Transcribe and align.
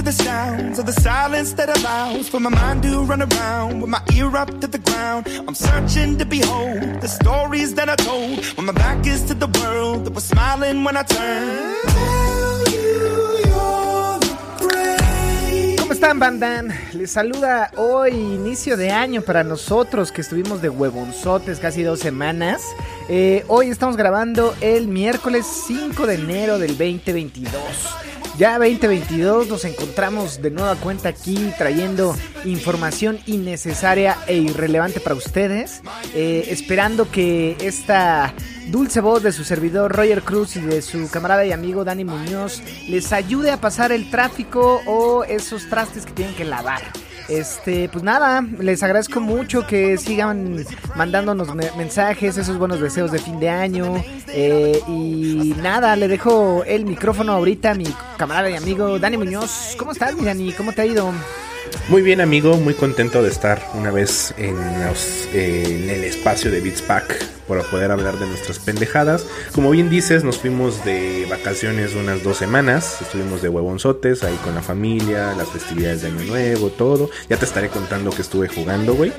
To 0.00 0.06
the 0.06 0.12
sounds 0.12 0.78
of 0.78 0.86
the 0.86 0.92
silence 0.92 1.52
that 1.52 1.68
allows 1.76 2.26
for 2.26 2.40
my 2.40 2.48
mind 2.48 2.82
to 2.82 3.02
run 3.04 3.20
around 3.20 3.82
with 3.82 3.90
my 3.90 4.00
ear 4.14 4.34
up 4.34 4.48
to 4.60 4.66
the 4.66 4.78
ground. 4.78 5.26
I'm 5.46 5.54
searching 5.54 6.16
to 6.16 6.24
behold 6.24 7.02
the 7.02 7.08
stories 7.08 7.74
that 7.74 7.88
I 7.90 7.96
told 7.96 8.44
when 8.56 8.66
my 8.66 8.72
back 8.72 9.06
is 9.06 9.22
to 9.24 9.34
the 9.34 9.48
world 9.60 10.06
that 10.06 10.14
was 10.14 10.24
smiling 10.24 10.84
when 10.84 10.96
I 10.96 11.02
turned. 11.02 11.76
¿Cómo 15.80 15.92
están, 15.92 16.18
bandan? 16.18 16.72
Les 16.94 17.10
saluda 17.10 17.70
hoy, 17.76 18.12
inicio 18.12 18.78
de 18.78 18.90
año 18.90 19.20
para 19.20 19.44
nosotros 19.44 20.12
que 20.12 20.22
estuvimos 20.22 20.62
de 20.62 20.70
huevonzotes 20.70 21.58
casi 21.58 21.82
dos 21.82 22.00
semanas. 22.00 22.62
Eh, 23.08 23.44
hoy 23.48 23.68
estamos 23.68 23.98
grabando 23.98 24.54
el 24.62 24.88
miércoles 24.88 25.44
5 25.66 26.06
de 26.06 26.14
enero 26.14 26.58
del 26.58 26.78
2022. 26.78 28.09
Ya 28.40 28.58
2022 28.58 29.48
nos 29.48 29.66
encontramos 29.66 30.40
de 30.40 30.50
nueva 30.50 30.74
cuenta 30.76 31.10
aquí 31.10 31.52
trayendo 31.58 32.16
información 32.46 33.18
innecesaria 33.26 34.16
e 34.26 34.38
irrelevante 34.38 34.98
para 34.98 35.14
ustedes. 35.14 35.82
Eh, 36.14 36.46
esperando 36.48 37.10
que 37.10 37.58
esta 37.60 38.32
dulce 38.68 39.02
voz 39.02 39.22
de 39.22 39.32
su 39.32 39.44
servidor 39.44 39.94
Roger 39.94 40.22
Cruz 40.22 40.56
y 40.56 40.62
de 40.62 40.80
su 40.80 41.10
camarada 41.10 41.44
y 41.44 41.52
amigo 41.52 41.84
Dani 41.84 42.06
Muñoz 42.06 42.62
les 42.88 43.12
ayude 43.12 43.50
a 43.50 43.60
pasar 43.60 43.92
el 43.92 44.10
tráfico 44.10 44.80
o 44.86 45.22
esos 45.24 45.68
trastes 45.68 46.06
que 46.06 46.12
tienen 46.12 46.34
que 46.34 46.46
lavar. 46.46 46.80
Este, 47.30 47.88
pues 47.88 48.02
nada, 48.02 48.44
les 48.58 48.82
agradezco 48.82 49.20
mucho 49.20 49.64
que 49.66 49.96
sigan 49.98 50.64
mandándonos 50.96 51.54
me- 51.54 51.70
mensajes, 51.78 52.36
esos 52.36 52.58
buenos 52.58 52.80
deseos 52.80 53.12
de 53.12 53.20
fin 53.20 53.38
de 53.38 53.48
año. 53.48 54.02
eh, 54.28 54.80
y 54.88 55.54
nada, 55.62 55.94
le 55.96 56.08
dejo 56.08 56.64
el 56.64 56.84
micrófono 56.86 57.32
ahorita 57.32 57.70
a 57.70 57.74
mi 57.74 57.86
camarada 58.16 58.50
y 58.50 58.56
amigo 58.56 58.98
Dani 58.98 59.16
Muñoz. 59.16 59.74
¿Cómo 59.78 59.92
estás, 59.92 60.14
mi 60.16 60.24
Dani? 60.24 60.52
¿Cómo 60.52 60.72
te 60.72 60.82
ha 60.82 60.86
ido? 60.86 61.12
Muy 61.88 62.02
bien 62.02 62.20
amigo, 62.20 62.56
muy 62.56 62.74
contento 62.74 63.22
de 63.22 63.30
estar 63.30 63.60
una 63.74 63.90
vez 63.90 64.32
en, 64.38 64.54
los- 64.86 65.26
eh, 65.34 65.64
en 65.84 65.90
el 65.90 66.04
espacio 66.04 66.50
de 66.50 66.60
Beats 66.60 66.82
Pack 66.82 67.24
para 67.48 67.62
poder 67.64 67.90
hablar 67.90 68.16
de 68.18 68.26
nuestras 68.28 68.60
pendejadas. 68.60 69.26
Como 69.52 69.70
bien 69.70 69.90
dices, 69.90 70.22
nos 70.22 70.38
fuimos 70.38 70.84
de 70.84 71.26
vacaciones 71.28 71.96
unas 71.96 72.22
dos 72.22 72.36
semanas, 72.36 72.98
estuvimos 73.02 73.42
de 73.42 73.48
huevonzotes 73.48 74.22
ahí 74.22 74.36
con 74.44 74.54
la 74.54 74.62
familia, 74.62 75.34
las 75.36 75.48
festividades 75.48 76.02
de 76.02 76.08
Año 76.08 76.22
Nuevo, 76.26 76.68
todo. 76.70 77.10
Ya 77.28 77.36
te 77.36 77.44
estaré 77.44 77.68
contando 77.68 78.10
que 78.10 78.22
estuve 78.22 78.46
jugando, 78.46 78.94
güey. 78.94 79.12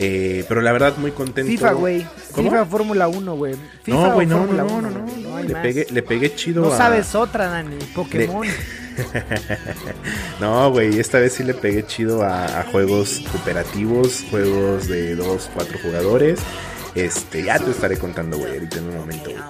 Eh, 0.00 0.44
pero 0.48 0.62
la 0.62 0.72
verdad 0.72 0.96
muy 0.96 1.10
contento. 1.10 1.50
FIFA, 1.50 1.72
güey. 1.72 2.06
FIFA 2.34 2.64
Fórmula 2.64 3.06
1, 3.06 3.36
güey. 3.36 3.54
No, 3.86 4.12
güey, 4.14 4.26
no, 4.26 4.46
no, 4.46 4.52
no, 4.54 4.64
1, 4.64 4.80
no, 4.80 4.90
no, 4.90 5.06
no, 5.30 5.42
le 5.42 5.54
pegué, 5.56 5.86
le 5.90 6.02
pegué 6.02 6.34
chido 6.34 6.62
No 6.62 6.72
a- 6.72 6.76
sabes 6.78 7.14
otra, 7.14 7.48
Dani. 7.48 7.76
Pokémon. 7.94 8.46
no, 10.40 10.70
güey, 10.70 10.98
esta 10.98 11.18
vez 11.18 11.34
sí 11.34 11.42
le 11.42 11.54
pegué 11.54 11.86
chido 11.86 12.22
a, 12.22 12.64
juegos 12.70 13.22
cooperativos, 13.30 14.24
juegos 14.30 14.88
de 14.88 15.14
2, 15.16 15.50
4 15.54 15.78
jugadores. 15.82 16.40
Este, 16.94 17.42
ya 17.42 17.58
te 17.58 17.70
estaré 17.70 17.98
contando, 17.98 18.38
güey, 18.38 18.52
ahorita 18.54 18.78
en 18.78 18.88
un 18.88 18.96
momento, 18.96 19.30
güey. 19.30 19.42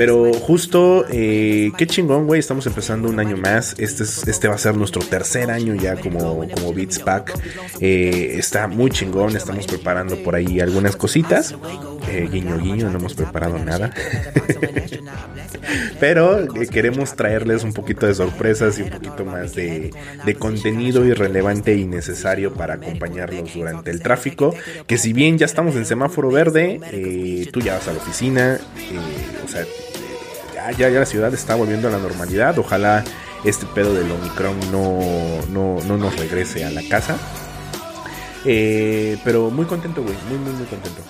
Pero 0.00 0.32
justo, 0.32 1.04
eh, 1.10 1.72
qué 1.76 1.86
chingón, 1.86 2.26
güey, 2.26 2.40
estamos 2.40 2.66
empezando 2.66 3.06
un 3.06 3.20
año 3.20 3.36
más. 3.36 3.74
Este, 3.76 4.04
es, 4.04 4.26
este 4.26 4.48
va 4.48 4.54
a 4.54 4.58
ser 4.58 4.74
nuestro 4.74 5.02
tercer 5.02 5.50
año 5.50 5.74
ya 5.74 5.94
como, 5.96 6.48
como 6.48 6.72
Beats 6.72 7.00
Pack. 7.00 7.38
Eh, 7.80 8.36
está 8.38 8.66
muy 8.66 8.90
chingón, 8.90 9.36
estamos 9.36 9.66
preparando 9.66 10.16
por 10.22 10.36
ahí 10.36 10.58
algunas 10.58 10.96
cositas. 10.96 11.54
Eh, 12.08 12.30
guiño, 12.32 12.56
guiño, 12.56 12.88
no 12.88 12.98
hemos 12.98 13.12
preparado 13.12 13.58
nada. 13.58 13.92
Pero 16.00 16.48
queremos 16.70 17.14
traerles 17.14 17.62
un 17.62 17.74
poquito 17.74 18.06
de 18.06 18.14
sorpresas 18.14 18.78
y 18.78 18.82
un 18.84 18.88
poquito 18.88 19.26
más 19.26 19.54
de, 19.54 19.90
de 20.24 20.34
contenido 20.34 21.04
irrelevante 21.04 21.76
y 21.76 21.84
necesario 21.84 22.54
para 22.54 22.76
acompañarlos 22.76 23.52
durante 23.52 23.90
el 23.90 24.00
tráfico. 24.00 24.54
Que 24.86 24.96
si 24.96 25.12
bien 25.12 25.36
ya 25.36 25.44
estamos 25.44 25.76
en 25.76 25.84
semáforo 25.84 26.30
verde, 26.30 26.80
tú 27.52 27.60
ya 27.60 27.74
vas 27.74 27.86
a 27.86 27.92
la 27.92 27.98
oficina, 27.98 28.58
o 29.44 29.48
sea, 29.48 29.66
ya, 30.76 30.88
ya, 30.88 31.00
la 31.00 31.06
ciudad 31.06 31.32
está 31.32 31.54
volviendo 31.54 31.88
a 31.88 31.90
la 31.90 31.98
normalidad. 31.98 32.58
Ojalá 32.58 33.04
este 33.44 33.66
pedo 33.66 33.94
del 33.94 34.10
Omicron 34.10 34.58
no, 34.70 35.00
no, 35.48 35.82
no 35.84 35.96
nos 35.96 36.18
regrese 36.18 36.64
a 36.64 36.70
la 36.70 36.82
casa. 36.88 37.16
Eh, 38.44 39.18
pero 39.24 39.50
muy 39.50 39.66
contento, 39.66 40.02
güey, 40.02 40.16
muy, 40.28 40.38
muy, 40.38 40.52
muy 40.52 40.66
contento. 40.66 41.02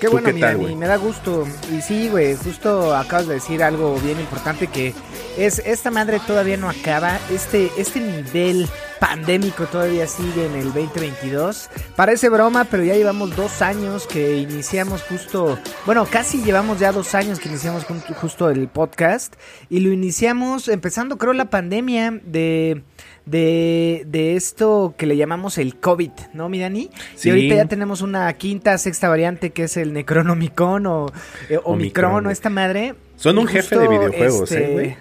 Qué 0.00 0.06
¿Tú 0.06 0.12
bueno, 0.12 0.26
qué 0.26 0.34
mi 0.34 0.40
tal, 0.40 0.52
Dani, 0.52 0.64
güey? 0.64 0.76
me 0.76 0.86
da 0.86 0.96
gusto. 0.96 1.46
Y 1.72 1.80
sí, 1.80 2.08
güey, 2.08 2.36
justo 2.36 2.94
acabas 2.94 3.26
de 3.28 3.34
decir 3.34 3.62
algo 3.62 3.98
bien 4.00 4.20
importante 4.20 4.66
que 4.66 4.94
es 5.38 5.60
esta 5.64 5.90
madre 5.90 6.20
todavía 6.26 6.56
no 6.56 6.68
acaba. 6.68 7.18
Este, 7.30 7.70
este 7.78 8.00
nivel 8.00 8.68
pandémico 8.98 9.66
todavía 9.66 10.06
sigue 10.06 10.46
en 10.46 10.54
el 10.54 10.72
2022. 10.72 11.70
Parece 11.94 12.28
broma, 12.28 12.64
pero 12.64 12.82
ya 12.82 12.94
llevamos 12.94 13.34
dos 13.36 13.62
años 13.62 14.06
que 14.06 14.36
iniciamos 14.36 15.02
justo, 15.02 15.58
bueno, 15.84 16.06
casi 16.10 16.42
llevamos 16.42 16.78
ya 16.78 16.92
dos 16.92 17.14
años 17.14 17.38
que 17.38 17.48
iniciamos 17.48 17.84
justo 18.20 18.50
el 18.50 18.68
podcast 18.68 19.34
y 19.70 19.80
lo 19.80 19.92
iniciamos 19.92 20.68
empezando 20.68 21.18
creo 21.18 21.32
la 21.32 21.50
pandemia 21.50 22.20
de 22.22 22.82
de, 23.26 24.04
de 24.06 24.36
esto 24.36 24.94
que 24.96 25.06
le 25.06 25.16
llamamos 25.16 25.58
el 25.58 25.76
COVID, 25.76 26.12
¿no, 26.32 26.48
mi 26.48 26.60
Dani? 26.60 26.90
Sí. 27.16 27.28
Y 27.28 27.32
ahorita 27.32 27.54
ya 27.56 27.64
tenemos 27.66 28.00
una 28.00 28.32
quinta, 28.34 28.78
sexta 28.78 29.08
variante 29.08 29.50
que 29.50 29.64
es 29.64 29.76
el 29.76 29.92
Necronomicon 29.92 30.86
o 30.86 31.06
eh, 31.50 31.58
Omicron 31.64 32.12
Omicron. 32.12 32.26
o 32.26 32.30
esta 32.30 32.48
madre. 32.48 32.94
Son 33.16 33.36
un 33.38 33.46
jefe 33.46 33.78
de 33.78 33.88
videojuegos, 33.88 34.52
¿eh, 34.52 34.70
güey? 34.72 34.96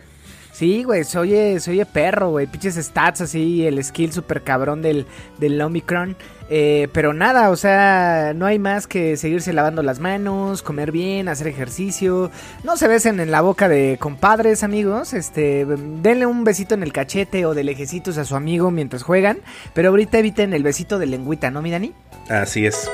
Sí, 0.51 0.83
güey, 0.83 1.03
se 1.03 1.19
oye, 1.19 1.59
se 1.59 1.71
oye 1.71 1.85
perro, 1.85 2.29
güey. 2.29 2.47
Pinches 2.47 2.75
stats 2.75 3.21
así, 3.21 3.67
el 3.67 3.83
skill 3.83 4.13
super 4.13 4.41
cabrón 4.41 4.81
del, 4.81 5.05
del 5.37 5.61
Omicron. 5.61 6.15
Eh, 6.49 6.89
pero 6.93 7.13
nada, 7.13 7.49
o 7.49 7.55
sea, 7.55 8.33
no 8.35 8.45
hay 8.45 8.59
más 8.59 8.85
que 8.85 9.17
seguirse 9.17 9.51
lavando 9.51 9.81
las 9.81 9.99
manos, 9.99 10.61
comer 10.61 10.91
bien, 10.91 11.27
hacer 11.27 11.47
ejercicio. 11.47 12.29
No 12.63 12.77
se 12.77 12.87
besen 12.87 13.19
en 13.19 13.31
la 13.31 13.41
boca 13.41 13.67
de 13.67 13.97
compadres, 13.99 14.63
amigos. 14.63 15.13
Este, 15.13 15.65
denle 15.65 16.27
un 16.27 16.43
besito 16.43 16.75
en 16.75 16.83
el 16.83 16.93
cachete 16.93 17.45
o 17.47 17.55
de 17.55 17.63
lejecitos 17.63 18.17
a 18.19 18.25
su 18.25 18.35
amigo 18.35 18.69
mientras 18.69 19.01
juegan. 19.01 19.39
Pero 19.73 19.89
ahorita 19.89 20.19
eviten 20.19 20.53
el 20.53 20.61
besito 20.63 20.99
de 20.99 21.07
lengüita, 21.07 21.49
¿no, 21.49 21.61
mi 21.63 21.71
Dani? 21.71 21.93
Así 22.29 22.65
es. 22.67 22.89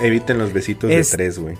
Eviten 0.00 0.38
los 0.38 0.52
besitos 0.52 0.90
Es- 0.90 1.10
de 1.10 1.16
tres, 1.18 1.38
güey. 1.38 1.56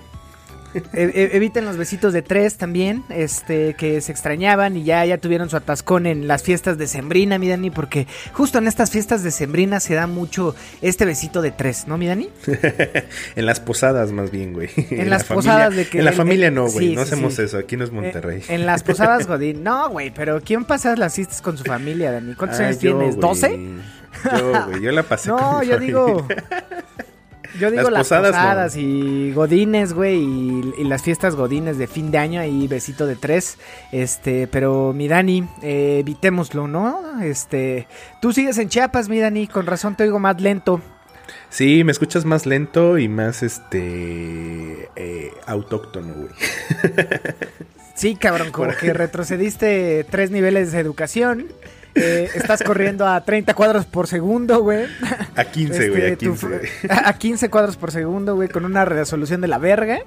E- 0.73 0.83
e- 0.93 1.35
eviten 1.35 1.65
los 1.65 1.77
besitos 1.77 2.13
de 2.13 2.21
tres 2.21 2.57
también, 2.57 3.03
este, 3.09 3.73
que 3.73 4.01
se 4.01 4.11
extrañaban 4.11 4.77
y 4.77 4.83
ya, 4.83 5.03
ya 5.05 5.17
tuvieron 5.17 5.49
su 5.49 5.57
atascón 5.57 6.05
en 6.05 6.27
las 6.27 6.43
fiestas 6.43 6.77
de 6.77 6.85
Sembrina, 6.87 7.39
mi 7.39 7.47
Dani, 7.49 7.71
porque 7.71 8.05
justo 8.33 8.59
en 8.59 8.67
estas 8.67 8.91
fiestas 8.91 9.23
de 9.23 9.31
Sembrina 9.31 9.79
se 9.79 9.95
da 9.95 10.05
mucho 10.07 10.55
este 10.81 11.05
besito 11.05 11.41
de 11.41 11.51
tres, 11.51 11.87
¿no, 11.87 11.97
mi 11.97 12.07
Dani? 12.07 12.29
en 13.35 13.45
las 13.45 13.59
posadas, 13.59 14.11
más 14.11 14.29
bien, 14.31 14.53
güey. 14.53 14.69
En 14.91 15.09
la 15.09 15.17
las 15.17 15.23
posadas 15.23 15.75
de 15.75 15.87
que 15.87 15.99
En 15.99 16.05
la 16.05 16.11
el- 16.11 16.17
familia 16.17 16.51
no, 16.51 16.67
güey. 16.69 16.89
sí, 16.89 16.95
no 16.95 17.03
sí, 17.05 17.07
hacemos 17.13 17.33
sí. 17.33 17.41
eso. 17.43 17.57
Aquí 17.57 17.75
no 17.75 17.83
es 17.83 17.91
Monterrey. 17.91 18.39
Eh, 18.41 18.55
en 18.55 18.65
las 18.65 18.83
posadas, 18.83 19.25
Godín. 19.27 19.63
No, 19.63 19.89
güey, 19.89 20.11
pero 20.11 20.39
¿quién 20.41 20.65
pasa 20.65 20.95
las 20.95 21.15
fiestas 21.15 21.41
con 21.41 21.57
su 21.57 21.63
familia, 21.63 22.11
Dani? 22.11 22.35
¿Cuántos 22.35 22.59
Ah, 22.59 22.65
años 22.67 22.79
yo, 22.79 22.95
tienes? 22.97 23.17
¿12? 23.17 23.77
Yo, 24.37 24.65
güey. 24.67 24.81
Yo 24.81 24.91
la 24.91 25.03
pasé 25.03 25.29
con 25.31 25.39
No, 25.39 25.59
mi 25.61 25.67
yo 25.67 25.73
familia. 25.73 25.79
digo. 25.87 26.27
Yo 27.57 27.71
digo 27.71 27.89
Las 27.89 28.11
las, 28.11 28.29
posadas, 28.29 28.75
no. 28.75 28.81
y 28.81 29.31
godines, 29.33 29.93
güey, 29.93 30.17
y, 30.17 30.73
y 30.77 30.83
las 30.83 31.01
fiestas 31.01 31.35
godines 31.35 31.77
de 31.77 31.87
fin 31.87 32.11
de 32.11 32.17
año 32.17 32.41
ahí 32.41 32.67
besito 32.67 33.07
de 33.07 33.15
tres, 33.15 33.57
este, 33.91 34.47
pero 34.47 34.93
mi 34.93 35.07
Dani, 35.07 35.47
eh, 35.61 35.97
evitémoslo, 35.99 36.67
¿no? 36.67 37.21
Este, 37.21 37.87
tú 38.21 38.33
sigues 38.33 38.57
en 38.59 38.69
Chiapas, 38.69 39.09
mi 39.09 39.19
Dani, 39.19 39.47
con 39.47 39.65
razón 39.65 39.95
te 39.95 40.03
oigo 40.03 40.19
más 40.19 40.39
lento. 40.39 40.81
Sí, 41.49 41.83
me 41.83 41.91
escuchas 41.91 42.25
más 42.25 42.45
lento 42.45 42.97
y 42.99 43.07
más, 43.07 43.41
este... 43.41 44.89
eh, 44.95 45.31
autóctono, 45.47 46.13
güey. 46.13 46.29
Sí, 47.95 48.15
cabrón, 48.15 48.51
como 48.51 48.71
que 48.79 48.93
retrocediste 48.93 50.05
tres 50.09 50.31
niveles 50.31 50.71
de 50.71 50.79
educación. 50.79 51.47
Eh, 51.95 52.29
estás 52.35 52.63
corriendo 52.63 53.07
a 53.07 53.23
30 53.23 53.53
cuadros 53.53 53.85
por 53.85 54.07
segundo, 54.07 54.61
güey. 54.61 54.85
A 55.35 55.45
15, 55.45 55.89
güey, 55.89 56.01
Este, 56.01 56.13
a 56.13 56.17
tu 56.17 56.25
15. 56.35 56.47
fr- 56.47 56.49
güey. 56.59 57.01
a 57.05 57.13
15 57.13 57.49
cuadros 57.49 57.77
por 57.77 57.91
segundo, 57.91 58.35
güey, 58.35 58.49
con 58.49 58.65
una 58.65 58.85
resolución 58.85 59.41
de 59.41 59.47
la 59.47 59.57
verga. 59.57 59.99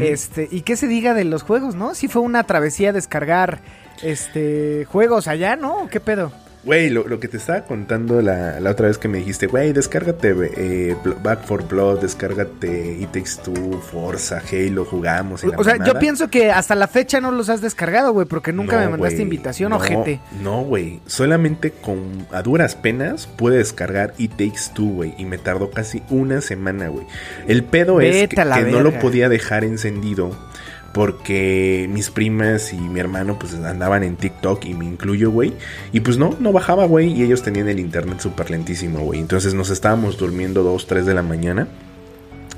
Este, 0.00 0.48
y 0.50 0.62
qué 0.62 0.76
se 0.76 0.86
diga 0.86 1.14
de 1.14 1.24
los 1.24 1.42
juegos, 1.42 1.74
¿no? 1.74 1.94
Sí 1.94 2.08
fue 2.08 2.22
una 2.22 2.44
travesía 2.44 2.92
descargar 2.92 3.60
este 4.02 4.84
juegos 4.90 5.28
allá, 5.28 5.56
¿no? 5.56 5.82
¿O 5.82 5.88
¿Qué 5.88 6.00
pedo? 6.00 6.32
Güey, 6.66 6.90
lo, 6.90 7.06
lo 7.06 7.20
que 7.20 7.28
te 7.28 7.36
estaba 7.36 7.62
contando 7.62 8.20
la, 8.20 8.58
la 8.58 8.70
otra 8.72 8.88
vez 8.88 8.98
que 8.98 9.06
me 9.06 9.18
dijiste, 9.18 9.46
güey, 9.46 9.72
descárgate 9.72 10.34
eh, 10.56 10.96
Back 11.22 11.44
for 11.44 11.62
Blood, 11.68 12.00
descárgate 12.00 12.98
It 13.00 13.12
Takes 13.12 13.40
Two, 13.44 13.80
Forza, 13.80 14.42
Halo, 14.50 14.84
jugamos. 14.84 15.44
y 15.44 15.46
la 15.46 15.58
O 15.58 15.62
sea, 15.62 15.76
yo 15.84 15.96
pienso 16.00 16.26
que 16.26 16.50
hasta 16.50 16.74
la 16.74 16.88
fecha 16.88 17.20
no 17.20 17.30
los 17.30 17.50
has 17.50 17.60
descargado, 17.60 18.12
güey, 18.12 18.26
porque 18.26 18.52
nunca 18.52 18.80
No, 18.80 18.80
me 18.80 18.88
mandaste 18.88 19.22
invitación, 19.22 19.70
no, 19.70 19.76
ojete. 19.76 20.18
No, 20.42 20.62
güey. 20.62 21.00
Solamente 21.06 21.70
con 21.70 22.26
a 22.32 22.42
duras 22.42 22.74
penas 22.74 23.28
pude 23.28 23.58
descargar 23.58 24.14
It 24.18 24.32
Takes 24.32 24.72
Two, 24.74 24.88
güey. 24.88 25.14
Y 25.18 25.24
me 25.24 25.38
tardó 25.38 25.70
casi 25.70 26.02
una 26.10 26.40
semana, 26.40 26.88
güey. 26.88 27.06
El 27.46 27.62
pedo 27.62 28.00
es 28.00 28.28
que, 28.28 28.44
no 28.44 28.80
lo 28.80 28.98
podía 28.98 29.28
dejar 29.28 29.62
encendido. 29.62 30.36
Porque 30.96 31.86
mis 31.92 32.08
primas 32.08 32.72
y 32.72 32.78
mi 32.78 32.98
hermano 33.00 33.38
pues 33.38 33.52
andaban 33.54 34.02
en 34.02 34.16
TikTok 34.16 34.64
y 34.64 34.72
me 34.72 34.86
incluyo, 34.86 35.30
güey. 35.30 35.52
Y 35.92 36.00
pues 36.00 36.16
no, 36.16 36.34
no 36.40 36.52
bajaba, 36.52 36.86
güey. 36.86 37.12
Y 37.12 37.22
ellos 37.22 37.42
tenían 37.42 37.68
el 37.68 37.78
internet 37.78 38.18
súper 38.20 38.50
lentísimo, 38.50 39.00
güey. 39.00 39.20
Entonces 39.20 39.52
nos 39.52 39.68
estábamos 39.68 40.16
durmiendo 40.16 40.62
2, 40.62 40.86
3 40.86 41.04
de 41.04 41.12
la 41.12 41.22
mañana. 41.22 41.68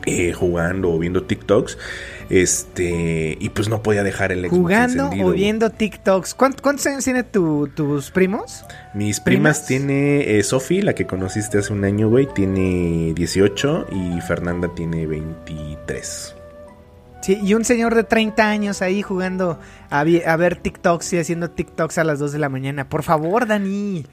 eh, 0.06 0.32
jugando 0.32 0.90
o 0.92 0.98
viendo 1.00 1.24
TikToks. 1.24 1.76
Este. 2.30 3.36
Y 3.40 3.48
pues 3.50 3.68
no 3.68 3.82
podía 3.82 4.02
dejar 4.04 4.30
el 4.32 4.40
Xbox 4.46 4.56
Jugando 4.56 5.10
o 5.22 5.32
viendo 5.32 5.68
TikToks. 5.70 6.34
¿Cuántos, 6.34 6.62
cuántos 6.62 6.86
años 6.86 7.04
tiene 7.04 7.24
tu- 7.24 7.68
tus 7.74 8.10
primos? 8.12 8.64
Mis 8.94 9.18
¿Primas? 9.20 9.58
primas 9.60 9.66
tiene 9.66 10.38
eh, 10.38 10.42
Sofi, 10.44 10.80
la 10.80 10.94
que 10.94 11.06
conociste 11.06 11.58
hace 11.58 11.72
un 11.72 11.84
año, 11.84 12.08
güey, 12.08 12.26
tiene 12.32 13.12
18 13.14 13.88
y 13.92 14.20
Fernanda 14.22 14.70
tiene 14.74 15.06
23. 15.06 16.34
Sí, 17.22 17.38
y 17.42 17.54
un 17.54 17.64
señor 17.64 17.94
de 17.94 18.04
30 18.04 18.48
años 18.48 18.80
ahí 18.80 19.02
jugando 19.02 19.58
a, 19.90 20.04
ver 20.04 20.56
TikToks 20.56 21.12
y 21.12 21.18
haciendo 21.18 21.50
TikToks 21.50 21.98
a 21.98 22.04
las 22.04 22.18
2 22.18 22.32
de 22.32 22.38
la 22.38 22.48
mañana. 22.48 22.88
Por 22.88 23.02
favor, 23.02 23.46
Dani. 23.46 24.06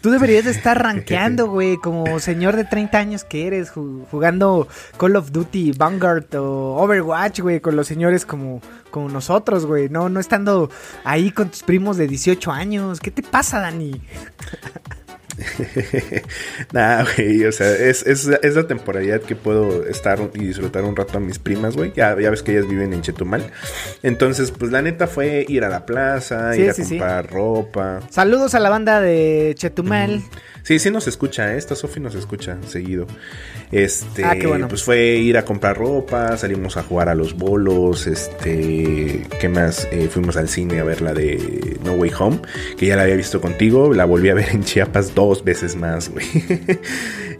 Tú 0.00 0.10
deberías 0.10 0.44
de 0.44 0.50
estar 0.50 0.80
rankeando, 0.82 1.48
güey, 1.48 1.76
como 1.76 2.18
señor 2.18 2.56
de 2.56 2.64
30 2.64 2.98
años 2.98 3.24
que 3.24 3.46
eres, 3.46 3.72
ju- 3.72 4.04
jugando 4.10 4.66
Call 4.98 5.16
of 5.16 5.30
Duty, 5.30 5.72
Vanguard 5.72 6.34
o 6.34 6.76
Overwatch, 6.82 7.40
güey, 7.40 7.60
con 7.60 7.76
los 7.76 7.86
señores 7.86 8.26
como, 8.26 8.60
como 8.90 9.08
nosotros, 9.08 9.64
güey. 9.64 9.88
No, 9.88 10.08
no 10.08 10.18
estando 10.20 10.70
ahí 11.04 11.30
con 11.30 11.48
tus 11.50 11.62
primos 11.62 11.96
de 11.96 12.06
18 12.08 12.50
años. 12.50 13.00
¿Qué 13.00 13.10
te 13.10 13.22
pasa, 13.22 13.60
Dani? 13.60 14.00
nah, 16.72 17.04
güey, 17.16 17.44
o 17.44 17.52
sea, 17.52 17.70
es, 17.74 18.06
es, 18.06 18.26
es 18.42 18.54
la 18.54 18.66
temporalidad 18.66 19.20
que 19.20 19.36
puedo 19.36 19.86
estar 19.86 20.18
y 20.34 20.46
disfrutar 20.46 20.84
un 20.84 20.96
rato 20.96 21.18
a 21.18 21.20
mis 21.20 21.38
primas, 21.38 21.76
güey. 21.76 21.92
Ya, 21.94 22.18
ya 22.20 22.30
ves 22.30 22.42
que 22.42 22.52
ellas 22.52 22.68
viven 22.68 22.92
en 22.92 23.02
Chetumal. 23.02 23.50
Entonces, 24.02 24.50
pues 24.50 24.70
la 24.72 24.82
neta 24.82 25.06
fue 25.06 25.44
ir 25.48 25.64
a 25.64 25.68
la 25.68 25.86
plaza, 25.86 26.52
Sí, 26.54 26.62
ir 26.62 26.70
a 26.70 26.74
sí. 26.74 26.82
comprar 26.82 27.30
ropa. 27.30 28.00
Saludos 28.10 28.54
a 28.54 28.60
la 28.60 28.70
banda 28.70 29.00
de 29.00 29.54
Chetumal. 29.56 30.22
Sí, 30.62 30.78
sí 30.78 30.90
nos 30.92 31.08
escucha, 31.08 31.54
¿eh? 31.54 31.58
esta 31.58 31.74
Sofi 31.74 31.98
nos 31.98 32.14
escucha 32.14 32.56
seguido. 32.68 33.06
Este, 33.72 34.24
Ah, 34.24 34.36
qué 34.38 34.46
bueno. 34.46 34.68
pues 34.68 34.84
fue 34.84 35.16
ir 35.16 35.36
a 35.36 35.44
comprar 35.44 35.76
ropa, 35.76 36.36
salimos 36.36 36.76
a 36.76 36.84
jugar 36.84 37.08
a 37.08 37.16
los 37.16 37.34
bolos, 37.36 38.06
este, 38.06 39.26
¿qué 39.40 39.48
más? 39.48 39.88
Eh, 39.90 40.08
fuimos 40.08 40.36
al 40.36 40.48
cine 40.48 40.78
a 40.78 40.84
ver 40.84 41.00
la 41.02 41.14
de 41.14 41.78
No 41.84 41.94
Way 41.94 42.12
Home, 42.18 42.38
que 42.76 42.86
ya 42.86 42.94
la 42.96 43.02
había 43.02 43.16
visto 43.16 43.40
contigo, 43.40 43.92
la 43.92 44.04
volví 44.04 44.28
a 44.28 44.34
ver 44.34 44.50
en 44.50 44.62
Chiapas 44.62 45.14
dos 45.26 45.44
veces 45.44 45.76
más, 45.76 46.10
güey. 46.10 46.26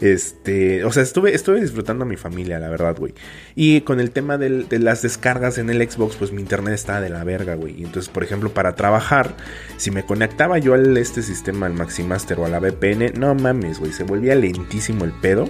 Este, 0.01 0.83
o 0.83 0.91
sea, 0.91 1.01
estuve, 1.01 1.33
estuve 1.33 1.61
disfrutando 1.61 2.03
a 2.03 2.07
mi 2.07 2.17
familia, 2.17 2.59
la 2.59 2.67
verdad, 2.67 2.97
güey. 2.97 3.13
Y 3.55 3.81
con 3.81 4.01
el 4.01 4.11
tema 4.11 4.37
de 4.37 4.79
las 4.79 5.01
descargas 5.01 5.57
en 5.57 5.69
el 5.69 5.89
Xbox, 5.89 6.17
pues 6.17 6.33
mi 6.33 6.41
internet 6.41 6.73
estaba 6.73 6.99
de 6.99 7.09
la 7.09 7.23
verga, 7.23 7.55
güey. 7.55 7.83
Entonces, 7.83 8.09
por 8.09 8.21
ejemplo, 8.21 8.53
para 8.53 8.75
trabajar, 8.75 9.37
si 9.77 9.91
me 9.91 10.05
conectaba 10.05 10.57
yo 10.57 10.73
al 10.73 10.97
este 10.97 11.21
sistema, 11.21 11.67
al 11.67 11.73
Maximaster 11.73 12.37
o 12.39 12.45
a 12.45 12.49
la 12.49 12.59
VPN, 12.59 13.13
no 13.17 13.33
mames, 13.33 13.79
güey, 13.79 13.93
se 13.93 14.03
volvía 14.03 14.35
lentísimo 14.35 15.05
el 15.05 15.13
pedo. 15.13 15.47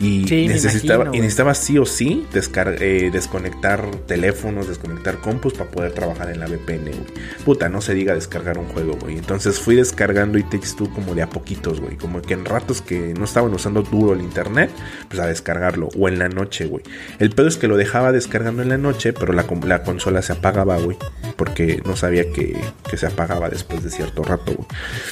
Y 0.00 0.28
Sí, 0.28 0.46
necesitaba, 0.46 1.04
imagino, 1.04 1.16
y 1.16 1.20
necesitaba 1.22 1.54
sí 1.54 1.78
o 1.78 1.84
sí 1.84 2.26
eh, 2.32 3.10
desconectar 3.12 3.84
teléfonos, 4.06 4.68
desconectar 4.68 5.18
compus 5.18 5.54
para 5.54 5.70
poder 5.70 5.92
trabajar 5.92 6.30
en 6.30 6.38
la 6.38 6.46
VPN, 6.46 6.84
güey. 6.84 7.04
Puta, 7.44 7.68
no 7.68 7.80
se 7.80 7.94
diga 7.94 8.14
descargar 8.14 8.58
un 8.58 8.66
juego, 8.66 8.96
güey. 9.00 9.18
Entonces 9.18 9.58
fui 9.58 9.74
descargando 9.74 10.38
It 10.38 10.50
Takes 10.50 10.74
Two 10.76 10.90
como 10.92 11.14
de 11.14 11.22
a 11.22 11.28
poquitos, 11.28 11.80
güey. 11.80 11.96
Como 11.96 12.22
que 12.22 12.34
en 12.34 12.44
ratos 12.44 12.80
que 12.80 13.14
no 13.14 13.24
estaban 13.24 13.52
usando 13.52 13.82
duro 13.82 14.12
el 14.12 14.20
internet, 14.20 14.70
pues 15.08 15.20
a 15.20 15.26
descargarlo. 15.26 15.88
O 15.98 16.08
en 16.08 16.20
la 16.20 16.28
noche, 16.28 16.66
güey. 16.66 16.84
El 17.18 17.30
pedo 17.30 17.48
es 17.48 17.56
que 17.56 17.66
lo 17.66 17.76
dejaba 17.76 18.12
descargando 18.12 18.62
en 18.62 18.68
la 18.68 18.78
noche, 18.78 19.12
pero 19.12 19.32
la, 19.32 19.46
la 19.66 19.82
consola 19.82 20.22
se 20.22 20.32
apagaba, 20.32 20.78
güey. 20.78 20.96
Porque 21.36 21.82
no 21.84 21.96
sabía 21.96 22.30
que, 22.32 22.56
que 22.88 22.96
se 22.96 23.06
apagaba 23.06 23.48
después 23.48 23.82
de 23.82 23.90
cierto 23.90 24.22
rato, 24.22 24.54
güey. 24.54 24.68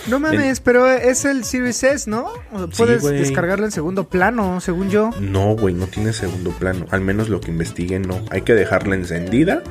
No 0.06 0.20
mames, 0.20 0.60
pero 0.60 0.86
es 0.88 1.24
el 1.24 1.44
Series 1.44 1.82
S, 1.82 2.08
¿no? 2.08 2.28
Puedes 2.76 3.02
descargarlo 3.02 3.66
en 3.66 3.72
segundo 3.72 4.08
plano, 4.08 4.60
según 4.60 4.75
yo. 4.84 5.10
No, 5.20 5.56
güey, 5.56 5.74
no 5.74 5.86
tiene 5.86 6.12
segundo 6.12 6.50
plano. 6.50 6.86
Al 6.90 7.00
menos 7.00 7.28
lo 7.28 7.40
que 7.40 7.50
investigué, 7.50 7.98
no. 7.98 8.20
Hay 8.30 8.42
que 8.42 8.54
dejarla 8.54 8.94
encendida. 8.94 9.62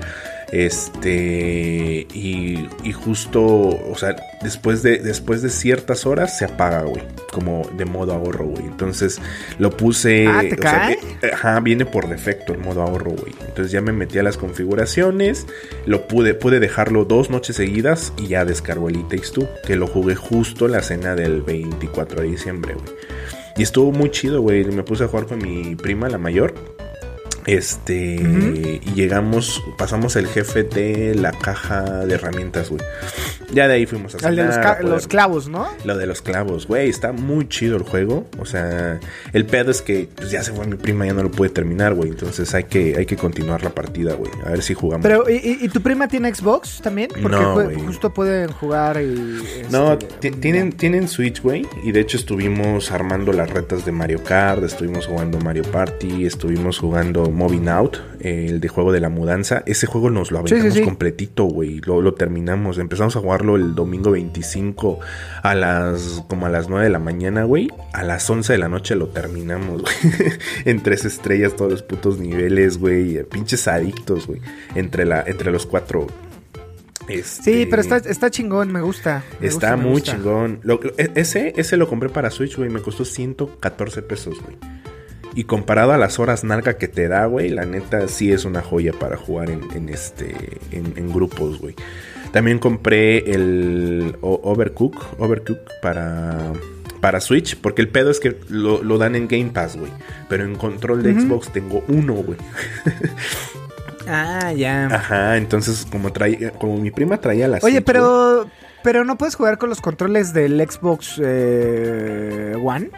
Este. 0.52 2.08
Y, 2.14 2.68
y 2.84 2.92
justo, 2.94 3.44
o 3.44 3.96
sea, 3.98 4.16
después 4.42 4.84
de, 4.84 5.00
después 5.00 5.42
de 5.42 5.50
ciertas 5.50 6.06
horas 6.06 6.38
se 6.38 6.46
apaga, 6.46 6.84
güey. 6.84 7.04
Como 7.32 7.68
de 7.78 7.86
modo 7.86 8.14
ahorro, 8.14 8.46
güey. 8.46 8.66
Entonces 8.66 9.20
lo 9.60 9.72
puse. 9.72 10.28
Ah, 10.28 10.42
¿te 10.42 10.54
o 10.54 10.58
cae? 10.58 11.00
eh, 11.22 11.32
ajá, 11.34 11.60
viene 11.60 11.86
por 11.86 12.08
defecto 12.08 12.54
el 12.54 12.60
modo 12.60 12.82
ahorro, 12.82 13.12
güey. 13.12 13.34
Entonces 13.42 13.72
ya 13.72 13.82
me 13.82 13.92
metí 13.92 14.20
a 14.20 14.24
las 14.24 14.38
configuraciones. 14.38 15.46
Lo 15.86 16.08
pude, 16.08 16.34
pude 16.34 16.60
dejarlo 16.60 17.06
dos 17.06 17.30
noches 17.30 17.56
seguidas 17.56 18.14
y 18.18 18.28
ya 18.28 18.46
descargó 18.46 18.90
el 18.90 18.98
It 18.98 19.10
Takes 19.10 19.32
Two, 19.34 19.48
Que 19.66 19.76
lo 19.76 19.88
jugué 19.88 20.16
justo 20.16 20.68
la 20.68 20.82
cena 20.82 21.16
del 21.16 21.42
24 21.42 22.22
de 22.22 22.28
diciembre, 22.28 22.76
güey. 22.76 22.96
Y 23.58 23.64
estuvo 23.64 23.92
muy 23.92 24.12
chido, 24.12 24.42
güey. 24.42 24.66
Me 24.66 24.84
puse 24.84 25.06
a 25.06 25.08
jugar 25.08 25.28
con 25.28 25.40
mi 25.40 25.76
prima, 25.76 26.10
la 26.10 26.18
mayor. 26.18 26.54
Este. 27.46 28.16
Y 28.16 28.94
llegamos, 28.96 29.64
pasamos 29.78 30.16
el 30.16 30.28
jefe 30.28 30.64
de 30.64 31.16
la 31.16 31.32
caja 31.32 32.06
de 32.06 32.16
herramientas, 32.16 32.70
güey. 32.70 32.82
Ya 33.54 33.68
de 33.68 33.76
ahí 33.76 33.86
fuimos 33.86 34.16
a 34.16 34.28
El 34.28 34.36
de 34.36 34.44
los, 34.46 34.58
poder- 34.58 35.08
clavos, 35.08 35.48
¿no? 35.48 35.68
Lo 35.86 35.96
de 35.98 36.08
los 36.08 36.22
clavos, 36.22 36.68
güey. 36.68 36.90
Está 36.90 37.12
muy 37.12 37.48
chido 37.48 37.78
el 37.78 37.84
juego. 37.84 38.26
O 38.40 38.46
sea, 38.46 39.00
el 39.34 39.46
pedo 39.46 39.70
es 39.72 39.82
que 39.82 40.10
pues, 40.16 40.32
ya 40.32 40.44
se 40.44 40.52
fue 40.52 40.66
mi 40.66 40.76
prima, 40.76 41.06
ya 41.06 41.14
no 41.14 41.24
lo 41.24 41.32
puede 41.32 41.52
terminar, 41.52 41.94
güey. 41.94 42.10
Entonces 42.10 42.54
hay 42.56 42.64
que, 42.66 42.96
hay 42.98 43.06
que 43.06 43.16
continuar 43.16 43.64
la 43.64 43.70
partida, 43.70 44.14
güey. 44.16 44.32
A 44.46 44.50
ver 44.50 44.62
si 44.64 44.74
jugamos. 44.74 45.04
Pero, 45.06 45.30
¿y, 45.30 45.60
y- 45.62 45.70
tu 45.70 45.82
prima 45.82 46.08
tiene 46.08 46.34
Xbox 46.34 46.82
también? 46.82 47.10
Porque 47.10 47.38
No, 47.38 47.70
justo 47.86 48.14
pueden 48.14 48.52
jugar 48.52 49.00
y... 49.02 49.42
No, 49.70 49.94
este, 49.94 50.32
ti- 50.32 50.38
tienen, 50.38 50.72
tienen 50.74 51.08
Switch, 51.08 51.42
güey. 51.42 51.68
Y 51.84 51.92
de 51.92 52.00
hecho 52.00 52.18
estuvimos 52.18 52.92
armando 52.92 53.32
las 53.32 53.50
retas 53.52 53.86
de 53.86 53.92
Mario 53.92 54.24
Kart, 54.24 54.64
estuvimos 54.64 55.06
jugando 55.06 55.40
Mario 55.40 55.64
Party, 55.64 56.26
estuvimos 56.26 56.80
jugando 56.80 57.30
Moving 57.36 57.68
Out, 57.70 57.98
el 58.22 58.60
de 58.60 58.68
juego 58.68 58.92
de 58.92 59.00
la 59.00 59.10
mudanza. 59.10 59.62
Ese 59.66 59.86
juego 59.86 60.10
nos 60.10 60.32
lo 60.32 60.40
Sí, 60.40 60.48
sí, 60.48 60.54
aventamos 60.56 60.78
sí. 60.80 60.84
completito, 60.84 61.44
güey. 61.46 61.82
Lo, 61.82 62.02
lo 62.02 62.14
terminamos. 62.16 62.78
Empezamos 62.80 63.16
a 63.16 63.20
jugarlo 63.20 63.56
el 63.56 63.76
domingo 63.76 64.12
25 64.12 65.00
a 65.44 65.54
las 65.56 66.24
como 66.28 66.46
a 66.46 66.50
las 66.50 66.70
9 66.70 66.86
de 66.86 66.90
la 66.90 67.00
mañana, 67.00 67.44
güey. 67.44 67.70
A 67.94 68.04
las 68.04 68.28
11 68.30 68.54
de 68.54 68.60
la 68.60 68.70
noche 68.70 68.96
lo 68.96 69.08
terminamos, 69.10 69.82
güey. 69.84 69.94
en 70.66 70.82
tres 70.82 71.06
estrellas, 71.06 71.56
todos 71.56 71.72
los 71.72 71.84
putos 71.84 72.18
niveles, 72.20 72.78
güey. 72.80 73.24
Pinches 73.26 73.68
adictos, 73.68 74.26
güey. 74.28 74.42
Entre, 74.74 75.06
la, 75.06 75.24
entre 75.28 75.52
los 75.52 75.66
cuatro. 75.66 76.08
Este, 77.08 77.44
Sí, 77.44 77.68
pero 77.70 77.84
está, 77.84 77.98
está 77.98 78.32
chingón, 78.32 78.72
me 78.72 78.82
gusta. 78.82 79.24
me 79.40 79.48
Está 79.48 79.74
gusta, 79.74 79.78
muy 79.78 79.92
gusta. 79.92 80.12
chingón. 80.14 80.60
Lo- 80.64 80.80
lo- 80.82 80.92
e- 80.98 81.12
ese, 81.16 81.54
ese 81.56 81.78
lo 81.78 81.88
compré 81.88 82.10
para 82.10 82.32
Switch, 82.32 82.58
güey. 82.58 82.70
Me 82.70 82.82
costó 82.82 83.06
114 83.06 84.02
pesos, 84.02 84.42
güey. 84.42 84.58
Y 85.36 85.44
comparado 85.44 85.92
a 85.92 85.98
las 85.98 86.18
horas 86.18 86.44
narga 86.44 86.78
que 86.78 86.88
te 86.88 87.08
da, 87.10 87.26
güey, 87.26 87.50
la 87.50 87.66
neta 87.66 88.08
sí 88.08 88.32
es 88.32 88.46
una 88.46 88.62
joya 88.62 88.94
para 88.94 89.18
jugar 89.18 89.50
en, 89.50 89.62
en 89.74 89.90
este. 89.90 90.34
En, 90.72 90.94
en 90.96 91.12
grupos, 91.12 91.60
güey. 91.60 91.76
También 92.32 92.58
compré 92.58 93.32
el 93.32 94.16
Overcook, 94.22 95.20
Overcook 95.20 95.60
para. 95.82 96.54
Para 97.02 97.22
Switch, 97.22 97.56
porque 97.58 97.84
el 97.84 97.90
pedo 97.90 98.10
es 98.10 98.20
que 98.20 98.40
lo, 98.50 98.82
lo 98.82 98.98
dan 98.98 99.16
en 99.16 99.28
Game 99.28 99.52
Pass, 99.54 99.78
güey. 99.78 99.92
Pero 100.28 100.44
en 100.44 100.56
control 100.56 101.04
de 101.04 101.14
Xbox 101.14 101.52
tengo 101.52 101.84
uno, 101.88 102.14
güey. 102.16 102.40
Ah, 104.08 104.54
ya. 104.54 104.86
Ajá, 104.88 105.38
entonces 105.38 105.88
como 105.92 106.12
traía, 106.12 106.52
como 106.52 106.78
mi 106.78 106.92
prima 106.92 107.18
traía 107.18 107.48
la 107.48 107.58
Oye, 107.58 107.76
Switch, 107.76 107.86
pero... 107.86 108.48
Pero 108.84 109.04
no 109.04 109.18
puedes 109.18 109.34
jugar 109.34 109.58
con 109.58 109.70
los 109.70 109.82
controles 109.82 110.32
del 110.32 110.62
Xbox 110.62 111.20
eh, 111.24 112.56
One. 112.64 112.92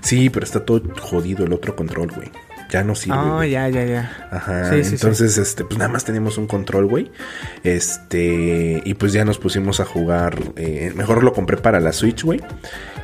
Sí, 0.00 0.30
pero 0.30 0.44
está 0.44 0.64
todo 0.64 0.82
jodido 1.00 1.44
el 1.44 1.52
otro 1.52 1.74
control, 1.76 2.10
güey. 2.14 2.30
Ya 2.70 2.82
no 2.82 2.94
sirve. 2.94 3.16
Ah, 3.18 3.32
güey. 3.36 3.50
ya, 3.50 3.68
ya, 3.68 3.84
ya. 3.84 4.28
Ajá, 4.30 4.70
Sí, 4.72 4.82
sí, 4.84 4.94
entonces, 4.94 5.36
este, 5.36 5.62
pues 5.64 5.78
nada 5.78 5.90
más 5.92 6.04
teníamos 6.06 6.38
un 6.38 6.46
control, 6.46 6.86
güey. 6.86 7.10
Este, 7.62 8.82
y 8.84 8.94
pues 8.94 9.12
ya 9.12 9.24
nos 9.24 9.38
pusimos 9.38 9.80
a 9.80 9.84
jugar. 9.84 10.38
eh, 10.56 10.92
mejor 10.96 11.22
lo 11.22 11.32
compré 11.32 11.56
para 11.56 11.80
la 11.80 11.92
Switch, 11.92 12.22
güey. 12.24 12.40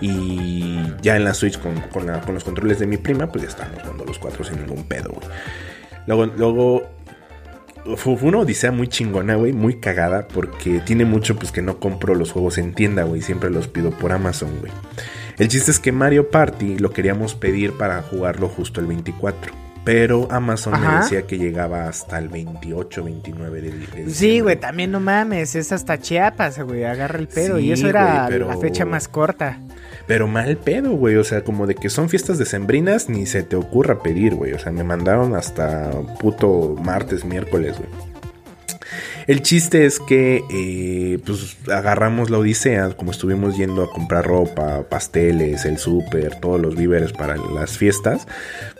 Y 0.01 0.81
ya 1.03 1.17
en 1.17 1.25
la 1.25 1.35
Switch 1.35 1.59
con, 1.59 1.81
con, 1.93 2.07
la- 2.07 2.21
con 2.21 2.35
los 2.35 2.45
controles 2.45 2.79
de 2.79 2.87
mi 2.87 2.97
prima, 2.97 3.31
pues 3.31 3.43
ya 3.43 3.49
estábamos 3.51 3.83
jugando 3.83 4.05
los 4.05 4.19
cuatro 4.19 4.45
sin 4.45 4.57
ningún 4.61 4.85
pedo, 4.85 5.11
güey. 5.11 5.27
Luego, 6.07 6.27
luego 6.37 6.91
fue 7.97 8.15
una 8.23 8.39
odisea 8.39 8.71
muy 8.73 8.89
chingona, 8.89 9.35
güey, 9.37 9.53
muy 9.53 9.81
cagada, 9.81 10.29
porque 10.29 10.81
tiene 10.81 11.05
mucho 11.05 11.37
pues 11.37 11.53
que 11.53 11.63
no 11.63 11.79
compro 11.79 12.15
los 12.15 12.33
juegos 12.33 12.59
en 12.59 12.75
tienda, 12.75 13.03
güey, 13.05 13.21
siempre 13.23 13.51
los 13.51 13.69
pido 13.69 13.91
por 13.91 14.13
Amazon, 14.13 14.51
güey. 14.61 14.73
El 15.39 15.49
chiste 15.49 15.71
es 15.71 15.79
que 15.79 15.93
Mario 15.93 16.31
Party 16.31 16.79
lo 16.79 16.91
queríamos 16.91 17.35
pedir 17.35 17.73
para 17.77 18.03
jugarlo 18.03 18.49
justo 18.49 18.81
el 18.81 18.87
24. 18.87 19.53
Pero 19.85 20.29
Amazon 20.31 20.79
me 20.81 20.97
decía 20.99 21.23
que 21.27 21.39
llegaba 21.39 21.89
hasta 21.89 22.19
el 22.19 22.29
28, 22.29 23.05
29 23.05 23.61
de, 23.63 23.71
de 23.71 23.77
Sí, 23.87 24.03
diciembre. 24.05 24.41
güey, 24.43 24.57
también 24.57 24.91
no 24.91 25.01
mames, 25.01 25.55
es 25.55 25.73
hasta 25.73 25.99
Chiapas, 25.99 26.59
güey, 26.61 26.85
agarra 26.85 27.19
el 27.19 27.27
pedo. 27.29 27.57
Sí, 27.57 27.67
y 27.67 27.73
eso 27.73 27.89
era 27.89 28.27
güey, 28.27 28.29
pero- 28.33 28.49
la 28.49 28.59
fecha 28.59 28.85
más 28.85 29.09
corta. 29.09 29.61
Pero 30.07 30.27
mal 30.27 30.59
pedo, 30.59 30.91
güey. 30.91 31.17
O 31.17 31.25
sea, 31.25 31.43
como 31.45 31.67
de 31.67 31.75
que 31.75 31.89
son 31.89 32.09
fiestas 32.11 32.37
decembrinas, 32.39 33.09
ni 33.09 33.25
se 33.25 33.43
te 33.43 33.57
ocurra 33.57 34.03
pedir, 34.03 34.35
güey. 34.35 34.53
O 34.53 34.59
sea, 34.59 34.73
me 34.73 34.83
mandaron 34.85 35.35
hasta 35.35 35.91
puto 36.21 36.75
martes, 36.83 37.25
miércoles, 37.25 37.77
güey. 37.79 37.89
El 39.29 39.43
chiste 39.43 39.85
es 39.85 40.01
que, 40.01 40.43
eh, 40.49 41.19
pues, 41.27 41.59
agarramos 41.71 42.31
la 42.31 42.39
odisea, 42.39 42.97
como 42.97 43.11
estuvimos 43.11 43.59
yendo 43.59 43.85
a 43.85 43.91
comprar 43.91 44.27
ropa, 44.27 44.85
pasteles, 44.89 45.67
el 45.67 45.77
súper, 45.77 46.37
todos 46.37 46.59
los 46.59 46.77
víveres 46.77 47.13
para 47.13 47.37
las 47.37 47.77
fiestas, 47.77 48.27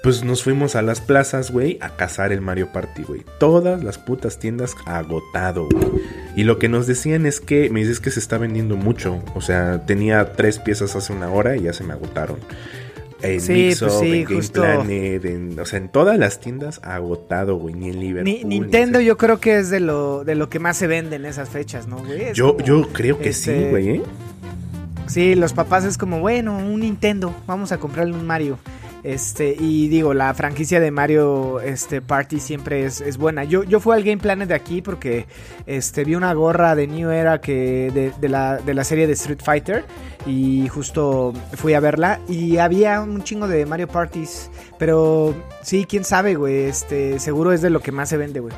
pues 0.03 0.25
nos 0.25 0.43
fuimos 0.43 0.75
a 0.75 0.81
las 0.81 1.03
plazas, 1.03 1.51
güey, 1.51 1.77
a 1.83 1.91
cazar 1.97 2.33
el 2.33 2.41
Mario 2.41 2.73
Party, 2.73 3.03
güey. 3.03 3.27
Todas 3.39 3.85
las 3.85 3.99
putas 3.99 4.39
tiendas 4.39 4.75
agotado, 4.87 5.69
güey. 5.71 5.87
Y 6.35 6.45
lo 6.45 6.59
que 6.59 6.71
nos 6.71 6.87
decían 6.87 7.27
es 7.27 7.41
que, 7.41 7.69
me 7.69 7.81
dices 7.81 8.01
que 8.01 8.11
se 8.11 8.21
está 8.21 8.39
vendiendo 8.39 8.75
mucho. 8.75 9.23
O 9.35 9.43
sea, 9.43 9.85
tenía 9.85 10.33
tres 10.33 10.59
piezas 10.59 10.97
hace 10.97 11.13
una 11.13 11.31
hora 11.31 11.59
y 11.59 11.65
ya 11.65 11.75
se 11.75 11.85
me 11.85 11.93
agotaron. 11.93 12.39
En 13.23 13.41
Sí, 13.41 13.53
Mixup, 13.53 13.89
pues 13.89 14.01
sí, 14.01 14.07
en 14.19 14.25
Game 14.25 14.37
justo. 14.37 14.61
Planet, 14.63 15.25
en- 15.25 15.59
o 15.59 15.65
sea, 15.65 15.79
en 15.79 15.89
todas 15.89 16.19
las 16.19 16.39
tiendas 16.41 16.81
agotado, 16.85 17.57
güey. 17.57 17.75
Ni 17.75 17.89
en 17.89 17.99
Liverpool. 18.01 18.33
Ni- 18.33 18.45
ni 18.45 18.61
Nintendo 18.61 19.01
en- 19.01 19.07
yo 19.07 19.17
creo 19.17 19.41
que 19.41 19.59
es 19.59 19.71
de 19.71 19.81
lo, 19.81 20.25
de 20.25 20.35
lo 20.37 20.49
que 20.49 20.59
más 20.61 20.77
se 20.77 20.87
vende 20.87 21.17
en 21.17 21.25
esas 21.25 21.49
fechas, 21.49 21.89
¿no, 21.89 21.99
güey? 21.99 22.33
Yo, 22.33 22.53
como, 22.55 22.65
yo 22.65 22.89
creo 22.93 23.19
que 23.19 23.31
este, 23.31 23.65
sí, 23.65 23.71
güey, 23.71 23.89
¿eh? 23.89 24.03
Sí, 25.09 25.35
los 25.35 25.53
papás 25.53 25.85
es 25.85 25.97
como, 25.99 26.21
bueno, 26.21 26.57
un 26.59 26.81
Nintendo, 26.81 27.35
vamos 27.47 27.73
a 27.73 27.79
comprarle 27.79 28.15
un 28.15 28.27
Mario. 28.27 28.59
Este, 29.09 29.57
y 29.59 29.89
digo, 29.89 30.13
la 30.13 30.35
franquicia 30.35 30.81
de 30.81 30.91
Mario 30.91 31.63
este, 31.63 32.03
Party 32.03 32.41
siempre 32.41 32.85
es, 32.85 33.01
es 33.01 33.17
buena. 33.17 33.43
Yo, 33.45 33.65
yo 33.65 33.81
fui 33.81 33.97
al 33.97 34.05
Game 34.05 34.19
Planet 34.19 34.51
de 34.51 34.55
aquí 34.55 34.83
porque 34.83 35.25
este, 35.65 36.05
vi 36.05 36.15
una 36.15 36.35
gorra 36.35 36.75
de 36.75 36.87
New 36.87 37.09
Era 37.09 37.41
que 37.41 37.91
de, 37.95 38.13
de 38.21 38.29
la, 38.29 38.59
de 38.59 38.75
la 38.75 38.85
serie 38.85 39.07
de 39.07 39.15
Street 39.15 39.41
Fighter 39.43 39.87
y 40.27 40.69
justo 40.69 41.33
fui 41.55 41.73
a 41.73 41.81
verla 41.81 42.21
y 42.29 42.59
había 42.59 43.01
un 43.01 43.23
chingo 43.23 43.49
de 43.49 43.65
Mario 43.65 43.89
Parties. 43.89 44.51
Pero 44.79 45.35
sí, 45.63 45.87
quién 45.89 46.05
sabe, 46.05 46.35
güey. 46.35 46.65
Este, 46.65 47.19
seguro 47.19 47.53
es 47.53 47.63
de 47.63 47.71
lo 47.71 47.81
que 47.81 47.93
más 47.93 48.11
se 48.11 48.19
vende, 48.19 48.41
güey. 48.41 48.55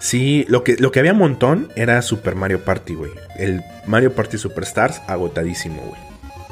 Sí, 0.00 0.44
lo 0.48 0.64
que, 0.64 0.74
lo 0.76 0.90
que 0.90 0.98
había 0.98 1.12
un 1.12 1.18
montón 1.18 1.68
era 1.76 2.02
Super 2.02 2.34
Mario 2.34 2.64
Party, 2.64 2.94
güey. 2.94 3.12
El 3.38 3.62
Mario 3.86 4.12
Party 4.12 4.38
Superstars 4.38 5.00
agotadísimo, 5.06 5.80
güey. 5.82 6.07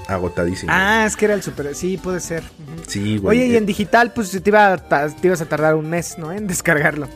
Agotadísimo. 0.07 0.71
Ah, 0.75 1.05
es 1.07 1.17
que 1.17 1.25
era 1.25 1.35
el 1.35 1.43
super. 1.43 1.75
Sí, 1.75 1.97
puede 1.97 2.21
ser. 2.21 2.43
Sí, 2.87 3.19
güey. 3.19 3.39
Oye, 3.39 3.47
y 3.49 3.55
Eh, 3.55 3.59
en 3.59 3.67
digital, 3.67 4.13
pues 4.13 4.31
te, 4.31 4.51
iba 4.51 4.77
te 4.77 5.27
ibas 5.27 5.41
a 5.41 5.47
tardar 5.47 5.75
un 5.75 5.89
mes, 5.91 6.17
¿no? 6.19 6.33
En 6.33 6.47
descargarlo. 6.47 7.09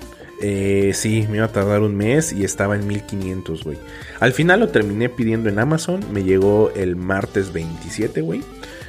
Eh, 0.43 0.93
sí, 0.95 1.27
me 1.31 1.37
iba 1.37 1.47
a 1.47 1.53
tardar 1.53 1.83
un 1.83 1.95
mes 1.97 2.33
y 2.33 2.45
estaba 2.45 2.75
en 2.75 2.87
1500, 2.87 3.63
güey. 3.63 3.79
Al 4.21 4.33
final 4.33 4.61
lo 4.61 4.69
terminé 4.71 5.09
pidiendo 5.09 5.49
en 5.49 5.59
Amazon. 5.59 6.01
Me 6.13 6.25
llegó 6.25 6.73
el 6.75 6.97
martes 6.97 7.53
27, 7.53 8.23
güey. 8.23 8.43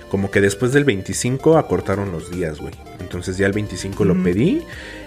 Como 0.09 0.31
que 0.31 0.41
después 0.41 0.73
del 0.73 0.83
25 0.85 1.57
acortaron 1.57 2.11
los 2.11 2.31
días, 2.31 2.59
güey. 2.59 2.73
Entonces 2.99 3.37
ya 3.37 3.45
el 3.47 3.53
25 3.53 4.03
lo 4.05 4.21
pedí. 4.23 4.61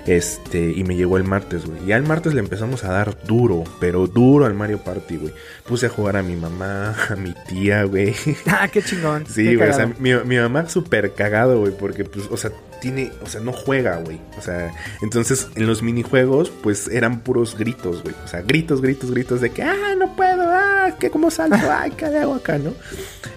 Este, 0.07 0.71
y 0.73 0.85
me 0.85 0.97
llegó 0.97 1.17
el 1.17 1.25
martes, 1.25 1.65
güey. 1.67 1.87
Ya 1.87 1.97
el 1.97 2.03
martes 2.03 2.35
le 2.35 2.41
empezamos 2.41 2.85
a 2.85 2.93
dar 2.93 3.17
duro, 3.25 3.65
pero 3.81 4.07
duro 4.07 4.45
al 4.45 4.55
Mario 4.55 4.79
Party, 4.79 5.17
güey. 5.17 5.33
Puse 5.67 5.87
a 5.87 5.89
jugar 5.89 6.17
a 6.17 6.23
mi 6.23 6.37
mamá, 6.37 6.95
a 7.09 7.17
mi 7.17 7.35
tía, 7.49 7.85
güey. 7.85 8.15
Ah, 8.47 8.69
qué 8.69 8.83
chingón. 8.83 9.27
Sí, 9.27 9.57
güey, 9.57 9.69
o 9.69 9.73
sea, 9.73 9.87
mi, 9.99 10.15
mi 10.15 10.37
mamá 10.37 10.69
súper 10.69 11.15
cagado, 11.15 11.61
güey, 11.61 11.73
porque, 11.77 12.05
pues, 12.05 12.27
o 12.31 12.37
sea, 12.37 12.51
tiene, 12.85 13.11
o 13.23 13.27
sea, 13.27 13.41
no 13.41 13.53
juega, 13.53 13.97
güey. 13.97 14.21
O 14.37 14.43
sea, 14.43 14.71
entonces 15.01 15.49
en 15.55 15.67
los 15.67 15.83
minijuegos, 15.83 16.51
pues 16.51 16.89
eran 16.89 17.21
puros 17.21 17.57
gritos, 17.57 18.03
güey. 18.03 18.15
O 18.25 18.29
sea, 18.29 18.43
gritos, 18.43 18.83
gritos, 18.83 19.11
gritos 19.11 19.41
de 19.41 19.51
que, 19.51 19.63
ah, 19.63 19.95
no 19.99 20.15
puedo, 20.15 20.34
ah, 20.87 20.97
que 20.99 21.11
como 21.11 21.31
salto, 21.31 21.57
ay, 21.71 21.93
¿qué 21.93 22.07
hago 22.07 22.35
acá, 22.35 22.59
no? 22.59 22.73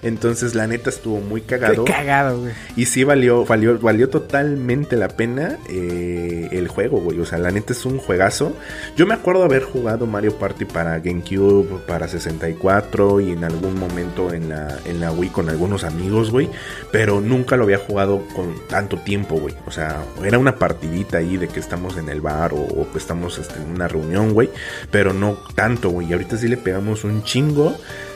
Entonces, 0.02 0.54
la 0.54 0.66
neta 0.66 0.90
estuvo 0.90 1.20
muy 1.20 1.40
cagado. 1.40 1.84
Qué 1.84 1.92
cagado, 1.92 2.40
güey. 2.40 2.52
Y 2.76 2.86
sí 2.86 3.04
valió, 3.04 3.44
valió, 3.44 3.78
valió 3.78 4.08
totalmente 4.08 4.96
la 4.96 5.08
pena 5.08 5.58
eh, 5.68 6.48
el 6.52 6.68
juego, 6.68 7.00
güey. 7.00 7.18
O 7.20 7.24
sea, 7.24 7.38
la 7.38 7.50
neta 7.50 7.72
es 7.72 7.84
un 7.84 7.98
juegazo. 7.98 8.54
Yo 8.96 9.06
me 9.06 9.14
acuerdo 9.14 9.42
haber 9.42 9.64
jugado 9.64 10.06
Mario 10.06 10.38
Party 10.38 10.64
para 10.64 10.98
GameCube, 10.98 11.80
para 11.86 12.06
64 12.06 13.20
y 13.20 13.32
en 13.32 13.44
algún 13.44 13.78
momento 13.78 14.32
en 14.32 14.48
la, 14.48 14.78
en 14.84 15.00
la 15.00 15.10
Wii 15.10 15.30
con 15.30 15.48
algunos 15.48 15.84
amigos, 15.84 16.30
güey. 16.30 16.48
Pero 16.92 17.20
nunca 17.20 17.56
lo 17.56 17.64
había 17.64 17.78
jugado 17.78 18.22
con 18.34 18.54
tanto 18.68 18.98
tiempo, 18.98 19.36
güey. 19.36 19.54
O 19.66 19.70
sea, 19.70 20.04
era 20.24 20.38
una 20.38 20.56
partidita 20.56 21.18
ahí 21.18 21.36
de 21.36 21.48
que 21.48 21.60
estamos 21.60 21.96
en 21.96 22.08
el 22.08 22.20
bar 22.20 22.52
o, 22.52 22.60
o 22.60 22.90
que 22.92 22.98
estamos 22.98 23.38
este, 23.38 23.60
en 23.60 23.70
una 23.70 23.88
reunión, 23.88 24.32
güey. 24.32 24.50
Pero 24.90 25.12
no 25.12 25.38
tanto, 25.54 25.90
güey. 25.90 26.08
Y 26.08 26.12
ahorita 26.12 26.36
sí 26.36 26.46
le 26.46 26.56
pegamos 26.56 27.04
un 27.04 27.22
chingo. 27.24 27.37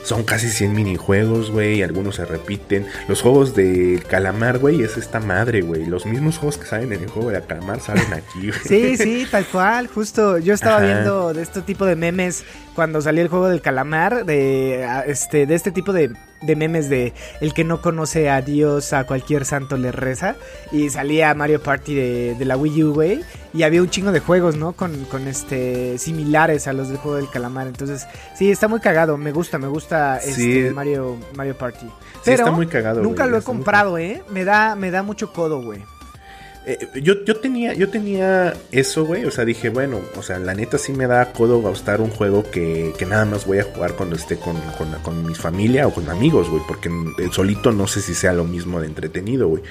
Son 0.03 0.23
casi 0.23 0.49
100 0.49 0.73
minijuegos, 0.73 1.49
güey. 1.49 1.81
Algunos 1.81 2.15
se 2.17 2.25
repiten. 2.25 2.85
Los 3.07 3.21
juegos 3.21 3.55
de 3.55 4.03
calamar, 4.09 4.59
güey, 4.59 4.83
es 4.83 4.97
esta 4.97 5.21
madre, 5.21 5.61
güey. 5.61 5.85
Los 5.85 6.05
mismos 6.05 6.37
juegos 6.37 6.57
que 6.57 6.65
salen 6.65 6.91
en 6.91 7.03
el 7.03 7.09
juego 7.09 7.29
de 7.29 7.41
calamar 7.41 7.79
salen 7.79 8.13
aquí, 8.13 8.49
güey. 8.49 8.59
Sí, 8.65 8.97
sí, 8.97 9.25
tal 9.31 9.45
cual. 9.45 9.87
Justo 9.87 10.37
yo 10.39 10.53
estaba 10.53 10.77
Ajá. 10.77 10.85
viendo 10.85 11.33
de 11.33 11.41
este 11.41 11.61
tipo 11.61 11.85
de 11.85 11.95
memes 11.95 12.43
cuando 12.75 13.01
salió 13.01 13.21
el 13.21 13.27
juego 13.29 13.47
del 13.49 13.61
calamar, 13.61 14.25
de 14.25 14.87
este, 15.07 15.45
de 15.45 15.55
este 15.55 15.71
tipo 15.71 15.93
de, 15.93 16.11
de 16.41 16.55
memes 16.55 16.89
de 16.89 17.13
el 17.41 17.53
que 17.53 17.63
no 17.63 17.81
conoce 17.81 18.29
a 18.29 18.41
Dios, 18.41 18.93
a 18.93 19.05
cualquier 19.05 19.45
santo 19.45 19.77
le 19.77 19.91
reza. 19.91 20.35
Y 20.71 20.89
salía 20.89 21.33
Mario 21.33 21.61
Party 21.61 21.93
de, 21.95 22.35
de 22.37 22.45
la 22.45 22.57
Wii 22.57 22.83
U, 22.83 22.93
güey. 22.93 23.21
Y 23.53 23.63
había 23.63 23.81
un 23.81 23.89
chingo 23.89 24.11
de 24.11 24.19
juegos, 24.19 24.55
¿no? 24.57 24.73
Con, 24.73 25.05
con 25.05 25.27
este 25.27 25.97
similares 25.99 26.67
a 26.67 26.73
los 26.73 26.89
del 26.89 26.97
juego 26.97 27.17
del 27.17 27.29
calamar. 27.29 27.67
Entonces, 27.67 28.07
sí, 28.35 28.49
está 28.51 28.67
muy 28.67 28.79
cagado. 28.79 29.17
Me 29.17 29.31
gusta, 29.31 29.57
me 29.59 29.67
gusta 29.67 30.19
Sí. 30.19 30.59
este 30.59 30.71
Mario, 30.73 31.17
Mario 31.35 31.57
Party. 31.57 31.85
Sí, 32.23 32.31
está 32.31 32.51
muy 32.51 32.67
cagado, 32.67 33.01
Nunca 33.01 33.25
lo 33.25 33.37
he 33.37 33.41
comprado, 33.41 33.97
¿eh? 33.97 34.23
Me 34.29 34.45
da, 34.45 34.75
me 34.75 34.91
da 34.91 35.03
mucho 35.03 35.33
codo, 35.33 35.61
güey. 35.61 35.83
Eh, 36.65 36.77
yo, 37.01 37.25
yo 37.25 37.35
tenía, 37.37 37.73
yo 37.73 37.89
tenía 37.89 38.53
eso, 38.71 39.05
güey. 39.05 39.25
O 39.25 39.31
sea, 39.31 39.43
dije, 39.45 39.69
bueno, 39.69 39.99
o 40.15 40.21
sea, 40.23 40.39
la 40.39 40.53
neta 40.53 40.77
sí 40.77 40.93
me 40.93 41.07
da 41.07 41.33
codo 41.33 41.61
gastar 41.61 41.99
un 41.99 42.09
juego 42.09 42.49
que, 42.49 42.93
que 42.97 43.05
nada 43.05 43.25
más 43.25 43.45
voy 43.45 43.59
a 43.59 43.63
jugar 43.63 43.93
cuando 43.95 44.15
esté 44.15 44.37
con, 44.37 44.55
con, 44.77 44.89
con 45.01 45.25
mi 45.25 45.35
familia 45.35 45.87
o 45.87 45.93
con 45.93 46.09
amigos, 46.09 46.49
güey. 46.49 46.61
Porque 46.67 46.89
en- 46.89 47.31
solito 47.33 47.71
no 47.71 47.87
sé 47.87 48.01
si 48.01 48.13
sea 48.13 48.31
lo 48.33 48.45
mismo 48.45 48.79
de 48.79 48.87
entretenido, 48.87 49.47
güey. 49.49 49.63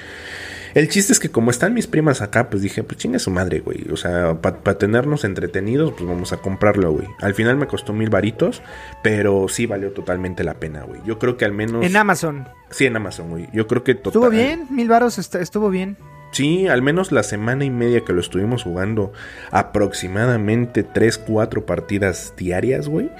El 0.75 0.89
chiste 0.89 1.13
es 1.13 1.19
que 1.19 1.29
como 1.29 1.51
están 1.51 1.75
mis 1.75 1.85
primas 1.85 2.21
acá, 2.23 2.49
pues 2.49 2.63
dije, 2.63 2.83
pues 2.83 2.97
chinga 2.97 3.19
su 3.19 3.29
madre, 3.29 3.59
güey. 3.59 3.85
O 3.91 3.97
sea, 3.97 4.41
para 4.41 4.77
tenernos 4.79 5.23
entretenidos, 5.23 5.93
pues 5.93 6.07
vamos 6.09 6.33
a 6.33 6.37
comprarlo, 6.37 6.91
güey. 6.91 7.07
Al 7.21 7.35
final 7.35 7.57
me 7.57 7.67
costó 7.67 7.93
mil 7.93 8.09
varitos, 8.09 8.63
pero 9.03 9.47
sí 9.49 9.67
valió 9.67 9.91
totalmente 9.91 10.43
la 10.43 10.55
pena, 10.55 10.81
güey. 10.83 10.99
Yo 11.05 11.19
creo 11.19 11.37
que 11.37 11.45
al 11.45 11.51
menos... 11.53 11.85
En 11.85 11.95
Amazon. 11.95 12.47
Sí, 12.71 12.85
en 12.87 12.95
Amazon, 12.95 13.29
güey. 13.29 13.49
Yo 13.53 13.67
creo 13.67 13.83
que 13.83 13.93
total... 13.93 14.23
Estuvo 14.23 14.29
bien, 14.31 14.65
mil 14.71 14.87
varos 14.87 15.19
est- 15.19 15.35
estuvo 15.35 15.69
bien. 15.69 15.95
Sí, 16.33 16.67
al 16.67 16.81
menos 16.81 17.11
la 17.11 17.21
semana 17.21 17.63
y 17.63 17.69
media 17.69 18.01
que 18.01 18.11
lo 18.11 18.19
estuvimos 18.19 18.63
jugando, 18.63 19.13
aproximadamente 19.51 20.81
3, 20.83 21.19
4 21.19 21.65
partidas 21.65 22.33
diarias, 22.35 22.89
güey. 22.89 23.11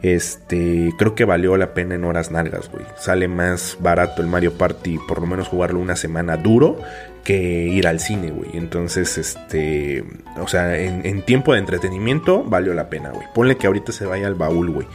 Este, 0.00 0.90
creo 0.98 1.14
que 1.14 1.26
valió 1.26 1.56
la 1.58 1.74
pena 1.74 1.94
en 1.96 2.04
horas 2.04 2.30
nalgas, 2.30 2.70
güey. 2.70 2.84
Sale 2.96 3.28
más 3.28 3.76
barato 3.80 4.22
el 4.22 4.28
Mario 4.28 4.54
Party, 4.54 4.98
por 5.06 5.20
lo 5.20 5.26
menos 5.26 5.48
jugarlo 5.48 5.80
una 5.80 5.96
semana 5.96 6.38
duro, 6.38 6.78
que 7.24 7.34
ir 7.36 7.86
al 7.86 8.00
cine, 8.00 8.30
güey. 8.30 8.50
Entonces, 8.54 9.18
este, 9.18 10.04
o 10.38 10.48
sea, 10.48 10.78
en, 10.78 11.04
en 11.04 11.22
tiempo 11.22 11.52
de 11.52 11.58
entretenimiento 11.58 12.42
valió 12.42 12.72
la 12.72 12.88
pena, 12.88 13.10
güey. 13.10 13.26
Ponle 13.34 13.56
que 13.56 13.66
ahorita 13.66 13.92
se 13.92 14.06
vaya 14.06 14.26
al 14.28 14.34
baúl, 14.34 14.70
güey. 14.70 14.86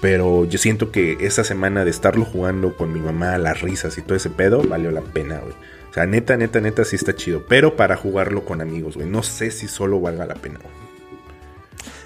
Pero 0.00 0.46
yo 0.46 0.56
siento 0.56 0.90
que 0.90 1.18
esa 1.20 1.44
semana 1.44 1.84
de 1.84 1.90
estarlo 1.90 2.24
jugando 2.24 2.76
con 2.76 2.94
mi 2.94 3.00
mamá, 3.00 3.36
las 3.36 3.60
risas 3.60 3.98
y 3.98 4.02
todo 4.02 4.14
ese 4.14 4.30
pedo, 4.30 4.62
valió 4.62 4.90
la 4.90 5.02
pena, 5.02 5.38
güey. 5.40 5.54
O 5.90 5.92
sea, 5.92 6.06
neta, 6.06 6.36
neta, 6.36 6.60
neta, 6.60 6.84
sí 6.84 6.96
está 6.96 7.14
chido. 7.14 7.44
Pero 7.48 7.74
para 7.76 7.96
jugarlo 7.96 8.44
con 8.44 8.60
amigos, 8.60 8.96
güey. 8.96 9.08
No 9.08 9.22
sé 9.22 9.50
si 9.50 9.66
solo 9.68 10.00
valga 10.00 10.24
la 10.24 10.34
pena, 10.36 10.58
güey. 10.62 10.80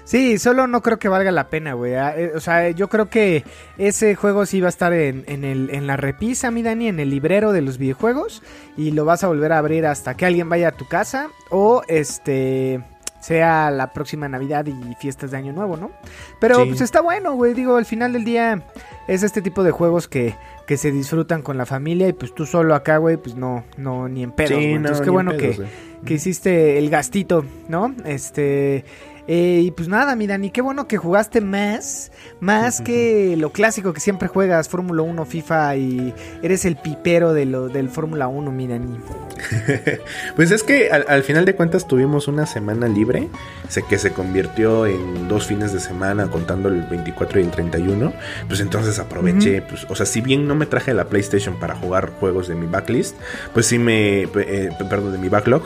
Sí, 0.05 0.37
solo 0.37 0.67
no 0.67 0.81
creo 0.81 0.99
que 0.99 1.09
valga 1.09 1.31
la 1.31 1.49
pena, 1.49 1.73
güey. 1.73 1.95
Ah, 1.95 2.13
eh, 2.15 2.33
O 2.35 2.39
sea, 2.39 2.69
yo 2.69 2.89
creo 2.89 3.09
que 3.09 3.43
ese 3.79 4.13
juego 4.15 4.45
sí 4.45 4.61
va 4.61 4.67
a 4.67 4.69
estar 4.69 4.93
en, 4.93 5.23
en, 5.27 5.43
el, 5.43 5.69
en 5.71 5.87
la 5.87 5.97
repisa, 5.97 6.51
mi 6.51 6.61
Dani, 6.61 6.87
en 6.89 6.99
el 6.99 7.09
librero 7.09 7.51
de 7.51 7.61
los 7.61 7.79
videojuegos. 7.79 8.43
Y 8.77 8.91
lo 8.91 9.03
vas 9.05 9.23
a 9.23 9.27
volver 9.27 9.51
a 9.51 9.57
abrir 9.57 9.85
hasta 9.87 10.15
que 10.15 10.25
alguien 10.27 10.47
vaya 10.47 10.69
a 10.69 10.71
tu 10.73 10.87
casa. 10.87 11.29
O 11.49 11.81
este 11.87 12.83
sea 13.19 13.71
la 13.71 13.91
próxima 13.91 14.29
Navidad 14.29 14.67
y 14.67 14.73
fiestas 14.99 15.31
de 15.31 15.37
Año 15.37 15.51
Nuevo, 15.51 15.75
¿no? 15.77 15.89
Pero 16.39 16.57
Sí. 16.61 16.65
pues 16.69 16.81
está 16.81 17.01
bueno, 17.01 17.33
güey. 17.33 17.55
Digo, 17.55 17.75
al 17.75 17.85
final 17.85 18.13
del 18.13 18.23
día 18.23 18.61
es 19.07 19.23
este 19.23 19.41
tipo 19.41 19.63
de 19.63 19.71
juegos 19.71 20.07
que, 20.07 20.35
que 20.65 20.77
se 20.77 20.91
disfrutan 20.91 21.41
con 21.41 21.57
la 21.57 21.65
familia. 21.65 22.07
Y 22.07 22.13
pues 22.13 22.33
tú 22.33 22.45
solo 22.45 22.75
acá, 22.75 22.97
güey, 22.97 23.17
pues 23.17 23.35
no, 23.35 23.63
no, 23.77 24.07
ni 24.07 24.23
en 24.23 24.33
Sí, 24.37 24.53
no, 24.53 24.77
Entonces 24.77 25.01
qué 25.01 25.09
bueno 25.09 25.31
pedos, 25.31 25.57
que, 25.57 26.05
que 26.05 26.13
hiciste 26.15 26.77
el 26.77 26.89
gastito, 26.89 27.45
¿no? 27.67 27.93
Este. 28.05 28.85
Eh, 29.27 29.61
y 29.65 29.71
pues 29.71 29.87
nada, 29.87 30.15
mi 30.15 30.27
Dani, 30.27 30.51
qué 30.51 30.61
bueno 30.61 30.87
que 30.87 30.97
jugaste 30.97 31.41
más, 31.41 32.11
más 32.39 32.81
que 32.81 33.35
lo 33.37 33.51
clásico 33.51 33.91
que 33.91 33.99
siempre 33.99 34.27
juegas, 34.27 34.69
Fórmula 34.69 35.01
1, 35.01 35.25
FIFA 35.25 35.75
y 35.77 36.13
eres 36.43 36.65
el 36.65 36.75
pipero 36.75 37.33
de 37.33 37.45
lo, 37.45 37.67
del 37.67 37.89
Fórmula 37.89 38.27
1, 38.27 38.51
mi 38.51 38.67
Dani. 38.67 38.99
pues 40.35 40.51
es 40.51 40.61
que 40.61 40.91
al, 40.91 41.05
al, 41.07 41.23
final 41.23 41.45
de 41.45 41.55
cuentas 41.55 41.87
tuvimos 41.87 42.27
una 42.27 42.45
semana 42.45 42.87
libre, 42.87 43.29
sé 43.67 43.83
que 43.83 43.97
se 43.97 44.11
convirtió 44.11 44.85
en 44.85 45.27
dos 45.27 45.47
fines 45.47 45.73
de 45.73 45.79
semana 45.79 46.27
contando 46.27 46.69
el 46.69 46.83
24 46.83 47.39
y 47.39 47.43
el 47.43 47.51
31, 47.51 48.13
pues 48.47 48.59
entonces 48.59 48.99
aproveché, 48.99 49.63
pues, 49.63 49.85
o 49.89 49.95
sea, 49.95 50.05
si 50.05 50.21
bien 50.21 50.47
no 50.47 50.53
me 50.53 50.67
traje 50.67 50.93
la 50.93 51.05
PlayStation 51.05 51.59
para 51.59 51.75
jugar 51.75 52.11
juegos 52.19 52.47
de 52.47 52.55
mi 52.55 52.67
backlist, 52.67 53.15
pues 53.53 53.65
sí 53.65 53.79
me, 53.79 54.23
eh, 54.23 54.69
perdón, 54.89 55.13
de 55.13 55.17
mi 55.17 55.29
backlog, 55.29 55.63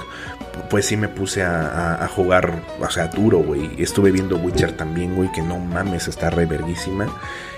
pues 0.69 0.85
sí 0.85 0.97
me 0.97 1.07
puse 1.07 1.43
a, 1.43 2.03
a, 2.03 2.07
jugar, 2.07 2.63
o 2.79 2.89
sea, 2.89 3.07
duro, 3.07 3.39
güey. 3.49 3.81
Estuve 3.81 4.11
viendo 4.11 4.37
Witcher 4.37 4.75
también, 4.77 5.15
güey, 5.15 5.31
que 5.31 5.41
no 5.41 5.57
mames, 5.59 6.07
está 6.07 6.29
re 6.29 6.45
verguísima. 6.45 7.07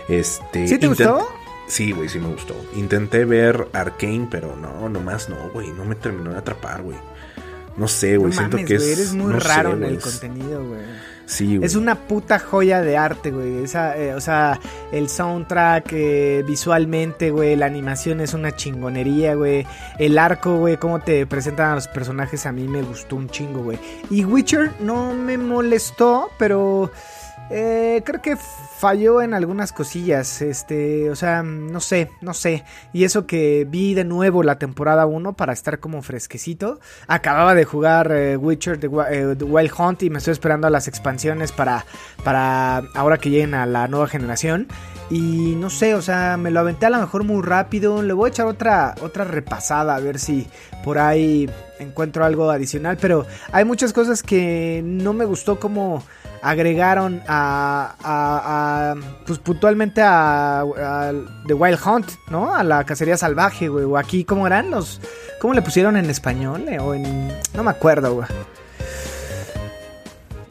Este, 0.09 0.67
¿Sí 0.67 0.77
te 0.77 0.87
gustó? 0.87 1.27
Sí, 1.67 1.91
güey, 1.91 2.09
sí 2.09 2.19
me 2.19 2.27
gustó. 2.29 2.55
Intenté 2.75 3.23
ver 3.25 3.67
Arkane, 3.73 4.27
pero 4.29 4.55
no, 4.55 4.89
nomás 4.89 5.29
no, 5.29 5.37
güey. 5.53 5.69
No 5.71 5.85
me 5.85 5.95
terminó 5.95 6.31
de 6.31 6.37
atrapar, 6.39 6.81
güey. 6.81 6.97
No 7.77 7.87
sé, 7.87 8.17
güey. 8.17 8.31
No 8.31 8.37
siento 8.37 8.57
mames, 8.57 8.67
que 8.67 8.75
es. 8.75 8.83
eres 8.97 9.13
muy 9.13 9.31
no 9.33 9.39
raro 9.39 9.69
sé, 9.71 9.75
en 9.77 9.83
el 9.83 9.89
güey, 9.89 9.97
es- 9.97 10.03
contenido, 10.03 10.65
güey. 10.65 10.81
Sí, 11.31 11.55
güey. 11.55 11.65
Es 11.65 11.75
una 11.75 11.95
puta 11.95 12.39
joya 12.39 12.81
de 12.81 12.97
arte, 12.97 13.31
güey. 13.31 13.63
Esa, 13.63 13.97
eh, 13.97 14.13
o 14.13 14.19
sea, 14.19 14.59
el 14.91 15.07
soundtrack 15.07 15.93
eh, 15.93 16.43
visualmente, 16.45 17.31
güey. 17.31 17.55
La 17.55 17.67
animación 17.67 18.19
es 18.19 18.33
una 18.33 18.53
chingonería, 18.53 19.35
güey. 19.35 19.65
El 19.97 20.17
arco, 20.17 20.57
güey, 20.57 20.75
cómo 20.75 20.99
te 20.99 21.25
presentan 21.25 21.71
a 21.71 21.75
los 21.75 21.87
personajes, 21.87 22.45
a 22.45 22.51
mí 22.51 22.67
me 22.67 22.81
gustó 22.81 23.15
un 23.15 23.29
chingo, 23.29 23.63
güey. 23.63 23.79
Y 24.09 24.25
Witcher 24.25 24.73
no 24.81 25.13
me 25.13 25.37
molestó, 25.37 26.31
pero 26.37 26.91
eh, 27.51 28.01
creo 28.05 28.21
que 28.21 28.37
falló 28.37 29.21
en 29.21 29.33
algunas 29.33 29.73
cosillas. 29.73 30.41
Este, 30.41 31.09
o 31.09 31.15
sea, 31.15 31.43
no 31.43 31.79
sé, 31.79 32.09
no 32.21 32.33
sé. 32.33 32.63
Y 32.93 33.03
eso 33.03 33.27
que 33.27 33.67
vi 33.69 33.93
de 33.93 34.05
nuevo 34.05 34.41
la 34.41 34.57
temporada 34.57 35.05
1 35.05 35.33
para 35.33 35.53
estar 35.53 35.79
como 35.79 36.01
fresquecito. 36.01 36.79
Acababa 37.07 37.53
de 37.53 37.65
jugar 37.65 38.11
eh, 38.11 38.37
Witcher 38.37 38.79
eh, 39.09 39.35
The 39.37 39.43
Wild 39.43 39.71
Hunt 39.77 40.03
y 40.03 40.09
me 40.09 40.19
estoy 40.19 40.31
esperando 40.31 40.67
a 40.67 40.69
las 40.69 40.87
expansiones 40.87 41.51
para, 41.51 41.85
para 42.23 42.77
ahora 42.95 43.17
que 43.17 43.29
lleguen 43.29 43.53
a 43.53 43.65
la 43.65 43.87
nueva 43.87 44.07
generación. 44.07 44.67
Y 45.09 45.55
no 45.57 45.69
sé, 45.69 45.93
o 45.93 46.01
sea, 46.01 46.37
me 46.37 46.51
lo 46.51 46.61
aventé 46.61 46.85
a 46.85 46.89
lo 46.89 46.99
mejor 46.99 47.25
muy 47.25 47.41
rápido. 47.41 48.01
Le 48.01 48.13
voy 48.13 48.29
a 48.29 48.31
echar 48.31 48.45
otra, 48.47 48.95
otra 49.01 49.25
repasada 49.25 49.95
a 49.95 49.99
ver 49.99 50.19
si 50.19 50.47
por 50.85 50.99
ahí 50.99 51.49
encuentro 51.79 52.23
algo 52.23 52.49
adicional. 52.49 52.97
Pero 52.99 53.25
hay 53.51 53.65
muchas 53.65 53.91
cosas 53.91 54.23
que 54.23 54.81
no 54.83 55.11
me 55.11 55.25
gustó 55.25 55.59
como 55.59 56.01
agregaron 56.43 57.21
a, 57.27 57.95
a- 58.03 58.91
a, 58.91 58.95
pues 59.25 59.39
puntualmente 59.39 60.01
a, 60.01 60.61
a 60.61 61.11
The 61.47 61.53
Wild 61.53 61.79
Hunt, 61.85 62.09
¿no? 62.29 62.53
A 62.55 62.63
la 62.63 62.83
cacería 62.83 63.17
salvaje, 63.17 63.67
güey. 63.67 63.85
O 63.85 63.97
aquí, 63.97 64.23
¿cómo 64.25 64.47
eran 64.47 64.71
los...? 64.71 64.99
¿Cómo 65.39 65.53
le 65.55 65.61
pusieron 65.61 65.97
en 65.97 66.09
español? 66.09 66.65
eh? 66.69 66.79
O 66.79 66.93
en... 66.93 67.27
No 67.55 67.63
me 67.63 67.71
acuerdo, 67.71 68.13
güey. 68.15 68.27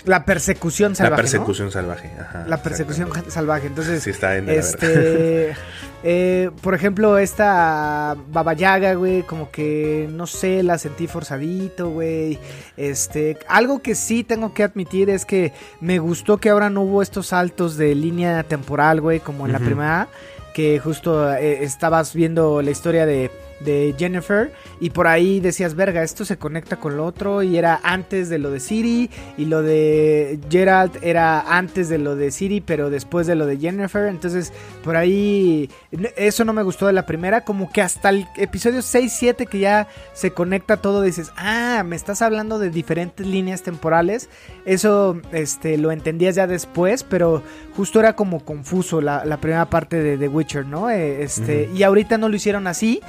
La 0.07 0.25
persecución 0.25 0.97
salvaje, 0.97 1.11
La 1.11 1.17
¿no? 1.17 1.23
persecución 1.23 1.71
salvaje. 1.71 2.11
Ajá, 2.19 2.45
La 2.49 2.57
persecución 2.63 3.11
salvaje. 3.29 3.67
Entonces, 3.67 4.03
Sí, 4.03 4.11
está 4.11 4.37
en 4.37 4.49
este, 4.49 5.55
eh, 6.03 6.51
por 6.63 6.75
ejemplo, 6.75 7.19
esta 7.19 8.17
Baba 8.33 8.55
Yaga, 8.55 8.95
güey, 8.95 9.23
como 9.23 9.51
que 9.51 10.09
no 10.11 10.27
sé, 10.27 10.63
la 10.63 10.79
sentí 10.79 11.07
forzadito, 11.07 11.91
güey. 11.91 12.39
Este, 12.77 13.39
algo 13.49 13.81
que 13.81 13.95
sí 13.95 14.25
tengo 14.25 14.55
que 14.55 14.63
admitir 14.63 15.11
es 15.11 15.27
que 15.27 15.53
me 15.81 15.99
gustó 15.99 16.39
que 16.39 16.51
ahora 16.51 16.71
no 16.71 16.83
hubo 16.83 17.03
estos 17.03 17.29
saltos 17.29 17.77
de 17.77 17.95
línea 17.95 18.43
temporal, 18.45 19.01
güey, 19.01 19.21
como 19.21 19.47
en 19.47 19.53
la 19.53 19.59
primera, 19.59 20.09
que 20.55 20.79
justo 20.79 21.33
eh, 21.35 21.65
estabas 21.65 22.15
viendo 22.15 22.63
la 22.63 22.71
historia 22.71 23.05
de 23.05 23.31
de 23.61 23.95
Jennifer 23.99 24.53
y 24.81 24.91
por 24.91 25.07
ahí 25.07 25.41
decías, 25.41 25.75
verga, 25.75 26.03
esto 26.03 26.25
se 26.25 26.39
conecta 26.39 26.77
con 26.77 26.97
lo 26.97 27.05
otro 27.05 27.43
y 27.43 27.57
era 27.57 27.81
antes 27.83 28.29
de 28.29 28.39
lo 28.39 28.51
de 28.51 28.61
Siri 28.61 29.11
y 29.37 29.45
lo 29.45 29.63
de 29.63 30.39
Gerald 30.51 30.99
era 31.03 31.57
antes 31.57 31.89
de 31.89 31.99
lo 31.99 32.17
de 32.17 32.31
Siri 32.31 32.61
pero 32.61 32.91
después 32.91 33.27
de 33.27 33.35
lo 33.35 33.47
de 33.47 33.59
Jennifer, 33.59 34.07
entonces 34.07 34.53
por 34.83 34.97
ahí 34.97 35.71
eso 36.17 36.45
no 36.45 36.53
me 36.53 36.63
gustó 36.63 36.87
de 36.87 36.93
la 36.93 37.07
primera, 37.07 37.45
como 37.45 37.71
que 37.71 37.83
hasta 37.83 38.09
el 38.09 38.27
episodio 38.37 38.81
6-7 38.81 39.47
que 39.47 39.59
ya 39.59 39.89
se 40.13 40.31
conecta 40.33 40.79
todo 40.79 41.03
dices, 41.03 41.33
ah, 41.37 41.83
me 41.85 41.97
estás 41.97 42.23
hablando 42.23 42.59
de 42.59 42.71
diferentes 42.71 43.27
líneas 43.27 43.63
temporales, 43.63 44.29
eso 44.65 45.21
este, 45.33 45.77
lo 45.79 45.93
entendías 45.93 46.35
ya 46.37 46.47
después, 46.47 47.05
pero 47.05 47.43
justo 47.77 48.01
era 48.01 48.15
como 48.15 48.45
confuso 48.45 49.01
la, 49.01 49.25
la 49.25 49.39
primera 49.39 49.69
parte 49.71 50.03
de 50.03 50.17
The 50.19 50.29
Witcher, 50.29 50.67
¿no? 50.67 50.91
Eh, 50.91 51.23
este, 51.23 51.71
Y 51.75 51.83
ahorita 51.83 52.19
no 52.19 52.29
lo 52.29 52.37
hicieron 52.37 52.67
así, 52.67 53.01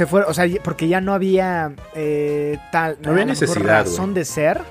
se 0.00 0.06
fue, 0.06 0.22
o 0.22 0.32
sea, 0.32 0.46
porque 0.64 0.88
ya 0.88 1.02
no 1.02 1.12
había 1.12 1.72
eh, 1.94 2.56
tal 2.72 2.96
No 3.04 3.10
había 3.10 3.26
necesidad, 3.26 3.84
razón 3.84 4.14
de 4.14 4.24
ser. 4.24 4.62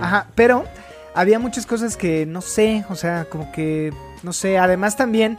Ajá, 0.00 0.28
pero 0.36 0.64
había 1.12 1.40
muchas 1.40 1.66
cosas 1.66 1.96
que 1.96 2.24
no 2.24 2.40
sé, 2.40 2.84
o 2.88 2.94
sea, 2.94 3.24
como 3.28 3.50
que 3.50 3.92
no 4.22 4.32
sé, 4.32 4.58
además 4.58 4.96
también 4.96 5.38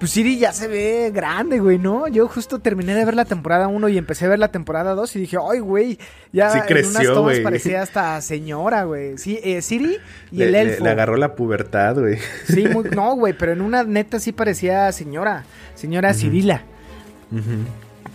pues 0.00 0.10
Siri 0.10 0.36
ya 0.38 0.52
se 0.52 0.66
ve 0.66 1.12
grande, 1.14 1.60
güey, 1.60 1.78
¿no? 1.78 2.08
Yo 2.08 2.26
justo 2.26 2.58
terminé 2.58 2.92
de 2.96 3.04
ver 3.04 3.14
la 3.14 3.24
temporada 3.24 3.68
1 3.68 3.88
y 3.88 3.98
empecé 3.98 4.24
a 4.24 4.28
ver 4.30 4.40
la 4.40 4.48
temporada 4.48 4.94
2 4.94 5.14
y 5.14 5.20
dije, 5.20 5.36
ay, 5.48 5.60
güey, 5.60 5.96
ya 6.32 6.50
Sí 6.50 6.58
en 6.58 6.64
unas 6.64 6.66
creció, 6.92 7.14
tomas 7.14 7.34
güey. 7.34 7.42
parecía 7.44 7.82
hasta 7.82 8.20
señora, 8.20 8.82
güey. 8.82 9.16
Sí, 9.16 9.38
eh, 9.44 9.62
Siri 9.62 9.96
y 10.32 10.38
Le, 10.38 10.44
el 10.48 10.54
elfo. 10.56 10.82
le 10.82 10.90
agarró 10.90 11.16
la 11.16 11.36
pubertad, 11.36 11.96
güey. 12.00 12.18
Sí, 12.48 12.66
muy- 12.66 12.90
no, 12.96 13.14
güey, 13.14 13.32
pero 13.32 13.52
en 13.52 13.60
una 13.60 13.84
neta 13.84 14.18
sí 14.18 14.32
parecía 14.32 14.90
señora, 14.90 15.44
señora 15.76 16.12
Cirila. 16.14 16.62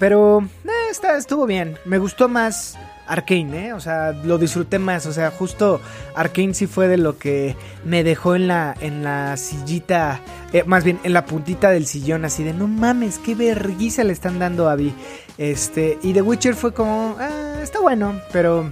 Pero 0.03 0.41
eh, 0.65 0.91
está, 0.91 1.15
estuvo 1.15 1.45
bien. 1.45 1.77
Me 1.85 1.97
gustó 1.97 2.27
más 2.27 2.77
Arkane, 3.07 3.67
¿eh? 3.67 3.73
O 3.73 3.79
sea, 3.79 4.11
lo 4.11 4.37
disfruté 4.37 4.77
más. 4.77 5.05
O 5.05 5.13
sea, 5.13 5.31
justo 5.31 5.79
Arkane 6.13 6.53
sí 6.53 6.67
fue 6.67 6.89
de 6.89 6.97
lo 6.97 7.17
que 7.17 7.55
me 7.85 8.03
dejó 8.03 8.35
en 8.35 8.49
la, 8.49 8.75
en 8.81 9.01
la 9.01 9.37
sillita, 9.37 10.19
eh, 10.51 10.65
más 10.65 10.83
bien 10.83 10.99
en 11.05 11.13
la 11.13 11.25
puntita 11.25 11.69
del 11.69 11.85
sillón, 11.85 12.25
así 12.25 12.43
de 12.43 12.53
no 12.53 12.67
mames, 12.67 13.17
qué 13.17 13.33
vergüenza 13.33 14.03
le 14.03 14.11
están 14.11 14.39
dando 14.39 14.67
a 14.67 14.75
Vi. 14.75 14.93
Este, 15.37 15.97
y 16.03 16.11
The 16.11 16.21
Witcher 16.21 16.55
fue 16.55 16.73
como, 16.73 17.15
ah, 17.17 17.61
está 17.63 17.79
bueno, 17.79 18.19
pero 18.33 18.69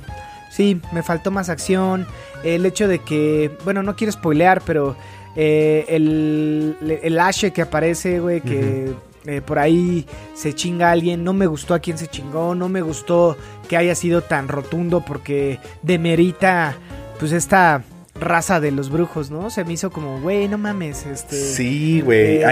sí, 0.49 0.81
me 0.91 1.01
faltó 1.01 1.31
más 1.31 1.47
acción. 1.47 2.07
El 2.43 2.65
hecho 2.65 2.89
de 2.89 2.99
que, 2.99 3.55
bueno, 3.63 3.83
no 3.83 3.95
quiero 3.95 4.11
spoilear, 4.11 4.61
pero 4.65 4.97
eh, 5.37 5.85
el, 5.87 6.99
el 7.01 7.19
Ashe 7.21 7.53
que 7.53 7.61
aparece, 7.61 8.19
güey, 8.19 8.41
que 8.41 8.93
eh, 9.25 9.41
por 9.41 9.59
ahí 9.59 10.05
se 10.33 10.53
chinga 10.53 10.89
a 10.89 10.91
alguien, 10.91 11.23
no 11.23 11.33
me 11.33 11.45
gustó 11.47 11.73
a 11.73 11.79
quien 11.79 11.97
se 11.97 12.07
chingó, 12.07 12.55
no 12.55 12.69
me 12.69 12.81
gustó 12.81 13.37
que 13.69 13.77
haya 13.77 13.95
sido 13.95 14.21
tan 14.21 14.47
rotundo 14.47 15.03
porque 15.05 15.59
demerita, 15.83 16.75
pues, 17.19 17.31
esta 17.31 17.83
raza 18.19 18.59
de 18.59 18.71
los 18.71 18.89
brujos, 18.91 19.31
¿no? 19.31 19.49
Se 19.49 19.63
me 19.65 19.73
hizo 19.73 19.89
como, 19.91 20.19
güey, 20.21 20.47
no 20.47 20.57
mames, 20.57 21.05
este... 21.05 21.35
Sí, 21.35 22.01
güey. 22.01 22.37
eh, 22.43 22.45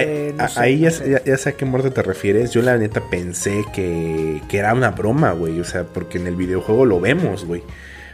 Ahí- 0.56 0.78
no 0.78 0.84
ya, 0.84 0.92
sé. 0.92 1.10
ya- 1.12 1.24
ya 1.24 1.38
sé 1.38 1.50
a 1.50 1.52
qué 1.54 1.66
muerte 1.66 1.92
te 1.92 2.02
refieres. 2.02 2.52
Yo 2.52 2.62
la 2.62 2.78
neta 2.78 3.02
pensé 3.10 3.64
que, 3.74 4.42
que 4.48 4.58
era 4.58 4.74
una 4.74 4.92
broma, 4.92 5.32
güey. 5.34 5.60
O 5.60 5.64
sea, 5.64 5.84
porque 5.84 6.18
en 6.18 6.26
el 6.28 6.36
videojuego 6.36 6.86
lo 6.86 7.00
vemos, 7.00 7.46
güey. 7.46 7.62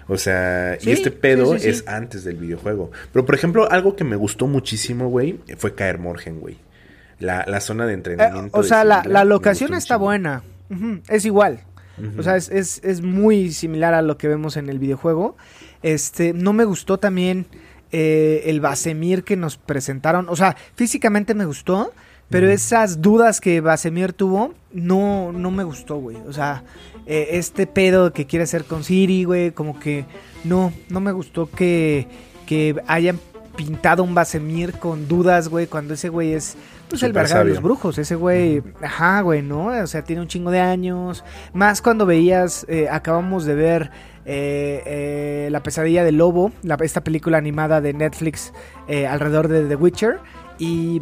O 0.07 0.17
sea, 0.17 0.77
Sí, 0.79 0.89
y 0.89 0.93
este 0.93 1.11
pedo 1.11 1.53
sí, 1.53 1.59
sí, 1.59 1.63
sí. 1.63 1.69
es 1.69 1.87
antes 1.87 2.23
del 2.25 2.35
videojuego. 2.37 2.91
Pero, 3.13 3.25
por 3.25 3.35
ejemplo, 3.35 3.71
algo 3.71 3.95
que 3.95 4.03
me 4.03 4.15
gustó 4.17 4.47
muchísimo, 4.47 5.07
güey, 5.09 5.39
fue 5.57 5.73
caer 5.75 5.97
Morgen, 5.97 6.39
güey. 6.41 6.57
La, 7.19 7.45
la 7.47 7.59
zona 7.61 7.85
de 7.85 7.91
Eh, 7.91 7.95
entrenamiento. 7.95 8.57
o 8.57 8.63
sea, 8.63 8.83
la, 8.83 9.03
la 9.05 9.23
locación 9.23 9.73
está 9.73 9.97
buena. 9.97 10.43
Es 11.07 11.25
igual. 11.25 11.61
O 12.17 12.23
sea, 12.23 12.35
es, 12.35 12.49
es- 12.49 12.81
es 12.83 13.01
muy 13.01 13.51
similar 13.53 13.93
a 13.93 14.01
lo 14.01 14.17
que 14.17 14.27
vemos 14.27 14.57
en 14.57 14.67
el 14.69 14.79
videojuego. 14.79 15.37
Este, 15.81 16.33
no 16.33 16.51
me 16.51 16.65
gustó 16.65 16.97
también 16.99 17.45
eh, 17.91 18.43
el 18.47 18.59
Basemir 18.59 19.23
que 19.23 19.37
nos 19.37 19.55
presentaron. 19.57 20.27
O 20.27 20.35
sea, 20.35 20.57
físicamente 20.75 21.33
me 21.35 21.45
gustó, 21.45 21.93
pero 22.29 22.49
esas 22.49 23.01
dudas 23.01 23.39
que 23.39 23.61
Basemir 23.61 24.11
tuvo, 24.11 24.53
no, 24.73 25.31
no 25.31 25.51
me 25.51 25.63
gustó, 25.63 25.97
güey. 25.97 26.17
O 26.27 26.33
sea, 26.33 26.63
eh, 27.05 27.27
este 27.33 27.65
pedo 27.67 28.11
que 28.11 28.25
quiere 28.25 28.43
hacer 28.43 28.65
con 28.65 28.83
Siri, 28.83 29.23
güey, 29.23 29.51
como 29.51 29.79
que 29.79 30.05
no, 30.43 30.73
no 30.89 30.99
me 30.99 31.11
gustó 31.13 31.49
que, 31.49 32.07
que 32.45 32.75
hayan 32.87 33.19
pintado 33.55 34.03
un 34.03 34.13
Basemir 34.15 34.73
con 34.73 35.07
dudas, 35.07 35.47
güey, 35.49 35.67
cuando 35.67 35.93
ese 35.93 36.09
güey 36.09 36.33
es 36.33 36.55
pues 36.89 37.01
el 37.03 37.13
verga 37.13 37.39
de 37.39 37.45
los 37.45 37.61
brujos, 37.61 37.97
ese 37.97 38.15
güey, 38.15 38.61
ajá, 38.81 39.21
güey, 39.21 39.41
¿no? 39.41 39.67
O 39.67 39.87
sea, 39.87 40.03
tiene 40.03 40.21
un 40.21 40.27
chingo 40.27 40.51
de 40.51 40.59
años. 40.59 41.23
Más 41.53 41.81
cuando 41.81 42.05
veías, 42.05 42.65
eh, 42.69 42.87
acabamos 42.89 43.45
de 43.45 43.55
ver 43.55 43.91
eh, 44.27 44.81
eh, 44.85 45.49
La 45.51 45.61
pesadilla 45.63 46.03
del 46.03 46.17
lobo, 46.17 46.51
la- 46.63 46.77
esta 46.81 47.03
película 47.03 47.37
animada 47.37 47.81
de 47.81 47.93
Netflix 47.93 48.53
eh, 48.87 49.07
alrededor 49.07 49.47
de 49.47 49.65
The 49.65 49.75
Witcher. 49.75 50.19
Y 50.59 51.01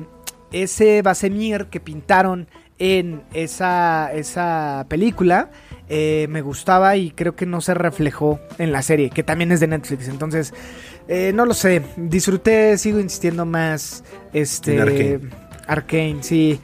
ese 0.52 1.02
Basemir 1.02 1.66
que 1.68 1.80
pintaron 1.80 2.48
en 2.80 3.22
esa, 3.34 4.12
esa 4.14 4.86
película 4.90 5.52
eh, 5.90 6.28
me 6.30 6.42
gustaba 6.42 6.96
y 6.98 7.12
creo 7.12 7.36
que 7.36 7.46
no 7.46 7.62
se 7.62 7.74
reflejó 7.74 8.40
en 8.58 8.72
la 8.72 8.82
serie, 8.82 9.10
que 9.10 9.22
también 9.24 9.52
es 9.52 9.60
de 9.60 9.68
Netflix. 9.68 10.08
Entonces, 10.08 10.54
Eh, 11.08 11.32
no 11.34 11.46
lo 11.46 11.54
sé, 11.54 11.82
disfruté, 11.98 12.78
sigo 12.78 13.00
insistiendo 13.00 13.46
más. 13.46 14.04
Este. 14.32 14.80
Arcane. 14.82 15.20
Arcane, 15.68 16.18
sí. 16.22 16.60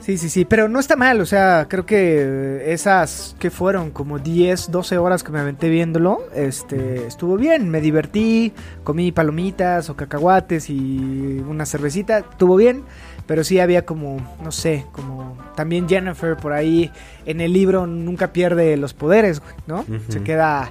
Sí, 0.00 0.16
sí, 0.16 0.30
sí, 0.30 0.46
pero 0.46 0.66
no 0.66 0.80
está 0.80 0.96
mal, 0.96 1.20
o 1.20 1.26
sea, 1.26 1.66
creo 1.68 1.84
que 1.84 2.72
esas 2.72 3.36
que 3.38 3.50
fueron 3.50 3.90
como 3.90 4.18
10, 4.18 4.70
12 4.70 4.96
horas 4.96 5.22
que 5.22 5.30
me 5.30 5.40
aventé 5.40 5.68
viéndolo, 5.68 6.22
este, 6.34 7.06
estuvo 7.06 7.36
bien, 7.36 7.68
me 7.68 7.82
divertí, 7.82 8.54
comí 8.82 9.12
palomitas 9.12 9.90
o 9.90 9.96
cacahuates 9.96 10.70
y 10.70 11.44
una 11.46 11.66
cervecita, 11.66 12.20
estuvo 12.20 12.56
bien, 12.56 12.82
pero 13.26 13.44
sí 13.44 13.60
había 13.60 13.84
como, 13.84 14.16
no 14.42 14.52
sé, 14.52 14.86
como 14.92 15.36
también 15.54 15.86
Jennifer 15.86 16.34
por 16.34 16.54
ahí 16.54 16.90
en 17.26 17.42
el 17.42 17.52
libro 17.52 17.86
nunca 17.86 18.32
pierde 18.32 18.78
los 18.78 18.94
poderes, 18.94 19.42
¿no? 19.66 19.84
Se 20.08 20.22
queda, 20.22 20.70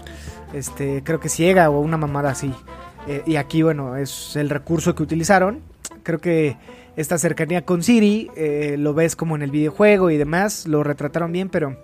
este, 0.54 1.04
creo 1.04 1.20
que 1.20 1.30
ciega 1.30 1.70
o 1.70 1.80
una 1.80 1.98
mamada 1.98 2.32
así. 2.32 2.54
Eh, 3.08 3.24
y 3.26 3.36
aquí, 3.38 3.62
bueno, 3.62 3.98
es 3.98 4.36
el 4.36 4.50
recurso 4.50 4.96
que 4.96 5.04
utilizaron. 5.04 5.62
Creo 6.04 6.20
que 6.20 6.58
esta 6.96 7.18
cercanía 7.18 7.66
con 7.66 7.84
Siri 7.84 8.30
eh, 8.36 8.76
lo 8.78 8.94
ves 8.94 9.16
como 9.16 9.36
en 9.36 9.42
el 9.42 9.52
videojuego 9.52 10.10
y 10.10 10.18
demás, 10.18 10.68
lo 10.68 10.84
retrataron 10.84 11.32
bien, 11.32 11.50
pero 11.50 11.78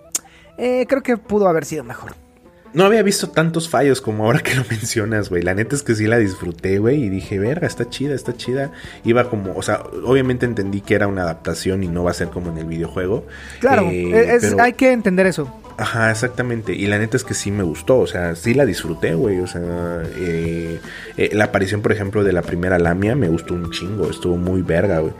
eh, 0.58 0.86
creo 0.88 1.02
que 1.02 1.16
pudo 1.16 1.48
haber 1.48 1.64
sido 1.64 1.84
mejor. 1.84 2.25
No 2.74 2.84
había 2.84 3.02
visto 3.02 3.30
tantos 3.30 3.68
fallos 3.68 4.00
como 4.02 4.24
ahora 4.24 4.40
que 4.40 4.54
lo 4.54 4.62
mencionas, 4.68 5.30
güey. 5.30 5.42
La 5.42 5.54
neta 5.54 5.74
es 5.74 5.82
que 5.82 5.94
sí 5.94 6.06
la 6.06 6.18
disfruté, 6.18 6.78
güey. 6.78 7.04
Y 7.04 7.08
dije, 7.08 7.38
verga, 7.38 7.66
está 7.66 7.88
chida, 7.88 8.14
está 8.14 8.36
chida. 8.36 8.70
Iba 9.04 9.30
como, 9.30 9.54
o 9.56 9.62
sea, 9.62 9.82
obviamente 10.04 10.44
entendí 10.44 10.82
que 10.82 10.94
era 10.94 11.06
una 11.08 11.22
adaptación 11.22 11.82
y 11.82 11.88
no 11.88 12.04
va 12.04 12.10
a 12.10 12.14
ser 12.14 12.28
como 12.28 12.50
en 12.50 12.58
el 12.58 12.66
videojuego. 12.66 13.24
Claro, 13.60 13.88
Eh, 13.90 14.34
es- 14.36 14.42
pero- 14.42 14.62
hay 14.62 14.74
que 14.74 14.92
entender 14.92 15.26
eso. 15.26 15.50
Ajá, 15.78 16.10
exactamente. 16.10 16.72
Y 16.74 16.86
la 16.86 16.98
neta 16.98 17.16
es 17.18 17.24
que 17.24 17.34
sí 17.34 17.50
me 17.50 17.62
gustó. 17.62 17.98
O 17.98 18.06
sea, 18.06 18.34
sí 18.34 18.54
la 18.54 18.64
disfruté, 18.64 19.14
güey. 19.14 19.40
O 19.40 19.46
sea, 19.46 20.02
eh, 20.16 20.80
eh, 21.18 21.30
la 21.34 21.44
aparición, 21.44 21.82
por 21.82 21.92
ejemplo, 21.92 22.24
de 22.24 22.32
la 22.32 22.40
primera 22.42 22.78
Lamia 22.78 23.14
me 23.14 23.28
gustó 23.28 23.52
un 23.54 23.70
chingo. 23.70 24.08
Estuvo 24.10 24.36
muy 24.36 24.62
verga, 24.62 25.00
güey. 25.00 25.12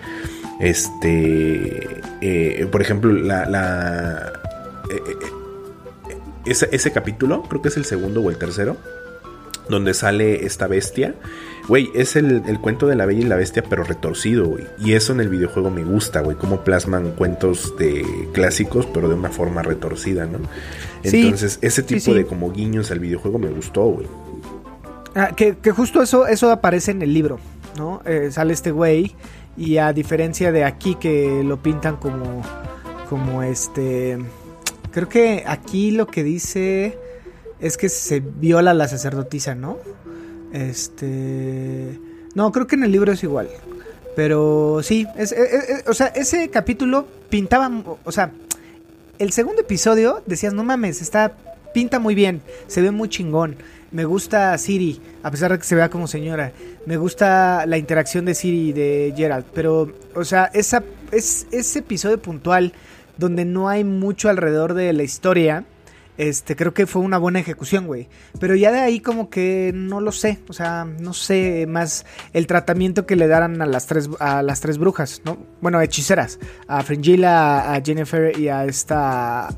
Este. 0.60 1.86
por 2.70 2.80
ejemplo, 2.82 3.12
la. 3.12 3.44
la 3.46 4.32
ese, 6.46 6.68
ese 6.72 6.92
capítulo, 6.92 7.42
creo 7.42 7.62
que 7.62 7.68
es 7.68 7.76
el 7.76 7.84
segundo 7.84 8.20
o 8.22 8.30
el 8.30 8.38
tercero. 8.38 8.76
Donde 9.68 9.94
sale 9.94 10.46
esta 10.46 10.68
bestia. 10.68 11.16
Güey, 11.66 11.90
es 11.92 12.14
el, 12.14 12.44
el 12.46 12.60
cuento 12.60 12.86
de 12.86 12.94
la 12.94 13.04
bella 13.04 13.20
y 13.20 13.24
la 13.24 13.34
bestia, 13.34 13.64
pero 13.68 13.82
retorcido, 13.82 14.46
güey. 14.46 14.64
Y 14.78 14.92
eso 14.92 15.12
en 15.12 15.18
el 15.18 15.28
videojuego 15.28 15.70
me 15.72 15.82
gusta, 15.82 16.20
güey. 16.20 16.36
Cómo 16.36 16.62
plasman 16.62 17.10
cuentos 17.12 17.76
de 17.76 18.28
clásicos, 18.32 18.86
pero 18.86 19.08
de 19.08 19.16
una 19.16 19.30
forma 19.30 19.62
retorcida, 19.62 20.26
¿no? 20.26 20.38
Sí, 21.02 21.22
Entonces, 21.22 21.58
ese 21.62 21.82
sí, 21.82 21.86
tipo 21.88 22.12
sí. 22.12 22.14
de 22.14 22.26
como 22.26 22.52
guiños 22.52 22.92
al 22.92 23.00
videojuego 23.00 23.40
me 23.40 23.48
gustó, 23.48 23.82
güey. 23.86 24.06
Ah, 25.16 25.32
que, 25.34 25.56
que 25.56 25.72
justo 25.72 26.02
eso, 26.02 26.28
eso 26.28 26.52
aparece 26.52 26.92
en 26.92 27.02
el 27.02 27.12
libro, 27.12 27.40
¿no? 27.76 28.02
Eh, 28.04 28.28
sale 28.30 28.52
este 28.52 28.70
güey 28.70 29.16
y 29.56 29.78
a 29.78 29.92
diferencia 29.92 30.52
de 30.52 30.62
aquí 30.62 30.94
que 30.94 31.42
lo 31.42 31.62
pintan 31.62 31.96
como, 31.96 32.42
como 33.08 33.42
este, 33.42 34.18
creo 34.96 35.10
que 35.10 35.44
aquí 35.46 35.90
lo 35.90 36.06
que 36.06 36.24
dice 36.24 36.96
es 37.60 37.76
que 37.76 37.90
se 37.90 38.20
viola 38.20 38.72
la 38.72 38.88
sacerdotisa, 38.88 39.54
¿no? 39.54 39.76
Este, 40.54 42.00
no, 42.34 42.50
creo 42.50 42.66
que 42.66 42.76
en 42.76 42.84
el 42.84 42.92
libro 42.92 43.12
es 43.12 43.22
igual, 43.22 43.50
pero 44.14 44.80
sí, 44.82 45.06
es, 45.18 45.32
eh, 45.32 45.36
eh, 45.40 45.84
o 45.86 45.92
sea, 45.92 46.06
ese 46.06 46.48
capítulo 46.48 47.06
pintaba, 47.28 47.70
o 48.04 48.10
sea, 48.10 48.32
el 49.18 49.32
segundo 49.32 49.60
episodio 49.60 50.22
decías, 50.24 50.54
no 50.54 50.64
mames, 50.64 51.02
está 51.02 51.36
pinta 51.74 51.98
muy 51.98 52.14
bien, 52.14 52.40
se 52.66 52.80
ve 52.80 52.90
muy 52.90 53.10
chingón. 53.10 53.56
Me 53.90 54.06
gusta 54.06 54.56
Siri, 54.56 54.98
a 55.22 55.30
pesar 55.30 55.52
de 55.52 55.58
que 55.58 55.64
se 55.64 55.74
vea 55.74 55.90
como 55.90 56.06
señora. 56.06 56.52
Me 56.86 56.96
gusta 56.96 57.66
la 57.66 57.78
interacción 57.78 58.24
de 58.24 58.34
Siri 58.34 58.70
y 58.70 58.72
de 58.72 59.14
Gerald. 59.16 59.44
Pero, 59.54 59.92
o 60.14 60.24
sea, 60.24 60.50
esa, 60.52 60.82
es, 61.12 61.46
ese 61.52 61.78
episodio 61.78 62.20
puntual 62.20 62.72
donde 63.16 63.44
no 63.44 63.68
hay 63.68 63.84
mucho 63.84 64.28
alrededor 64.28 64.74
de 64.74 64.92
la 64.92 65.02
historia. 65.02 65.64
Este, 66.18 66.56
creo 66.56 66.72
que 66.72 66.86
fue 66.86 67.02
una 67.02 67.18
buena 67.18 67.40
ejecución, 67.40 67.86
güey. 67.86 68.08
Pero 68.40 68.54
ya 68.54 68.72
de 68.72 68.78
ahí 68.80 69.00
como 69.00 69.28
que 69.28 69.70
no 69.74 70.00
lo 70.00 70.12
sé. 70.12 70.38
O 70.48 70.54
sea, 70.54 70.86
no 70.86 71.12
sé 71.12 71.66
más 71.68 72.06
el 72.32 72.46
tratamiento 72.46 73.04
que 73.04 73.16
le 73.16 73.26
darán 73.28 73.60
a 73.60 73.66
las 73.66 73.86
tres, 73.86 74.08
a 74.18 74.42
las 74.42 74.60
tres 74.60 74.78
brujas, 74.78 75.20
¿no? 75.26 75.36
Bueno, 75.60 75.78
hechiceras. 75.78 76.38
A 76.68 76.82
Fringilla, 76.84 77.74
a 77.74 77.82
Jennifer 77.82 78.38
y 78.38 78.48
a 78.48 78.64
esta... 78.64 79.48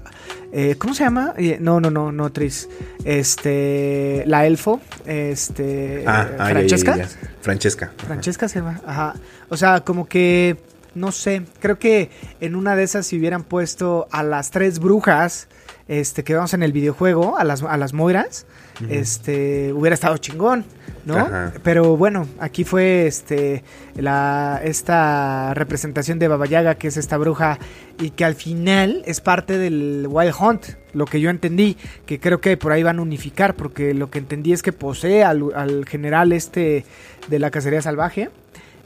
eh, 0.51 0.75
¿Cómo 0.79 0.95
se 0.95 1.05
llama? 1.05 1.33
Eh, 1.37 1.59
No, 1.61 1.79
no, 1.79 1.93
no, 1.93 2.11
no, 2.11 2.33
Tris. 2.33 2.69
Este... 3.05 4.25
La 4.27 4.45
elfo. 4.45 4.81
Este... 5.07 6.03
Ah, 6.09 6.23
ah, 6.23 6.27
ya, 6.29 6.37
ya, 6.39 6.51
Francesca. 6.51 6.97
ya. 6.97 7.09
Francesca. 7.41 7.93
Francesca 8.05 8.49
se 8.49 8.59
llama. 8.59 8.81
Ajá. 8.85 9.15
O 9.49 9.57
sea, 9.57 9.81
como 9.83 10.09
que. 10.09 10.57
No 10.99 11.13
sé. 11.13 11.43
Creo 11.61 11.79
que 11.79 12.11
en 12.41 12.57
una 12.57 12.77
de 12.77 12.83
esas, 12.83 13.07
si 13.07 13.19
hubieran 13.19 13.45
puesto 13.45 14.09
a 14.11 14.23
las 14.23 14.51
tres 14.51 14.79
brujas. 14.79 15.49
Este, 15.87 16.23
que 16.23 16.35
vemos 16.35 16.53
en 16.53 16.63
el 16.63 16.73
videojuego, 16.73 17.39
a 17.39 17.45
las, 17.45 17.63
a 17.63 17.79
las 17.79 17.95
Moiras. 17.95 18.45
Este. 18.91 19.73
Hubiera 19.73 19.95
estado 19.95 20.19
chingón. 20.19 20.67
¿No? 21.07 21.17
Ajá. 21.17 21.55
Pero 21.63 21.97
bueno, 21.97 22.29
aquí 22.39 22.65
fue 22.65 23.07
este. 23.07 23.65
La. 23.95 24.61
Esta 24.63 25.55
representación 25.55 26.19
de 26.19 26.29
Baba 26.29 26.45
Yaga, 26.45 26.75
que 26.75 26.89
es 26.89 26.99
esta 26.99 27.17
bruja. 27.17 27.59
Y 27.99 28.11
que 28.11 28.27
al 28.27 28.35
final 28.35 29.03
es 29.07 29.23
parte 29.23 29.57
del 29.57 30.07
Wild 30.11 30.35
Hunt. 30.39 30.67
Lo 30.93 31.07
que 31.07 31.21
yo 31.23 31.31
entendí. 31.31 31.79
Que 32.05 32.21
creo 32.21 32.43
que 32.43 32.59
por 32.59 32.73
ahí 32.73 32.83
van 32.83 32.99
a 32.99 33.03
unificar. 33.03 33.55
Porque 33.55 33.95
lo 33.95 34.11
que 34.11 34.19
entendí 34.19 34.53
es 34.53 34.63
que 34.63 34.73
posee 34.73 35.25
al, 35.25 35.55
al 35.55 35.87
general 35.87 36.33
este 36.33 36.85
de 37.29 37.39
la 37.39 37.51
cacería 37.51 37.81
salvaje. 37.81 38.29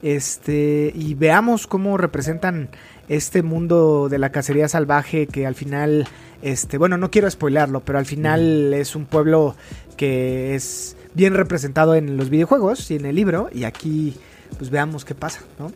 Este, 0.02 0.92
y 0.94 1.14
veamos 1.14 1.66
cómo 1.66 1.96
representan 1.96 2.68
este 3.08 3.42
mundo 3.42 4.08
de 4.08 4.18
la 4.18 4.32
cacería 4.32 4.68
salvaje 4.68 5.26
que 5.26 5.46
al 5.46 5.54
final, 5.54 6.08
este, 6.42 6.76
bueno, 6.76 6.96
no 6.96 7.10
quiero 7.10 7.30
spoilarlo, 7.30 7.80
pero 7.80 7.98
al 7.98 8.06
final 8.06 8.74
es 8.74 8.96
un 8.96 9.06
pueblo 9.06 9.54
que 9.96 10.54
es 10.54 10.96
bien 11.14 11.34
representado 11.34 11.94
en 11.94 12.16
los 12.16 12.30
videojuegos 12.30 12.90
y 12.90 12.96
en 12.96 13.06
el 13.06 13.14
libro 13.14 13.48
y 13.52 13.64
aquí 13.64 14.16
pues 14.58 14.70
veamos 14.70 15.04
qué 15.04 15.14
pasa, 15.14 15.42
¿no? 15.58 15.72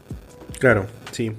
Claro, 0.59 0.87
sí. 1.13 1.33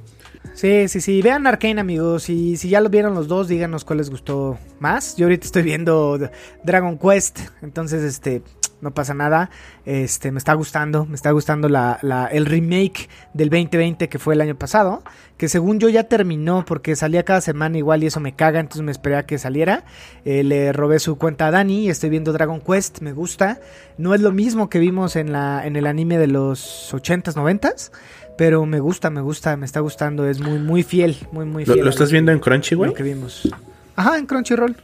Sí, 0.54 0.88
sí, 0.88 1.02
sí. 1.02 1.22
Vean 1.22 1.46
Arkane, 1.46 1.80
amigos. 1.80 2.30
Y 2.30 2.58
si 2.58 2.70
ya 2.70 2.82
lo 2.82 2.90
vieron 2.90 3.14
los 3.14 3.28
dos, 3.28 3.48
díganos 3.48 3.86
cuál 3.86 3.98
les 3.98 4.10
gustó 4.10 4.58
más. 4.80 5.16
Yo 5.16 5.26
ahorita 5.26 5.46
estoy 5.46 5.62
viendo 5.62 6.20
Dragon 6.64 6.98
Quest. 6.98 7.40
Entonces, 7.62 8.02
este, 8.02 8.42
no 8.82 8.92
pasa 8.94 9.14
nada. 9.14 9.50
Este, 9.86 10.32
me 10.32 10.38
está 10.38 10.54
gustando. 10.54 11.06
Me 11.06 11.16
está 11.16 11.32
gustando 11.32 11.68
la, 11.70 11.98
la- 12.02 12.28
el 12.28 12.46
remake 12.46 13.10
del 13.34 13.50
2020 13.50 14.10
que 14.10 14.20
fue 14.20 14.34
el 14.36 14.42
año 14.42 14.56
pasado. 14.56 15.04
Que 15.38 15.50
según 15.50 15.80
yo 15.80 15.90
ya 15.90 16.04
terminó 16.06 16.66
porque 16.66 16.96
salía 16.96 17.24
cada 17.24 17.42
semana 17.42 17.78
igual 17.78 18.04
y 18.04 18.08
eso 18.08 18.20
me 18.20 18.36
caga. 18.36 18.60
Entonces 18.60 18.84
me 18.84 18.92
esperé 18.92 19.16
a 19.18 19.26
que 19.26 19.38
saliera. 19.38 19.84
Eh, 20.26 20.44
le 20.44 20.74
robé 20.74 21.00
su 21.00 21.18
cuenta 21.18 21.48
a 21.48 21.52
Dani 21.52 21.86
y 21.86 21.90
estoy 21.90 22.10
viendo 22.10 22.34
Dragon 22.34 22.60
Quest. 22.62 23.02
Me 23.02 23.14
gusta. 23.14 23.60
No 23.98 24.14
es 24.14 24.22
lo 24.22 24.32
mismo 24.32 24.70
que 24.70 24.80
vimos 24.80 25.16
en, 25.16 25.32
la, 25.32 25.66
en 25.66 25.76
el 25.76 25.88
anime 25.88 26.18
de 26.18 26.28
los 26.28 26.94
80s, 26.94 27.34
90s. 27.36 27.92
Pero 28.38 28.68
me 28.68 28.80
gusta, 28.80 29.10
me 29.10 29.22
gusta, 29.22 29.58
me 29.58 29.66
está 29.66 29.80
gustando. 29.80 30.28
Es 30.28 30.40
muy, 30.40 30.60
muy 30.60 30.84
fiel, 30.84 31.18
muy, 31.32 31.46
muy 31.46 31.66
¿Lo, 31.66 31.74
fiel. 31.74 31.84
lo 31.86 31.90
estás 31.90 32.12
viendo 32.12 32.32
en 32.32 32.38
Crunchy, 32.38 32.76
güey? 32.76 32.92
Lo 32.92 32.96
que 32.96 33.02
vimos. 33.02 33.50
Ajá, 33.96 34.20
en 34.20 34.28
Crunchyroll. 34.28 34.76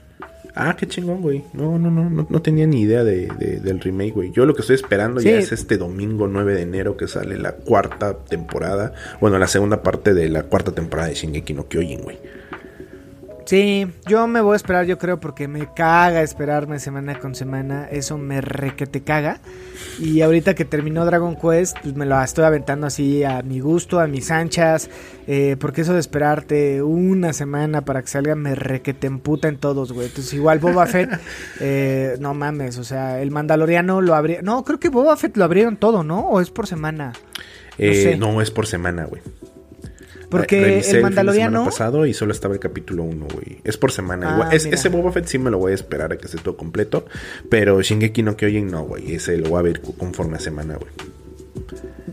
Ah, 0.56 0.76
qué 0.78 0.88
chingón, 0.88 1.22
güey. 1.22 1.44
No, 1.54 1.80
no, 1.80 1.90
no, 1.90 2.10
no, 2.10 2.28
no 2.30 2.42
tenía 2.42 2.68
ni 2.68 2.82
idea 2.82 3.04
de, 3.04 3.28
de- 3.40 3.60
del 3.60 3.80
remake, 3.80 4.12
güey. 4.14 4.32
Yo 4.32 4.46
lo 4.46 4.54
que 4.54 4.62
estoy 4.62 4.76
esperando 4.76 5.20
Sí. 5.20 5.30
ya 5.30 5.38
es 5.40 5.52
este 5.52 5.78
domingo 5.78 6.28
9 6.28 6.54
de 6.54 6.62
enero 6.62 6.96
que 6.96 7.08
sale 7.08 7.38
la 7.40 7.54
cuarta 7.54 8.14
temporada. 8.20 8.94
Bueno, 9.20 9.40
la 9.40 9.48
segunda 9.48 9.82
parte 9.82 10.14
de 10.14 10.30
la 10.30 10.44
cuarta 10.44 10.72
temporada 10.72 11.10
de 11.10 11.16
Shingeki 11.16 11.54
no 11.54 11.68
Kyojin, 11.68 12.02
güey. 12.04 12.18
Sí, 13.46 13.88
yo 14.08 14.26
me 14.28 14.40
voy 14.40 14.54
a 14.54 14.56
esperar, 14.56 14.86
yo 14.86 14.98
creo, 14.98 15.20
porque 15.20 15.48
me 15.48 15.68
caga 15.74 16.22
esperarme 16.22 16.80
semana 16.80 17.20
con 17.20 17.36
semana. 17.36 17.88
Eso 17.92 18.18
me 18.18 18.40
re 18.40 18.76
que 18.76 18.86
te 18.86 19.02
caga. 19.02 19.42
Y 20.00 20.22
ahorita 20.22 20.54
que 20.56 20.64
terminó 20.64 21.06
Dragon 21.06 21.36
Quest, 21.36 21.78
pues 21.84 21.96
me 21.96 22.06
lo 22.06 22.22
estoy 22.22 22.46
aventando 22.46 22.88
así 22.88 23.24
a 23.24 23.42
mi 23.42 23.60
gusto, 23.60 24.00
a 24.00 24.08
mis 24.08 24.32
anchas. 24.32 24.90
eh, 25.28 25.58
porque 25.60 25.82
eso 25.82 25.94
de 25.94 26.00
esperarte 26.00 26.82
una 26.82 27.34
semana 27.34 27.82
para 27.82 28.02
que 28.02 28.08
salga 28.08 28.36
me 28.36 28.56
re 28.56 28.82
que 28.82 28.94
te 28.94 29.08
emputa 29.08 29.50
en 29.50 29.58
todos, 29.58 29.92
güey. 29.92 30.08
Entonces, 30.08 30.34
igual 30.34 30.60
Boba 30.60 30.86
Fett, 30.86 31.10
eh, 31.60 32.16
no 32.20 32.34
mames, 32.34 32.78
o 32.78 32.84
sea, 32.84 33.22
el 33.22 33.32
Mandaloriano 33.32 34.02
lo 34.02 34.16
abría. 34.16 34.42
No, 34.42 34.64
creo 34.64 34.80
que 34.80 34.90
Boba 34.90 35.18
Fett 35.18 35.36
lo 35.36 35.44
abrieron 35.44 35.76
todo, 35.78 36.04
¿no? 36.04 36.22
O 36.22 36.40
es 36.40 36.50
por 36.50 36.66
semana. 36.66 37.14
Eh, 37.78 38.04
sé. 38.04 38.18
no, 38.18 38.42
es 38.42 38.52
por 38.52 38.68
semana, 38.68 39.06
güey. 39.06 39.22
Porque 40.40 40.62
Revisé 40.62 40.98
el 40.98 41.04
Mandaloriano. 41.04 41.66
pasado 41.66 42.06
y 42.06 42.14
solo 42.14 42.32
estaba 42.34 42.54
el 42.54 42.60
capítulo 42.60 43.04
1, 43.04 43.26
güey. 43.34 43.60
Es 43.64 43.78
por 43.78 43.92
semana. 43.92 44.40
Ah. 44.44 44.50
Es- 44.52 44.66
ese 44.66 44.90
Boba 44.90 45.12
Fett 45.12 45.26
sí 45.28 45.38
me 45.38 45.50
lo 45.50 45.58
voy 45.60 45.72
a 45.72 45.76
esperar 45.76 46.12
a 46.14 46.18
que 46.18 46.26
esté 46.26 46.38
todo 46.40 46.58
completo. 46.58 47.06
Pero 47.50 47.82
Shingeki 47.82 48.24
no 48.24 48.36
Kyojin 48.36 48.70
no, 48.70 48.84
güey. 48.84 49.16
Ese 49.16 49.38
lo 49.38 49.50
voy 49.50 49.60
a 49.60 49.62
ver 49.64 49.82
conforme 49.82 50.38
a 50.38 50.40
semana, 50.40 50.76
güey. 50.78 50.92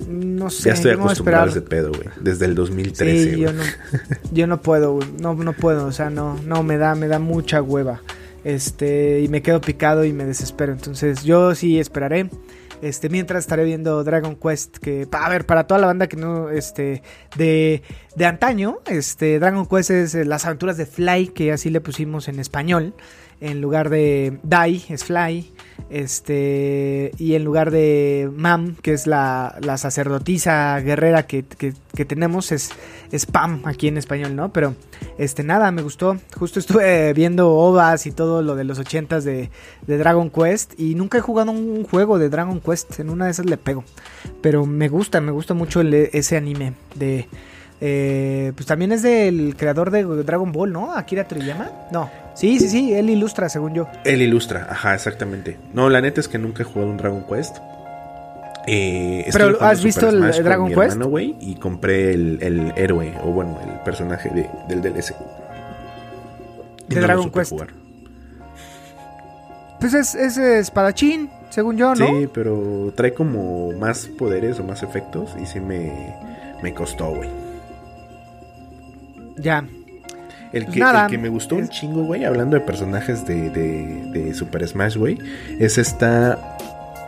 No 0.08 0.50
sé. 0.50 0.68
ya 0.68 0.74
estoy 0.74 0.92
acostumbrado 0.92 1.46
a 1.46 1.48
ese 1.50 1.62
pedo, 1.62 1.90
güey. 1.90 2.08
Desde 2.20 2.46
el 2.46 2.54
2013, 2.54 3.22
Sí, 3.22 3.28
güey. 3.30 3.40
yo 3.42 3.52
no, 3.52 3.62
yo 4.32 4.46
no 4.46 4.60
puedo, 4.62 4.94
güey. 4.94 5.08
no, 5.20 5.34
no 5.34 5.52
puedo, 5.52 5.86
o 5.86 5.92
sea, 5.92 6.10
no, 6.10 6.38
no, 6.46 6.62
me 6.62 6.78
da, 6.78 6.94
me 6.94 7.06
da 7.08 7.18
mucha 7.18 7.62
hueva. 7.62 8.00
Este, 8.42 9.20
y 9.20 9.28
me 9.28 9.42
quedo 9.42 9.60
picado 9.60 10.04
y 10.04 10.12
me 10.12 10.24
desespero. 10.24 10.72
Entonces, 10.72 11.22
yo 11.24 11.54
sí 11.54 11.78
esperaré. 11.78 12.30
Este, 12.82 13.08
mientras 13.08 13.44
estaré 13.44 13.64
viendo 13.64 14.02
Dragon 14.04 14.36
Quest, 14.36 14.78
que, 14.78 15.06
a 15.12 15.28
ver, 15.28 15.46
para 15.46 15.66
toda 15.66 15.80
la 15.80 15.86
banda 15.86 16.06
que 16.08 16.16
no, 16.16 16.50
este, 16.50 17.02
de, 17.36 17.82
de 18.16 18.26
antaño, 18.26 18.78
este, 18.86 19.38
Dragon 19.38 19.66
Quest 19.66 19.90
es 19.90 20.14
eh, 20.14 20.24
las 20.24 20.46
aventuras 20.46 20.76
de 20.76 20.86
Fly, 20.86 21.28
que 21.28 21.52
así 21.52 21.70
le 21.70 21.80
pusimos 21.80 22.28
en 22.28 22.40
español 22.40 22.94
en 23.40 23.60
lugar 23.60 23.88
de 23.88 24.38
Die 24.42 24.82
es 24.88 25.04
Fly, 25.04 25.52
este, 25.88 27.10
y 27.16 27.34
en 27.34 27.44
lugar 27.44 27.70
de 27.70 28.30
Mam, 28.34 28.76
que 28.76 28.92
es 28.92 29.06
la, 29.06 29.56
la 29.60 29.78
sacerdotisa 29.78 30.78
guerrera 30.80 31.26
que, 31.26 31.44
que, 31.44 32.04
tenemos, 32.04 32.52
es, 32.52 32.70
es, 33.10 33.26
Pam 33.26 33.62
aquí 33.64 33.88
en 33.88 33.98
español, 33.98 34.36
¿no? 34.36 34.52
Pero, 34.52 34.74
este, 35.18 35.42
nada, 35.42 35.70
me 35.70 35.82
gustó. 35.82 36.16
Justo 36.36 36.58
estuve 36.58 37.12
viendo 37.14 37.50
OVAs 37.50 38.06
y 38.06 38.12
todo 38.12 38.42
lo 38.42 38.54
de 38.56 38.64
los 38.64 38.78
ochentas 38.78 39.24
de, 39.24 39.50
de 39.86 39.98
Dragon 39.98 40.30
Quest, 40.30 40.78
y 40.78 40.94
nunca 40.94 41.18
he 41.18 41.20
jugado 41.20 41.50
un 41.50 41.84
juego 41.84 42.18
de 42.18 42.28
Dragon 42.28 42.60
Quest, 42.60 43.00
en 43.00 43.10
una 43.10 43.26
de 43.26 43.32
esas 43.32 43.46
le 43.46 43.56
pego. 43.56 43.84
Pero 44.40 44.66
me 44.66 44.88
gusta, 44.88 45.20
me 45.20 45.32
gusta 45.32 45.54
mucho 45.54 45.80
ese 45.80 46.36
anime 46.36 46.74
de... 46.94 47.28
Eh, 47.82 48.52
pues 48.56 48.66
también 48.66 48.92
es 48.92 49.02
del 49.02 49.56
creador 49.56 49.90
de 49.90 50.04
Dragon 50.04 50.52
Ball, 50.52 50.70
¿no? 50.70 50.92
Akira 50.94 51.24
Toriyama. 51.24 51.70
No. 51.90 52.10
Sí, 52.34 52.58
sí, 52.58 52.68
sí, 52.68 52.92
él 52.92 53.08
ilustra, 53.08 53.48
según 53.48 53.74
yo. 53.74 53.88
Él 54.04 54.20
ilustra, 54.22 54.66
ajá, 54.70 54.94
exactamente. 54.94 55.58
No, 55.72 55.88
la 55.88 56.00
neta 56.00 56.20
es 56.20 56.28
que 56.28 56.38
nunca 56.38 56.62
he 56.62 56.64
jugado 56.64 56.90
un 56.90 56.98
Dragon 56.98 57.24
Quest. 57.26 57.56
Eh, 58.72 59.28
Pero 59.32 59.60
has 59.60 59.82
visto 59.82 60.08
el 60.08 60.20
Dragon 60.20 60.68
Quest. 60.68 60.92
Hermano, 60.92 61.18
y 61.18 61.56
compré 61.56 62.12
el, 62.12 62.72
héroe, 62.76 63.12
o 63.24 63.32
bueno, 63.32 63.58
el 63.64 63.80
personaje 63.80 64.30
del 64.68 64.80
DLC. 64.80 65.12
de 66.86 67.00
Dragon 67.00 67.30
Quest. 67.32 67.52
Pues 69.80 69.94
es, 69.94 70.14
es 70.14 70.36
espadachín, 70.36 71.30
según 71.48 71.78
yo, 71.78 71.96
¿no? 71.96 72.06
Sí, 72.06 72.28
pero 72.32 72.92
trae 72.94 73.12
como 73.12 73.72
más 73.72 74.06
poderes 74.06 74.60
o 74.60 74.64
más 74.64 74.84
efectos 74.84 75.34
y 75.42 75.46
sí 75.46 75.58
me, 75.58 76.14
me 76.62 76.72
costó, 76.72 77.08
güey. 77.12 77.28
Ya. 79.36 79.66
El 80.52 80.66
que, 80.66 80.80
que 81.08 81.18
me 81.18 81.28
gustó 81.28 81.56
un 81.56 81.68
chingo, 81.68 82.04
güey, 82.04 82.24
hablando 82.24 82.56
de 82.56 82.60
personajes 82.60 83.26
de, 83.26 83.50
de, 83.50 84.34
Super 84.34 84.66
Smash, 84.66 84.96
güey, 84.96 85.18
es 85.58 85.78
esta 85.78 86.56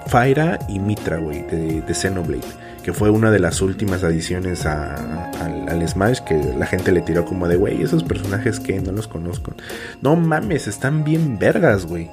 Fyra 0.06 0.58
y 0.68 0.78
Mitra, 0.78 1.18
güey, 1.18 1.42
de, 1.42 1.80
de, 1.80 1.94
Xenoblade, 1.94 2.42
que 2.82 2.92
fue 2.92 3.10
una 3.10 3.30
de 3.30 3.38
las 3.38 3.60
últimas 3.60 4.04
adiciones 4.04 4.66
al, 4.66 5.88
Smash 5.88 6.20
que 6.20 6.38
la 6.56 6.66
gente 6.66 6.92
le 6.92 7.02
tiró 7.02 7.24
como 7.24 7.48
de, 7.48 7.56
güey, 7.56 7.82
esos 7.82 8.04
personajes 8.04 8.60
que 8.60 8.80
no 8.80 8.92
los 8.92 9.08
conozco. 9.08 9.52
No 10.00 10.16
mames, 10.16 10.66
están 10.66 11.04
bien 11.04 11.38
vergas, 11.38 11.86
güey. 11.86 12.10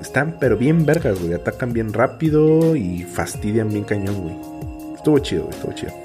Están 0.00 0.36
pero 0.40 0.56
bien 0.56 0.84
vergas, 0.84 1.20
güey. 1.20 1.32
Atacan 1.32 1.72
bien 1.72 1.92
rápido 1.92 2.74
y 2.74 3.04
fastidian 3.04 3.68
bien 3.68 3.84
cañón, 3.84 4.20
güey. 4.20 4.36
Estuvo 4.96 5.18
chido, 5.20 5.44
güey, 5.44 5.54
estuvo 5.54 5.72
chido. 5.72 6.01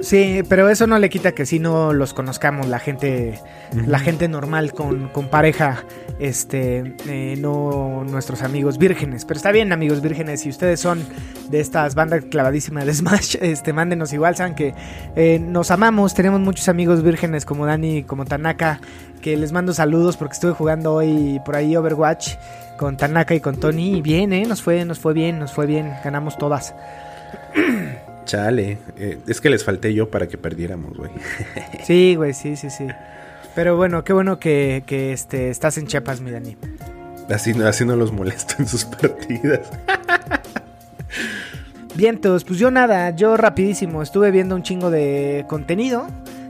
Sí, 0.00 0.42
pero 0.46 0.68
eso 0.68 0.86
no 0.86 0.98
le 0.98 1.08
quita 1.08 1.32
que 1.32 1.46
si 1.46 1.58
no 1.58 1.94
los 1.94 2.12
conozcamos, 2.12 2.68
la 2.68 2.78
gente, 2.78 3.40
la 3.72 3.98
gente 3.98 4.28
normal 4.28 4.72
con, 4.74 5.10
pareja, 5.30 5.84
este, 6.18 6.94
eh, 7.08 7.36
no 7.38 8.04
nuestros 8.04 8.42
amigos 8.42 8.76
vírgenes. 8.76 9.24
Pero 9.24 9.38
está 9.38 9.52
bien, 9.52 9.72
amigos 9.72 10.02
vírgenes, 10.02 10.42
si 10.42 10.50
ustedes 10.50 10.80
son 10.80 11.02
de 11.48 11.60
estas 11.60 11.94
bandas 11.94 12.24
clavadísimas 12.26 12.84
de 12.84 12.92
Smash, 12.92 13.36
este, 13.40 13.72
mándenos 13.72 14.12
igual, 14.12 14.36
saben 14.36 14.54
que 14.54 14.74
eh, 15.16 15.38
nos 15.38 15.70
amamos, 15.70 16.14
tenemos 16.14 16.40
muchos 16.40 16.68
amigos 16.68 17.02
vírgenes 17.02 17.46
como 17.46 17.64
Dani, 17.64 18.02
como 18.02 18.26
Tanaka, 18.26 18.80
que 19.22 19.34
les 19.36 19.52
mando 19.52 19.72
saludos 19.72 20.18
porque 20.18 20.34
estuve 20.34 20.52
jugando 20.52 20.92
hoy 20.92 21.40
por 21.44 21.56
ahí 21.56 21.74
Overwatch 21.74 22.34
con 22.76 22.98
Tanaka 22.98 23.34
y 23.34 23.40
con 23.40 23.58
Tony 23.58 23.96
y 23.96 24.02
bien, 24.02 24.34
eh, 24.34 24.44
nos 24.44 24.60
fue, 24.60 24.84
nos 24.84 24.98
fue 24.98 25.14
bien, 25.14 25.38
nos 25.38 25.52
fue 25.52 25.64
bien, 25.64 25.94
ganamos 26.04 26.36
todas. 26.36 26.74
Chale, 28.26 28.78
eh, 28.98 29.18
es 29.26 29.40
que 29.40 29.48
les 29.48 29.64
falté 29.64 29.94
yo 29.94 30.10
para 30.10 30.26
que 30.26 30.36
perdiéramos, 30.36 30.96
güey. 30.96 31.10
sí, 31.84 32.14
güey, 32.16 32.34
sí, 32.34 32.56
sí, 32.56 32.68
sí. 32.68 32.86
Pero 33.54 33.76
bueno, 33.76 34.04
qué 34.04 34.12
bueno 34.12 34.38
que, 34.38 34.82
que 34.86 35.14
este, 35.14 35.48
estás 35.48 35.78
en 35.78 35.86
Chiapas, 35.86 36.20
mi 36.20 36.30
Dani. 36.30 36.58
Así, 37.30 37.52
así 37.62 37.84
no 37.86 37.96
los 37.96 38.12
molesto 38.12 38.56
en 38.58 38.68
sus 38.68 38.84
partidas. 39.00 39.70
Vientos, 41.94 42.44
pues 42.44 42.58
yo 42.58 42.70
nada, 42.70 43.10
yo 43.16 43.38
rapidísimo, 43.38 44.02
estuve 44.02 44.30
viendo 44.30 44.54
un 44.54 44.62
chingo 44.62 44.90
de 44.90 45.46
contenido 45.48 46.06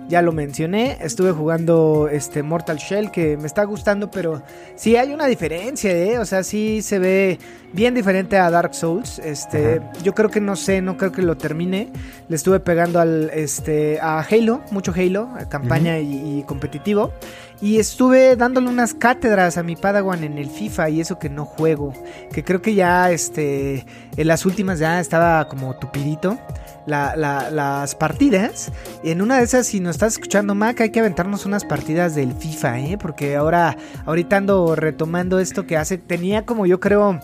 ya 0.09 0.23
lo 0.23 0.33
mencioné, 0.33 0.99
estuve 1.01 1.33
jugando 1.33 2.09
este 2.11 2.43
Mortal 2.43 2.77
Shell 2.77 3.11
que 3.11 3.37
me 3.37 3.47
está 3.47 3.65
gustando, 3.65 4.11
pero 4.11 4.43
sí 4.77 4.97
hay 4.97 5.13
una 5.13 5.27
diferencia, 5.27 5.91
¿eh? 5.91 6.19
O 6.19 6.25
sea, 6.25 6.45
sí 6.45 6.81
se 6.83 6.99
ve 6.99 7.39
bien 7.73 7.95
diferente 7.95 8.39
a 8.39 8.51
Dark 8.51 8.75
Souls. 8.75 9.19
Este, 9.19 9.81
yo 10.03 10.15
creo 10.15 10.31
que 10.31 10.41
no 10.41 10.55
sé, 10.55 10.81
no 10.81 10.97
creo 10.97 11.11
que 11.11 11.23
lo 11.23 11.37
termine. 11.37 11.91
Le 12.29 12.37
estuve 12.37 12.61
pegando 12.61 13.01
al 13.01 13.31
este 13.35 13.99
a 14.01 14.21
Halo, 14.21 14.63
mucho 14.71 14.93
Halo, 14.97 15.29
campaña 15.49 15.99
y, 15.99 16.45
competitivo. 16.47 17.13
Y 17.61 17.79
estuve 17.79 18.37
dándole 18.37 18.69
unas 18.69 18.95
cátedras 18.95 19.57
a 19.57 19.63
mi 19.63 19.77
Padawan 19.77 20.23
en 20.25 20.39
el 20.39 20.51
FIFA 20.51 20.91
y 20.91 21.01
eso 21.01 21.19
que 21.19 21.31
no 21.31 21.45
juego. 21.45 21.93
Que 22.33 22.45
creo 22.45 22.63
que 22.63 22.75
ya 22.75 23.11
este 23.11 23.87
en 24.17 24.29
las 24.29 24.47
últimas 24.47 24.79
ya 24.79 25.01
estaba 25.01 25.49
como 25.49 25.75
tupidito 25.77 26.39
las 26.87 27.95
partidas. 27.95 28.73
En 29.03 29.23
una 29.23 29.39
de 29.39 29.45
esas, 29.45 29.67
si 29.67 29.81
nos 29.81 29.97
estás 29.97 30.15
escuchando, 30.15 30.55
Mac, 30.55 30.81
hay 30.81 30.91
que 30.91 31.01
aventarnos 31.01 31.47
unas 31.47 31.65
partidas 31.65 32.15
del 32.15 32.33
FIFA, 32.33 32.81
¿eh? 32.81 32.99
Porque 32.99 33.37
ahora, 33.37 33.77
ahorita 34.05 34.37
ando 34.37 34.77
retomando 34.77 35.39
esto 35.39 35.67
que 35.67 35.77
hace. 35.77 35.99
Tenía 35.99 36.47
como 36.47 36.67
yo 36.67 36.81
creo, 36.81 37.21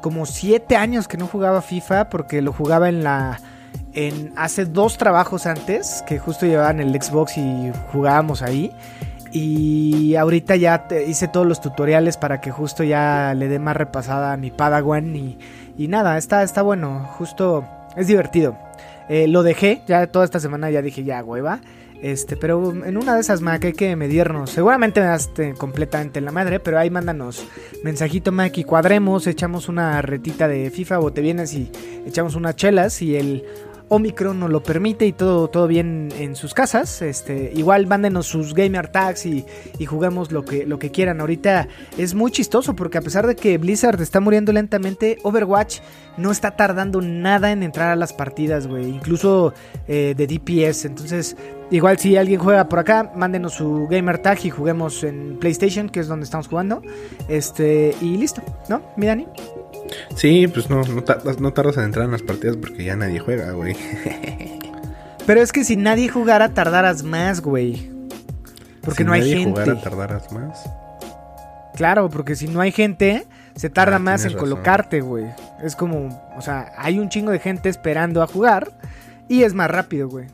como 0.00 0.26
siete 0.26 0.76
años 0.76 1.08
que 1.08 1.16
no 1.16 1.26
jugaba 1.26 1.62
FIFA, 1.62 2.08
porque 2.08 2.42
lo 2.42 2.52
jugaba 2.52 2.88
en 2.88 3.04
la. 3.04 3.40
En, 3.94 4.32
hace 4.36 4.64
dos 4.64 4.96
trabajos 4.96 5.46
antes, 5.46 6.02
que 6.06 6.18
justo 6.18 6.46
llevaban 6.46 6.80
el 6.80 7.00
Xbox 7.00 7.36
y 7.36 7.72
jugábamos 7.92 8.42
ahí. 8.42 8.72
Y 9.32 10.14
ahorita 10.16 10.56
ya 10.56 10.86
hice 11.06 11.26
todos 11.26 11.46
los 11.46 11.62
tutoriales 11.62 12.18
para 12.18 12.42
que 12.42 12.50
justo 12.50 12.84
ya 12.84 13.32
le 13.34 13.48
dé 13.48 13.58
más 13.58 13.76
repasada 13.76 14.34
a 14.34 14.36
mi 14.36 14.50
Padawan. 14.50 15.16
Y, 15.16 15.38
y 15.78 15.88
nada, 15.88 16.18
está, 16.18 16.42
está 16.42 16.60
bueno. 16.60 17.08
Justo 17.16 17.64
es 17.96 18.06
divertido. 18.06 18.56
Eh, 19.12 19.28
lo 19.28 19.42
dejé, 19.42 19.82
ya 19.86 20.06
toda 20.06 20.24
esta 20.24 20.40
semana 20.40 20.70
ya 20.70 20.80
dije, 20.80 21.04
ya, 21.04 21.22
hueva. 21.22 21.60
Este, 22.00 22.34
pero 22.34 22.72
en 22.72 22.96
una 22.96 23.14
de 23.14 23.20
esas, 23.20 23.42
Mac, 23.42 23.62
hay 23.62 23.74
que 23.74 23.94
medirnos. 23.94 24.48
Seguramente 24.48 25.00
me 25.00 25.06
das 25.06 25.30
completamente 25.58 26.18
en 26.18 26.24
la 26.24 26.32
madre, 26.32 26.60
pero 26.60 26.78
ahí 26.78 26.88
mándanos 26.88 27.46
mensajito, 27.84 28.32
Mac, 28.32 28.56
y 28.56 28.64
cuadremos, 28.64 29.26
echamos 29.26 29.68
una 29.68 30.00
retita 30.00 30.48
de 30.48 30.70
FIFA 30.70 31.00
o 31.00 31.12
te 31.12 31.20
vienes 31.20 31.52
y 31.52 31.70
echamos 32.06 32.36
unas 32.36 32.56
chelas 32.56 33.02
y 33.02 33.16
el 33.16 33.44
Omicron 33.92 34.40
nos 34.40 34.48
lo 34.48 34.62
permite 34.62 35.04
y 35.04 35.12
todo, 35.12 35.48
todo 35.48 35.66
bien 35.66 36.08
en 36.18 36.34
sus 36.34 36.54
casas. 36.54 37.02
Este, 37.02 37.52
igual 37.54 37.86
mándenos 37.86 38.26
sus 38.26 38.54
gamer 38.54 38.88
tags 38.88 39.26
y, 39.26 39.44
y 39.78 39.84
juguemos 39.84 40.32
lo 40.32 40.46
que, 40.46 40.64
lo 40.64 40.78
que 40.78 40.90
quieran. 40.90 41.20
Ahorita 41.20 41.68
es 41.98 42.14
muy 42.14 42.30
chistoso 42.30 42.74
porque 42.74 42.96
a 42.96 43.02
pesar 43.02 43.26
de 43.26 43.36
que 43.36 43.58
Blizzard 43.58 44.00
está 44.00 44.18
muriendo 44.18 44.50
lentamente, 44.50 45.18
Overwatch 45.24 45.80
no 46.16 46.30
está 46.30 46.52
tardando 46.52 47.02
nada 47.02 47.52
en 47.52 47.62
entrar 47.62 47.90
a 47.90 47.96
las 47.96 48.14
partidas, 48.14 48.66
güey. 48.66 48.88
Incluso 48.88 49.52
eh, 49.86 50.14
de 50.16 50.26
DPS. 50.26 50.86
Entonces, 50.86 51.36
igual 51.70 51.98
si 51.98 52.16
alguien 52.16 52.40
juega 52.40 52.70
por 52.70 52.78
acá, 52.78 53.12
mándenos 53.14 53.52
su 53.52 53.88
gamer 53.90 54.20
tag 54.20 54.38
y 54.42 54.48
juguemos 54.48 55.04
en 55.04 55.38
PlayStation, 55.38 55.90
que 55.90 56.00
es 56.00 56.08
donde 56.08 56.24
estamos 56.24 56.48
jugando. 56.48 56.80
Este, 57.28 57.94
y 58.00 58.16
listo, 58.16 58.40
¿no? 58.70 58.80
Mi 58.96 59.04
Dani. 59.04 59.26
Sí, 60.16 60.46
pues 60.48 60.70
no, 60.70 60.82
no, 60.82 61.02
tardas, 61.02 61.76
en 61.76 61.84
entrar 61.84 62.04
en 62.04 62.12
las 62.12 62.22
partidas 62.22 62.56
porque 62.56 62.84
ya 62.84 62.96
nadie 62.96 63.18
juega, 63.18 63.52
güey. 63.52 63.76
Pero 65.26 65.40
es 65.40 65.52
que 65.52 65.64
si 65.64 65.76
nadie 65.76 66.08
jugara, 66.08 66.48
tardaras 66.50 67.02
más, 67.02 67.40
güey. 67.40 67.90
Porque 68.82 69.04
no 69.04 69.12
hay 69.12 69.22
gente. 69.22 69.38
Si 69.38 69.44
nadie 69.44 69.72
jugara, 69.74 69.80
tardaras 69.80 70.32
más. 70.32 70.64
Claro, 71.74 72.10
porque 72.10 72.36
si 72.36 72.48
no 72.48 72.60
hay 72.60 72.72
gente, 72.72 73.26
se 73.54 73.70
tarda 73.70 73.96
ah, 73.96 74.00
más 74.00 74.24
en 74.24 74.34
colocarte, 74.34 75.00
güey. 75.00 75.26
Es 75.62 75.76
como, 75.76 76.32
o 76.36 76.42
sea, 76.42 76.72
hay 76.76 76.98
un 76.98 77.08
chingo 77.08 77.30
de 77.30 77.38
gente 77.38 77.68
esperando 77.68 78.22
a 78.22 78.26
jugar 78.26 78.72
y 79.28 79.44
es 79.44 79.54
más 79.54 79.70
rápido, 79.70 80.08
güey. 80.08 80.26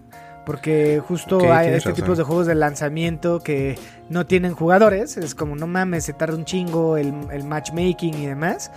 Porque 0.48 1.02
justo 1.06 1.52
hay 1.52 1.74
este 1.74 1.92
tipo 1.92 2.14
de 2.14 2.22
juegos 2.22 2.46
de 2.46 2.54
lanzamiento 2.54 3.40
que 3.40 3.78
no 4.08 4.24
tienen 4.24 4.54
jugadores. 4.54 5.18
Es 5.18 5.34
como, 5.34 5.56
no 5.56 5.66
mames, 5.66 6.06
se 6.06 6.14
tarda 6.14 6.36
un 6.36 6.46
chingo 6.46 6.96
el, 6.96 7.12
matchmaking 7.44 8.14
y 8.14 8.24
demás. 8.24 8.70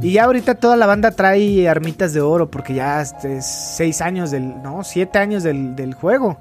Y 0.00 0.12
ya 0.12 0.24
ahorita 0.24 0.54
toda 0.54 0.78
la 0.78 0.86
banda 0.86 1.10
trae 1.10 1.68
armitas 1.68 2.14
de 2.14 2.22
oro 2.22 2.50
porque 2.50 2.72
ya 2.72 3.02
es 3.02 3.44
seis 3.44 4.00
años 4.00 4.30
del, 4.30 4.62
no, 4.62 4.82
siete 4.84 5.18
años 5.18 5.42
del, 5.42 5.92
juego. 5.92 6.38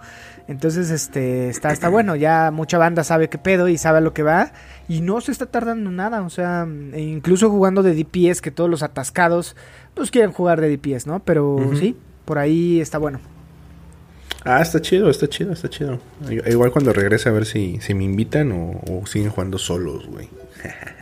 Entonces, 0.48 0.90
este, 0.90 1.50
está, 1.50 1.74
está 1.74 1.90
bueno. 1.90 2.16
Ya 2.16 2.50
mucha 2.52 2.78
banda 2.78 3.04
sabe 3.04 3.28
qué 3.28 3.38
pedo 3.38 3.68
y 3.68 3.78
sabe 3.78 3.98
a 3.98 4.02
lo 4.02 4.14
que 4.14 4.24
va. 4.24 4.54
Y 4.88 5.02
no 5.02 5.20
se 5.20 5.34
está 5.34 5.48
tardando 5.48 5.92
nada. 5.92 6.22
O 6.22 6.30
sea, 6.30 6.66
e 6.94 7.02
incluso 7.02 7.50
jugando 7.50 7.84
de 7.84 7.94
DPS, 7.94 8.40
que 8.40 8.52
todos 8.52 8.70
los 8.70 8.84
atascados, 8.84 9.58
pues 9.96 10.12
quieren 10.12 10.32
jugar 10.32 10.62
de 10.62 10.78
DPS, 10.78 11.08
¿no? 11.08 11.20
Pero 11.20 11.58
sí, 11.78 11.98
por 12.24 12.38
ahí 12.38 12.80
está 12.80 12.98
bueno. 13.00 13.20
Ah, 14.48 14.62
está 14.62 14.82
chido, 14.82 15.10
está 15.10 15.28
chido, 15.28 15.54
está 15.54 15.70
chido. 15.70 16.00
Igual 16.46 16.72
cuando 16.72 16.94
regrese 16.94 17.30
a 17.30 17.32
ver 17.32 17.46
si, 17.46 17.80
si 17.82 17.94
me 17.94 18.04
invitan 18.04 18.52
o, 18.52 19.06
siguen 19.06 19.30
jugando 19.30 19.58
solos, 19.58 20.08
güey. 20.08 20.30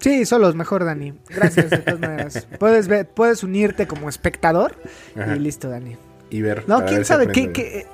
Sí, 0.00 0.24
solos, 0.26 0.54
mejor, 0.54 0.84
Dani. 0.84 1.12
Gracias, 1.28 1.70
de 1.70 1.78
todas 1.78 1.98
maneras. 1.98 2.46
Puedes, 2.60 2.86
ver, 2.86 3.08
puedes 3.08 3.42
unirte 3.42 3.88
como 3.88 4.08
espectador 4.08 4.76
Ajá. 5.20 5.34
y 5.34 5.40
listo, 5.40 5.68
Dani. 5.68 5.96
Y 6.30 6.40
ver. 6.40 6.62
No, 6.68 6.84
quién 6.84 6.98
ver 6.98 7.04
sabe. 7.04 7.26
¿qué, 7.32 7.50
qué? 7.50 7.86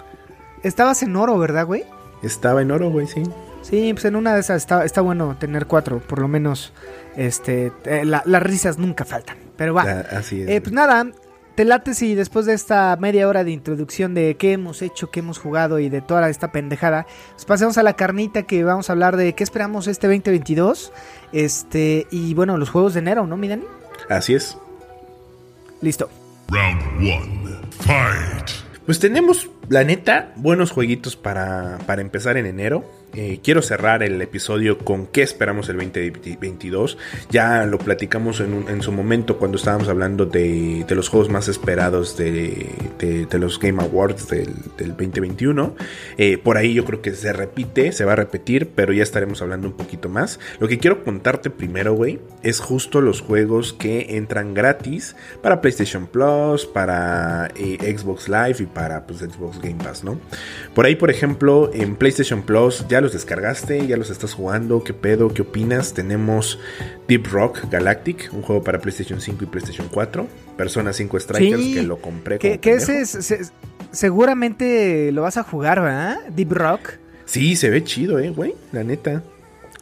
Estabas 0.63 1.03
en 1.03 1.17
oro, 1.17 1.39
¿verdad, 1.39 1.65
güey? 1.65 1.85
Estaba 2.23 2.61
en 2.61 2.71
oro, 2.73 2.91
güey, 2.91 3.07
sí. 3.07 3.23
Sí, 3.63 3.95
pues 3.95 4.05
en 4.05 4.17
una 4.17 4.35
de 4.35 4.41
esas 4.41 4.59
está, 4.59 4.85
está 4.85 5.01
bueno 5.01 5.39
tener 5.41 5.65
cuatro, 5.65 5.99
por 6.01 6.19
lo 6.19 6.29
menos. 6.29 6.75
Este, 7.17 7.73
eh, 7.87 8.05
la- 8.05 8.23
las 8.27 8.43
risas 8.43 8.77
nunca 8.77 9.07
faltan. 9.07 9.39
Pero 9.57 9.73
va. 9.73 9.85
Ah, 9.89 10.07
así 10.19 10.43
es. 10.43 10.49
Eh, 10.51 10.61
pues 10.61 10.75
nada, 10.75 11.07
te 11.55 11.65
late 11.65 11.95
si 11.95 12.15
después 12.15 12.47
de 12.47 12.55
esta 12.55 12.97
media 13.01 13.29
hora 13.29 13.45
de 13.45 13.53
introducción 13.53 14.15
de 14.15 14.37
qué 14.37 14.53
hemos 14.53 14.83
hecho, 14.83 15.11
qué 15.11 15.21
hemos 15.21 15.39
jugado 15.39 15.79
y 15.79 15.89
de 15.89 16.01
toda 16.01 16.29
esta 16.29 16.51
pendejada, 16.51 17.07
pues 17.33 17.45
pasemos 17.45 17.79
a 17.79 17.83
la 17.83 17.95
carnita 17.95 18.43
que 18.43 18.65
vamos 18.65 18.89
a 18.89 18.93
hablar 18.93 19.17
de 19.17 19.35
qué 19.35 19.45
esperamos 19.45 19.87
este 19.87 20.07
2022. 20.09 20.93
Este, 21.33 22.07
y 22.11 22.35
bueno, 22.35 22.57
los 22.59 22.71
juegos 22.71 22.95
de 22.95 23.01
enero, 23.01 23.27
¿no, 23.27 23.37
mi 23.37 23.49
Dani? 23.49 23.65
Así 24.09 24.35
es. 24.35 24.59
Listo. 25.81 26.09
Round 26.49 26.83
one. 26.99 27.59
Fight. 27.81 28.51
Pues 28.87 28.99
tenemos, 28.99 29.49
la 29.69 29.85
neta, 29.85 30.33
buenos 30.37 30.71
jueguitos 30.71 31.17
para, 31.17 31.79
para 31.87 32.03
empezar 32.03 32.37
en 32.37 32.47
enero. 32.47 32.85
Eh, 33.17 33.39
quiero 33.43 33.63
cerrar 33.63 34.03
el 34.03 34.21
episodio 34.21 34.79
con 34.79 35.07
qué 35.07 35.23
esperamos 35.23 35.69
el 35.69 35.77
2022. 35.77 36.99
Ya 37.31 37.65
lo 37.65 37.79
platicamos 37.79 38.41
en, 38.41 38.83
su 38.83 38.91
momento 38.91 39.39
cuando 39.39 39.57
estábamos 39.57 39.89
hablando 39.89 40.27
de, 40.27 40.85
los 40.89 41.09
juegos 41.09 41.29
más 41.29 41.49
esperados 41.49 42.17
de, 42.17 42.69
los 43.39 43.59
Game 43.61 43.83
Awards 43.83 44.29
del, 44.29 44.53
del 44.77 44.91
2021. 44.91 45.77
Eh, 46.19 46.39
por 46.39 46.57
ahí 46.57 46.75
yo 46.75 46.85
creo 46.85 47.03
que 47.03 47.15
se 47.15 47.33
repite, 47.33 47.93
se 47.93 48.05
va 48.05 48.15
a 48.15 48.17
repetir, 48.17 48.71
pero 48.75 48.93
ya 48.93 49.03
estaremos 49.03 49.43
hablando 49.43 49.69
un 49.69 49.75
poquito 49.75 50.09
más. 50.09 50.41
Lo 50.59 50.67
que 50.67 50.79
quiero 50.79 51.05
contarte 51.05 51.51
primero, 51.51 51.95
güey, 51.95 52.19
es 52.43 52.59
justo 52.59 53.01
los 53.01 53.21
juegos 53.21 53.73
que 53.73 54.17
entran 54.17 54.55
gratis 54.55 55.15
para 55.41 55.61
PlayStation 55.61 56.07
Plus, 56.07 56.67
para 56.67 57.49
eh, 57.57 57.97
Xbox 57.97 58.29
Live 58.29 58.57
y 58.61 58.67
para 58.67 59.07
pues, 59.07 59.21
Xbox 59.21 59.61
Game 59.61 59.83
Pass, 59.83 60.03
¿no? 60.03 60.19
Por 60.75 60.87
ahí, 60.87 60.97
por 60.97 61.11
ejemplo, 61.11 61.71
en 61.73 61.95
PlayStation 61.95 62.43
Plus 62.43 62.85
ya 62.89 63.04
los 63.05 63.13
descargaste, 63.13 63.87
ya 63.87 63.97
los 63.97 64.11
estás 64.11 64.35
jugando, 64.35 64.83
¿qué 64.83 64.95
pedo? 64.95 65.29
¿Qué 65.29 65.43
opinas? 65.43 65.93
Tenemos 65.95 66.59
Deep 67.07 67.27
Rock 67.31 67.71
Galactic, 67.71 68.31
un 68.33 68.43
juego 68.43 68.65
para 68.65 68.79
PlayStation 68.81 69.21
5 69.21 69.45
y 69.45 69.47
PlayStation 69.47 69.89
4, 69.93 70.27
Persona 70.57 70.93
5 70.93 71.21
Strikers 71.21 71.63
Sí, 71.63 71.75
que 71.75 71.83
lo 71.83 71.99
compré. 72.01 72.39
Que, 72.39 72.59
ese 72.65 73.01
es, 73.03 73.11
se- 73.11 73.43
seguramente 73.93 75.13
lo 75.13 75.23
vas 75.23 75.37
a 75.37 75.43
jugar, 75.43 75.81
¿verdad? 75.81 76.19
Deep 76.35 76.53
Rock. 76.53 76.93
Sí, 77.27 77.57
se 77.57 77.71
ve 77.71 77.85
chido, 77.85 78.19
eh, 78.19 78.31
güey, 78.31 78.55
la 78.73 78.85
neta. 78.85 79.23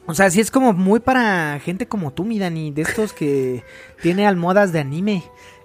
O 0.06 0.14
sea, 0.14 0.30
sí 0.30 0.40
es 0.40 0.50
como 0.50 0.72
muy 0.72 0.98
para 1.00 1.60
gente 1.60 1.86
como 1.86 2.12
tú, 2.12 2.24
mi 2.24 2.38
Dani, 2.38 2.72
de 2.72 2.82
estos 2.82 3.12
que 3.12 3.62
tiene 4.02 4.26
almohadas 4.26 4.72
de 4.72 4.80
anime, 4.80 5.22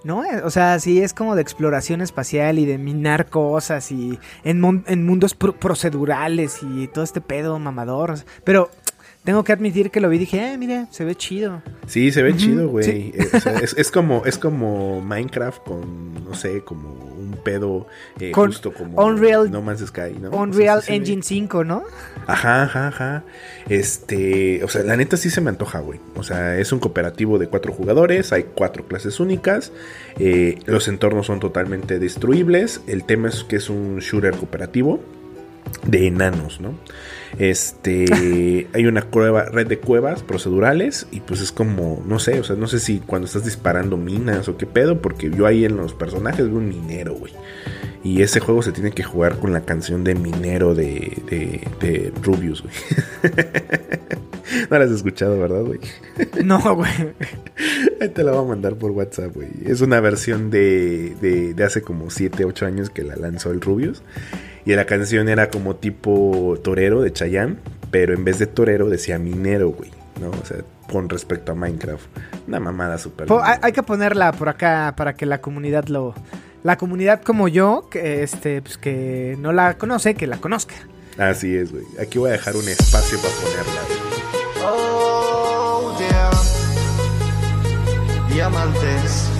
¿no? 0.07 0.23
Eh, 0.25 0.41
O 0.43 0.49
sea, 0.49 0.79
sí 0.79 1.01
es 1.01 1.13
como 1.13 1.35
de 1.35 1.43
exploración 1.43 2.01
espacial 2.01 2.57
y 2.57 2.65
de 2.65 2.77
minar 2.79 3.27
cosas 3.27 3.91
y 3.91 4.17
en, 4.43 4.83
en 4.87 5.05
mundos 5.05 5.35
pro- 5.35 5.53
procedurales 5.53 6.61
y 6.63 6.87
todo 6.87 7.03
este 7.03 7.21
pedo 7.21 7.59
mamador. 7.59 8.15
Pero 8.43 8.69
tengo 9.23 9.43
que 9.43 9.51
admitir 9.51 9.91
que 9.91 9.99
lo 9.99 10.07
vi 10.09 10.15
y 10.15 10.19
dije, 10.19 10.53
eh, 10.53 10.57
mira, 10.57 10.87
se 10.89 11.03
ve 11.03 11.13
chido. 11.13 11.61
Sí, 11.85 12.11
se 12.13 12.23
ve 12.23 12.35
chido, 12.37 12.69
güey. 12.69 12.85
sí. 12.85 13.11
Eh, 13.13 13.27
es, 13.61 13.73
es 13.77 13.91
como, 13.91 14.23
es 14.25 14.37
como 14.37 15.01
Minecraft 15.01 15.61
con, 15.63 16.23
no 16.23 16.33
sé, 16.33 16.61
como 16.63 17.16
pedo 17.51 17.87
eh, 18.19 18.31
Con 18.31 18.47
justo 18.47 18.73
como 18.73 19.01
Unreal- 19.01 19.49
No 19.49 19.61
Man's 19.61 19.85
Sky, 19.85 20.17
¿no? 20.19 20.29
O 20.29 20.31
sea, 20.31 20.41
Unreal 20.41 20.81
sí 20.83 20.93
Engine 20.95 21.23
5, 21.23 21.63
¿no? 21.63 21.83
Ajá, 22.27 22.63
ajá, 22.63 22.87
ajá. 22.89 23.23
Este, 23.69 24.63
o 24.63 24.67
sea, 24.67 24.83
la 24.83 24.97
neta 24.97 25.15
sí 25.17 25.29
se 25.29 25.39
me 25.39 25.49
antoja, 25.49 25.79
güey. 25.79 25.99
O 26.15 26.23
sea, 26.23 26.57
es 26.57 26.71
un 26.71 26.79
cooperativo 26.79 27.37
de 27.37 27.47
cuatro 27.47 27.71
jugadores, 27.71 28.33
hay 28.33 28.43
cuatro 28.53 28.85
clases 28.85 29.19
únicas, 29.19 29.71
eh, 30.19 30.59
los 30.65 30.87
entornos 30.87 31.27
son 31.27 31.39
totalmente 31.39 31.99
destruibles, 31.99 32.81
el 32.87 33.03
tema 33.05 33.29
es 33.29 33.43
que 33.43 33.55
es 33.57 33.69
un 33.69 33.99
shooter 33.99 34.35
cooperativo 34.35 34.99
de 35.85 36.07
enanos, 36.07 36.59
¿no? 36.59 36.73
Este, 37.37 38.67
hay 38.73 38.85
una 38.85 39.01
cueva, 39.03 39.45
red 39.45 39.67
de 39.67 39.79
cuevas 39.79 40.23
procedurales 40.23 41.07
y 41.11 41.21
pues 41.21 41.41
es 41.41 41.51
como, 41.51 42.03
no 42.05 42.19
sé, 42.19 42.39
o 42.39 42.43
sea, 42.43 42.55
no 42.55 42.67
sé 42.67 42.79
si 42.79 42.99
cuando 42.99 43.27
estás 43.27 43.45
disparando 43.45 43.97
minas 43.97 44.47
o 44.47 44.57
qué 44.57 44.65
pedo, 44.65 45.01
porque 45.01 45.29
yo 45.29 45.45
ahí 45.45 45.65
en 45.65 45.77
los 45.77 45.93
personajes 45.93 46.47
veo 46.47 46.57
un 46.57 46.69
minero, 46.69 47.15
güey. 47.15 47.33
Y 48.03 48.21
ese 48.21 48.39
juego 48.39 48.61
se 48.61 48.71
tiene 48.71 48.91
que 48.91 49.03
jugar 49.03 49.37
con 49.37 49.51
la 49.51 49.65
canción 49.65 50.03
de 50.03 50.15
Minero 50.15 50.73
de, 50.73 51.21
de, 51.29 51.67
de 51.81 52.13
Rubius, 52.23 52.61
güey. 52.61 52.73
no 54.69 54.79
la 54.79 54.85
has 54.85 54.91
escuchado, 54.91 55.37
¿verdad, 55.39 55.63
güey? 55.63 55.79
No, 56.43 56.57
güey. 56.75 56.89
Ahí 58.01 58.09
te 58.09 58.23
la 58.23 58.31
voy 58.31 58.45
a 58.45 58.47
mandar 58.47 58.75
por 58.75 58.91
WhatsApp, 58.91 59.33
güey. 59.33 59.49
Es 59.65 59.81
una 59.81 59.99
versión 59.99 60.49
de, 60.49 61.15
de, 61.21 61.53
de 61.53 61.63
hace 61.63 61.81
como 61.81 62.09
7, 62.09 62.45
8 62.45 62.65
años 62.65 62.89
que 62.89 63.03
la 63.03 63.15
lanzó 63.15 63.51
el 63.51 63.59
Rubius. 63.59 64.01
Y 64.67 64.75
la 64.75 64.85
canción 64.85 65.29
era 65.29 65.49
como 65.49 65.77
tipo 65.77 66.59
torero 66.61 67.01
de 67.01 67.13
Chayanne, 67.13 67.55
pero 67.89 68.13
en 68.13 68.25
vez 68.25 68.37
de 68.37 68.47
torero 68.47 68.89
decía 68.89 69.17
minero, 69.17 69.69
güey. 69.69 69.89
¿No? 70.19 70.29
O 70.29 70.45
sea, 70.45 70.57
con 70.91 71.07
respecto 71.07 71.53
a 71.53 71.55
Minecraft. 71.55 72.05
Una 72.49 72.59
mamada 72.59 72.97
súper. 72.97 73.27
Hay, 73.43 73.59
hay 73.61 73.71
que 73.71 73.81
ponerla 73.81 74.33
por 74.33 74.49
acá 74.49 74.93
para 74.97 75.15
que 75.15 75.25
la 75.25 75.39
comunidad 75.39 75.85
lo... 75.85 76.13
La 76.63 76.77
comunidad 76.77 77.21
como 77.21 77.47
yo, 77.47 77.87
que 77.89 78.23
este, 78.23 78.61
pues 78.61 78.77
que 78.77 79.37
no 79.39 79.53
la 79.53 79.77
conoce, 79.77 80.15
que 80.15 80.27
la 80.27 80.35
conozca. 80.35 80.75
Así 81.17 81.55
es, 81.55 81.71
güey. 81.71 81.85
Aquí 82.01 82.19
voy 82.19 82.31
a 82.31 82.33
dejar 82.33 82.57
un 82.57 82.67
espacio 82.67 83.17
para 83.19 83.33
ponerla. 83.35 83.81
Oh, 84.65 85.97
yeah. 85.97 86.29
Diamantes. 88.33 89.36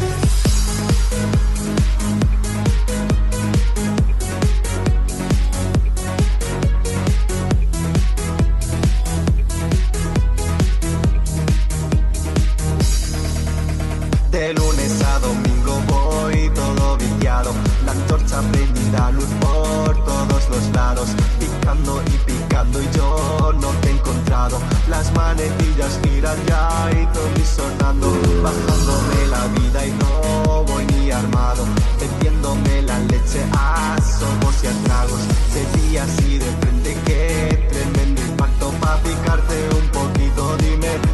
Antorcha 18.38 18.52
prendida, 18.52 19.12
luz 19.12 19.30
por 19.40 20.06
todos 20.06 20.50
los 20.50 20.70
lados. 20.74 21.10
Picando 21.40 22.02
y 22.06 22.32
picando 22.32 22.82
y 22.82 22.90
yo 22.96 23.54
no 23.60 23.70
te 23.82 23.90
he 23.90 23.92
encontrado. 23.92 24.60
Las 24.90 25.12
manecillas 25.14 26.00
giran 26.04 26.38
ya 26.48 26.90
y 26.92 27.06
todo 27.08 27.28
sonando. 27.56 28.12
Bajándome 28.44 29.28
la 29.30 29.48
vida 29.60 29.86
y 29.86 29.92
no 29.92 30.64
voy 30.66 30.86
ni 30.86 31.12
armado. 31.12 31.66
Vendiéndome 32.00 32.82
la 32.84 33.00
leche 33.00 33.44
a 33.54 33.98
sorbos 34.02 34.64
y 34.64 34.68
a 34.68 34.84
tragos. 34.84 35.22
De 35.54 35.82
día 35.82 36.04
así 36.04 36.38
de 36.38 36.52
frente, 36.62 36.98
qué 37.06 37.68
tremendo 37.72 38.22
impacto. 38.22 38.72
Pa' 38.80 38.98
picarte 38.98 39.70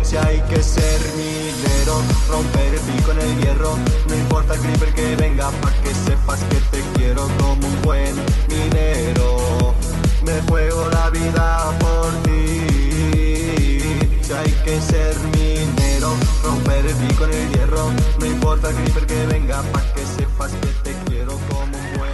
si 0.01 0.17
hay 0.17 0.41
que 0.49 0.61
ser 0.61 0.99
minero. 1.15 2.01
Romper 2.29 2.73
el 2.73 2.79
pico 2.81 3.11
en 3.11 3.19
el 3.19 3.41
hierro. 3.41 3.77
No 4.07 4.15
importa 4.15 4.53
el 4.55 4.61
creeper 4.61 4.93
que 4.93 5.15
venga, 5.15 5.49
pa' 5.61 5.71
que 5.83 5.93
sepas 5.93 6.39
que 6.49 6.57
te 6.71 6.81
quiero 6.95 7.27
como 7.39 7.67
un 7.67 7.81
buen 7.81 8.15
minero. 8.47 9.75
Me 10.23 10.41
juego 10.49 10.89
la 10.89 11.09
vida 11.09 11.77
por 11.79 12.11
ti. 12.23 13.79
Si 14.21 14.33
hay 14.33 14.51
que 14.65 14.79
ser 14.81 15.15
minero, 15.35 16.15
romper 16.43 16.85
el 16.85 16.95
pico 16.95 17.25
en 17.25 17.33
el 17.33 17.49
hierro. 17.53 17.91
No 18.19 18.25
importa 18.25 18.69
el 18.69 18.75
creeper 18.75 19.05
que 19.05 19.25
venga, 19.27 19.61
pa' 19.71 19.83
que 19.93 20.05
sepas 20.05 20.51
que 20.51 20.67
te 20.83 20.95
quiero 21.05 21.37
como 21.49 21.77
un 21.77 21.97
buen 21.97 22.12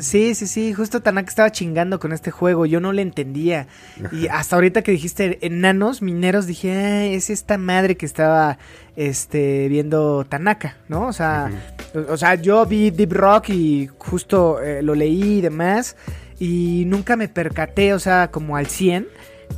Sí, 0.00 0.34
sí, 0.34 0.46
sí, 0.46 0.72
justo 0.72 1.02
Tanaka 1.02 1.28
estaba 1.28 1.52
chingando 1.52 2.00
con 2.00 2.12
este 2.12 2.30
juego, 2.30 2.64
yo 2.64 2.80
no 2.80 2.92
le 2.92 3.02
entendía. 3.02 3.66
Y 4.12 4.28
hasta 4.28 4.56
ahorita 4.56 4.82
que 4.82 4.92
dijiste 4.92 5.38
enanos 5.46 6.00
mineros, 6.00 6.46
dije, 6.46 6.72
ah, 6.72 7.04
es 7.04 7.28
esta 7.28 7.58
madre 7.58 7.96
que 7.96 8.06
estaba 8.06 8.58
este 8.96 9.68
viendo 9.68 10.24
Tanaka, 10.24 10.76
¿no? 10.88 11.06
O 11.06 11.12
sea, 11.12 11.50
o, 11.94 12.14
o 12.14 12.16
sea, 12.16 12.34
yo 12.36 12.64
vi 12.64 12.90
Deep 12.90 13.12
Rock 13.12 13.50
y 13.50 13.90
justo 13.98 14.62
eh, 14.62 14.82
lo 14.82 14.94
leí 14.94 15.38
y 15.38 15.40
demás, 15.42 15.96
y 16.38 16.84
nunca 16.86 17.16
me 17.16 17.28
percaté, 17.28 17.92
o 17.92 17.98
sea, 17.98 18.30
como 18.30 18.56
al 18.56 18.66
100, 18.66 19.06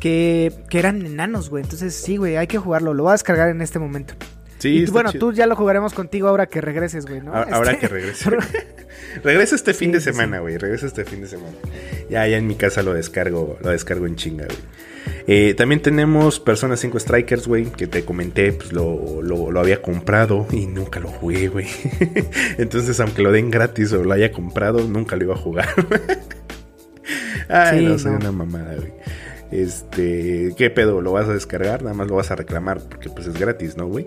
que, 0.01 0.53
que 0.69 0.79
eran 0.79 1.07
enanos, 1.07 1.51
güey. 1.51 1.63
Entonces, 1.63 1.95
sí, 1.95 2.17
güey, 2.17 2.37
hay 2.37 2.49
que 2.49 2.59
jugarlo, 2.59 2.95
lo 2.95 3.05
voy 3.05 3.11
a 3.11 3.13
descargar 3.13 3.49
en 3.51 3.63
este 3.63 3.79
momento. 3.79 4.15
Sí, 4.63 4.83
y 4.83 4.85
tú, 4.85 4.93
bueno, 4.93 5.11
chido. 5.11 5.31
tú 5.31 5.33
ya 5.33 5.49
lo 5.49 5.57
jugaremos 5.57 5.93
contigo 5.93 6.29
ahora 6.29 6.47
que 6.47 6.61
regreses, 6.61 7.05
güey, 7.05 7.21
Ahora 7.27 7.73
Este- 7.73 7.79
que 7.79 7.89
regrese. 7.89 8.31
regresa 9.25 9.57
este 9.57 9.75
fin 9.75 9.89
Sí, 9.89 9.95
de 9.95 10.01
semana, 10.01 10.39
güey. 10.39 10.57
Regresa 10.57 10.87
este 10.87 11.05
fin 11.05 11.21
de 11.21 11.27
semana. 11.27 11.57
Ya, 12.09 12.29
ya 12.29 12.37
en 12.37 12.47
mi 12.47 12.55
casa 12.55 12.85
lo 12.85 12.95
descargo, 12.95 13.59
lo 13.61 13.71
descargo 13.71 14.07
en 14.07 14.15
chinga, 14.15 14.45
güey. 14.45 14.59
Eh, 15.27 15.55
también 15.55 15.83
tenemos 15.83 16.39
Persona 16.39 16.77
5 16.77 17.01
Strikers, 17.01 17.49
güey, 17.49 17.65
que 17.65 17.89
te 17.89 18.05
comenté, 18.05 18.53
pues 18.53 18.73
lo, 18.73 19.21
lo, 19.21 19.59
había 19.59 19.83
comprado 19.83 20.47
y 20.53 20.67
nunca 20.67 21.01
lo 21.01 21.09
jugué, 21.09 21.49
güey. 21.49 21.67
Entonces, 22.59 23.01
aunque 23.01 23.23
lo 23.23 23.33
den 23.33 23.51
gratis 23.51 23.93
o 23.93 24.05
lo 24.05 24.13
haya 24.13 24.31
comprado, 24.31 24.87
nunca 24.87 25.17
lo 25.17 25.25
iba 25.25 25.35
a 25.35 25.39
jugar. 25.39 25.69
Ay, 27.49 27.85
no, 27.85 27.99
soy 27.99 28.13
una 28.13 28.31
mamada, 28.31 28.77
güey. 28.77 28.93
Este, 29.53 30.55
¿qué 30.57 30.71
pedo? 30.71 31.03
¿Lo 31.03 31.13
vas 31.13 31.29
a 31.29 31.35
descargar? 31.35 31.83
Nada 31.83 31.95
más 31.95 32.09
lo 32.09 32.17
vas 32.17 32.31
a 32.31 32.37
reclamar 32.37 32.81
porque 32.89 33.11
pues 33.11 33.27
es 33.27 33.39
gratis, 33.39 33.77
¿no, 33.77 33.87
güey? 33.87 34.07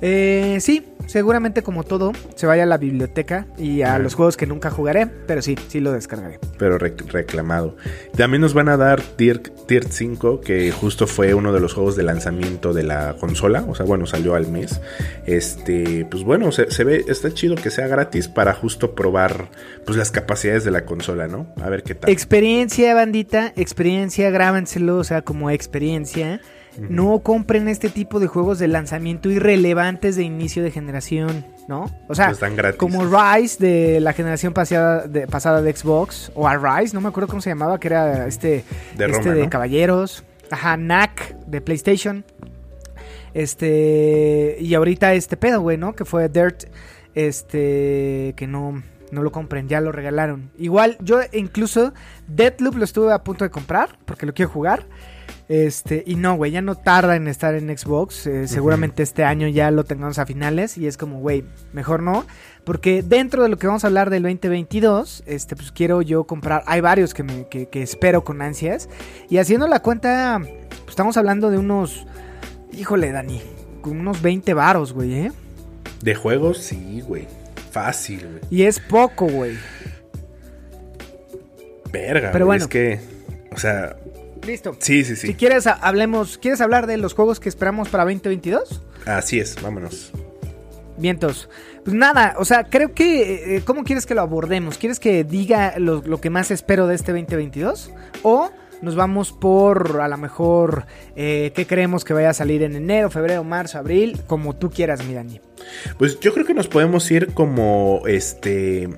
Eh, 0.00 0.58
sí, 0.60 0.84
seguramente 1.06 1.62
como 1.62 1.82
todo, 1.82 2.12
se 2.36 2.46
vaya 2.46 2.62
a 2.62 2.66
la 2.66 2.78
biblioteca 2.78 3.46
y 3.56 3.82
a 3.82 3.98
los 3.98 4.14
juegos 4.14 4.36
que 4.36 4.46
nunca 4.46 4.70
jugaré, 4.70 5.06
pero 5.06 5.42
sí, 5.42 5.56
sí 5.68 5.80
lo 5.80 5.92
descargaré. 5.92 6.38
Pero 6.58 6.78
reclamado. 6.78 7.76
También 8.16 8.40
nos 8.40 8.54
van 8.54 8.68
a 8.68 8.76
dar 8.76 9.00
Tier, 9.00 9.40
Tier 9.40 9.84
5, 9.88 10.40
que 10.40 10.70
justo 10.70 11.06
fue 11.06 11.34
uno 11.34 11.52
de 11.52 11.60
los 11.60 11.74
juegos 11.74 11.96
de 11.96 12.02
lanzamiento 12.02 12.72
de 12.72 12.82
la 12.82 13.16
consola, 13.18 13.64
o 13.68 13.74
sea, 13.74 13.86
bueno, 13.86 14.06
salió 14.06 14.34
al 14.34 14.48
mes. 14.48 14.80
Este, 15.26 16.06
pues 16.10 16.22
bueno, 16.22 16.52
se, 16.52 16.70
se 16.70 16.84
ve, 16.84 17.04
está 17.08 17.32
chido 17.32 17.54
que 17.56 17.70
sea 17.70 17.86
gratis 17.86 18.28
para 18.28 18.54
justo 18.54 18.94
probar 18.94 19.50
pues 19.84 19.96
las 19.96 20.10
capacidades 20.10 20.64
de 20.64 20.70
la 20.70 20.84
consola, 20.84 21.26
¿no? 21.26 21.52
A 21.60 21.68
ver 21.68 21.82
qué 21.82 21.94
tal. 21.94 22.10
Experiencia, 22.10 22.94
bandita, 22.94 23.52
experiencia, 23.56 24.30
grábenselo, 24.30 24.98
o 24.98 25.04
sea, 25.04 25.22
como 25.22 25.50
experiencia. 25.50 26.40
No 26.78 27.20
compren 27.20 27.68
este 27.68 27.88
tipo 27.88 28.20
de 28.20 28.26
juegos 28.28 28.58
de 28.58 28.68
lanzamiento 28.68 29.30
irrelevantes 29.30 30.16
de 30.16 30.22
inicio 30.22 30.62
de 30.62 30.70
generación, 30.70 31.44
¿no? 31.66 31.90
O 32.08 32.14
sea, 32.14 32.32
como 32.76 33.04
Rise 33.04 33.58
de 33.58 34.00
la 34.00 34.12
generación 34.12 34.52
pasada 34.52 35.06
de, 35.06 35.26
pasada 35.26 35.60
de 35.60 35.74
Xbox, 35.74 36.30
o 36.34 36.46
a 36.46 36.56
Rise, 36.56 36.94
no 36.94 37.00
me 37.00 37.08
acuerdo 37.08 37.28
cómo 37.28 37.40
se 37.42 37.50
llamaba, 37.50 37.80
que 37.80 37.88
era 37.88 38.26
este 38.26 38.64
de, 38.96 39.06
este 39.06 39.32
de 39.32 39.48
caballeros. 39.48 40.24
Ajá, 40.50 40.76
Knack 40.76 41.36
de 41.46 41.60
PlayStation. 41.60 42.24
Este, 43.34 44.56
y 44.60 44.74
ahorita 44.74 45.14
este 45.14 45.36
pedo, 45.36 45.60
güey, 45.60 45.76
¿no? 45.76 45.94
Que 45.94 46.04
fue 46.04 46.28
Dirt, 46.28 46.64
este, 47.14 48.34
que 48.36 48.46
no, 48.46 48.82
no 49.10 49.22
lo 49.22 49.32
compren, 49.32 49.68
ya 49.68 49.80
lo 49.80 49.92
regalaron. 49.92 50.50
Igual, 50.58 50.96
yo 51.00 51.20
incluso 51.32 51.92
Deadloop 52.26 52.76
lo 52.76 52.84
estuve 52.84 53.12
a 53.12 53.22
punto 53.22 53.44
de 53.44 53.50
comprar, 53.50 53.98
porque 54.04 54.26
lo 54.26 54.34
quiero 54.34 54.50
jugar. 54.50 54.86
Este, 55.48 56.04
y 56.06 56.16
no, 56.16 56.36
güey, 56.36 56.52
ya 56.52 56.60
no 56.60 56.74
tarda 56.74 57.16
en 57.16 57.26
estar 57.26 57.54
en 57.54 57.76
Xbox. 57.76 58.26
Eh, 58.26 58.46
seguramente 58.48 59.02
este 59.02 59.24
año 59.24 59.48
ya 59.48 59.70
lo 59.70 59.84
tengamos 59.84 60.18
a 60.18 60.26
finales. 60.26 60.76
Y 60.76 60.86
es 60.86 60.98
como, 60.98 61.20
güey, 61.20 61.44
mejor 61.72 62.02
no. 62.02 62.26
Porque 62.64 63.02
dentro 63.02 63.42
de 63.42 63.48
lo 63.48 63.56
que 63.56 63.66
vamos 63.66 63.82
a 63.84 63.86
hablar 63.86 64.10
del 64.10 64.24
2022, 64.24 65.22
este, 65.26 65.56
pues 65.56 65.72
quiero 65.72 66.02
yo 66.02 66.24
comprar. 66.24 66.62
Hay 66.66 66.82
varios 66.82 67.14
que, 67.14 67.22
me, 67.22 67.48
que, 67.48 67.68
espero 67.82 68.24
con 68.24 68.42
ansias. 68.42 68.90
Y 69.30 69.38
haciendo 69.38 69.66
la 69.66 69.80
cuenta, 69.80 70.38
pues 70.40 70.90
estamos 70.90 71.16
hablando 71.16 71.50
de 71.50 71.56
unos. 71.56 72.06
Híjole, 72.72 73.10
Dani. 73.10 73.40
Con 73.80 73.98
unos 73.98 74.20
20 74.20 74.52
varos, 74.52 74.92
güey, 74.92 75.14
¿eh? 75.14 75.32
De 76.02 76.14
juegos, 76.14 76.58
sí, 76.58 77.00
güey. 77.00 77.26
Fácil, 77.70 78.26
güey. 78.26 78.40
Y 78.50 78.64
es 78.64 78.80
poco, 78.80 79.26
güey. 79.26 79.56
Verga, 81.90 82.32
Pero 82.32 82.44
bueno. 82.44 82.64
Es 82.64 82.68
que. 82.68 83.00
O 83.50 83.56
sea, 83.56 83.96
Listo. 84.48 84.74
Sí, 84.78 85.04
sí, 85.04 85.14
sí. 85.14 85.26
Si 85.26 85.34
quieres, 85.34 85.66
hablemos. 85.66 86.38
¿Quieres 86.38 86.62
hablar 86.62 86.86
de 86.86 86.96
los 86.96 87.12
juegos 87.12 87.38
que 87.38 87.50
esperamos 87.50 87.90
para 87.90 88.04
2022? 88.04 88.80
Así 89.04 89.38
es, 89.38 89.60
vámonos. 89.60 90.10
Vientos. 90.96 91.50
Pues 91.84 91.94
nada, 91.94 92.34
o 92.38 92.46
sea, 92.46 92.64
creo 92.64 92.94
que. 92.94 93.56
Eh, 93.56 93.62
¿Cómo 93.66 93.84
quieres 93.84 94.06
que 94.06 94.14
lo 94.14 94.22
abordemos? 94.22 94.78
¿Quieres 94.78 95.00
que 95.00 95.22
diga 95.22 95.74
lo, 95.78 96.02
que 96.18 96.30
más 96.30 96.50
espero 96.50 96.86
de 96.86 96.94
este 96.94 97.12
2022? 97.12 97.92
¿O.? 98.22 98.50
Nos 98.82 98.94
vamos 98.94 99.32
por 99.32 100.00
a 100.00 100.08
lo 100.08 100.16
mejor 100.16 100.86
eh, 101.16 101.52
qué 101.54 101.66
creemos 101.66 102.04
que 102.04 102.14
vaya 102.14 102.30
a 102.30 102.34
salir 102.34 102.62
en 102.62 102.76
enero, 102.76 103.10
febrero, 103.10 103.44
marzo, 103.44 103.78
abril, 103.78 104.20
como 104.26 104.56
tú 104.56 104.70
quieras, 104.70 105.04
mi 105.04 105.14
Dani. 105.14 105.40
Pues 105.98 106.20
yo 106.20 106.32
creo 106.32 106.46
que 106.46 106.54
nos 106.54 106.68
podemos 106.68 107.10
ir 107.10 107.34
como 107.34 108.02
este 108.06 108.88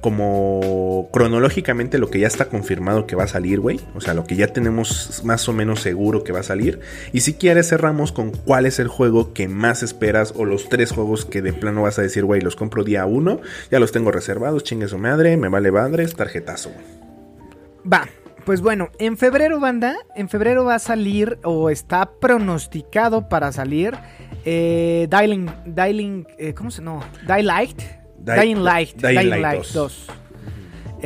como 0.00 1.08
cronológicamente 1.12 1.98
lo 1.98 2.10
que 2.10 2.20
ya 2.20 2.28
está 2.28 2.44
confirmado 2.44 3.08
que 3.08 3.16
va 3.16 3.24
a 3.24 3.28
salir, 3.28 3.58
güey. 3.58 3.80
O 3.96 4.00
sea, 4.00 4.14
lo 4.14 4.24
que 4.24 4.36
ya 4.36 4.46
tenemos 4.46 5.22
más 5.24 5.48
o 5.48 5.52
menos 5.52 5.80
seguro 5.80 6.22
que 6.22 6.30
va 6.30 6.40
a 6.40 6.44
salir. 6.44 6.78
Y 7.12 7.22
si 7.22 7.34
quieres 7.34 7.68
cerramos 7.68 8.12
con 8.12 8.30
cuál 8.30 8.66
es 8.66 8.78
el 8.78 8.86
juego 8.86 9.32
que 9.32 9.48
más 9.48 9.82
esperas 9.82 10.32
o 10.36 10.44
los 10.44 10.68
tres 10.68 10.92
juegos 10.92 11.24
que 11.24 11.42
de 11.42 11.52
plano 11.52 11.82
vas 11.82 11.98
a 11.98 12.02
decir, 12.02 12.24
güey, 12.24 12.40
los 12.40 12.54
compro 12.54 12.84
día 12.84 13.04
uno. 13.04 13.40
Ya 13.70 13.80
los 13.80 13.90
tengo 13.90 14.12
reservados, 14.12 14.62
chingue 14.62 14.86
su 14.86 14.96
madre, 14.96 15.36
me 15.36 15.48
vale 15.48 15.72
madres, 15.72 16.14
tarjetazo, 16.14 16.70
güey. 16.70 16.84
Va. 17.92 18.08
Pues 18.46 18.60
bueno, 18.60 18.90
en 19.00 19.16
febrero, 19.16 19.58
banda, 19.58 19.96
en 20.14 20.28
febrero 20.28 20.64
va 20.64 20.76
a 20.76 20.78
salir 20.78 21.40
o 21.42 21.68
está 21.68 22.08
pronosticado 22.20 23.28
para 23.28 23.50
salir 23.50 23.94
eh, 24.44 25.08
Dying, 25.10 25.46
Dying, 25.66 26.24
eh, 26.38 26.54
¿cómo 26.54 26.70
se 26.70 26.80
no? 26.80 27.00
Daylight, 27.26 27.82
Dying 28.20 28.62
Light, 28.62 28.94
Dying, 29.02 29.40
Light 29.42 29.66
2. 29.72 30.06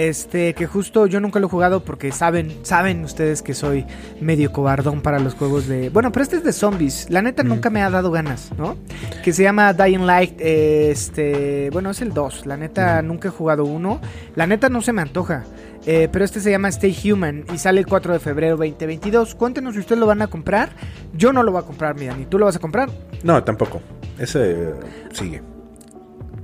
Este, 0.01 0.55
que 0.55 0.67
justo 0.67 1.07
yo 1.07 1.21
nunca 1.21 1.41
lo 1.41 1.47
he 1.47 1.51
jugado 1.51 1.85
porque 1.85 2.11
saben, 2.11 2.61
saben 2.63 3.05
ustedes 3.05 3.43
que 3.43 3.53
soy 3.53 3.85
medio 4.19 4.51
cobardón 4.51 5.03
para 5.03 5.19
los 5.19 5.35
juegos 5.35 5.69
de. 5.69 5.91
Bueno, 5.91 6.11
pero 6.11 6.23
este 6.23 6.37
es 6.37 6.43
de 6.43 6.55
zombies. 6.55 7.11
La 7.11 7.21
neta 7.21 7.43
nunca 7.43 7.69
me 7.69 7.83
ha 7.83 7.91
dado 7.91 8.11
ganas, 8.11 8.51
¿no? 8.57 8.79
Que 9.23 9.35
se 9.35 9.43
llama 9.43 9.75
Dying 9.75 10.07
Light. 10.07 10.41
Este. 10.41 11.69
Bueno, 11.71 11.91
es 11.91 12.01
el 12.01 12.15
2. 12.15 12.47
La 12.47 12.57
neta 12.57 13.03
nunca 13.03 13.29
he 13.29 13.31
jugado 13.31 13.67
uno. 13.67 14.01
La 14.37 14.47
neta 14.47 14.71
no 14.71 14.81
se 14.81 14.95
me 14.95 15.03
antoja. 15.03 15.45
Eh, 15.85 16.09
pero 16.11 16.25
este 16.25 16.41
se 16.41 16.51
llama 16.51 16.69
Stay 16.69 16.97
Human 17.05 17.45
y 17.53 17.59
sale 17.59 17.81
el 17.81 17.87
4 17.87 18.15
de 18.15 18.21
febrero 18.21 18.57
2022. 18.57 19.35
Cuéntenos 19.35 19.75
si 19.75 19.81
ustedes 19.81 19.99
lo 19.99 20.07
van 20.07 20.23
a 20.23 20.29
comprar. 20.29 20.71
Yo 21.13 21.35
no 21.35 21.43
lo 21.43 21.53
voy 21.53 21.61
a 21.61 21.67
comprar, 21.67 21.95
mira, 21.97 22.17
ni 22.17 22.25
tú 22.25 22.39
lo 22.39 22.47
vas 22.47 22.57
a 22.57 22.59
comprar. 22.59 22.89
No, 23.23 23.45
tampoco. 23.45 23.83
Ese 24.19 24.73
sigue. 25.13 25.43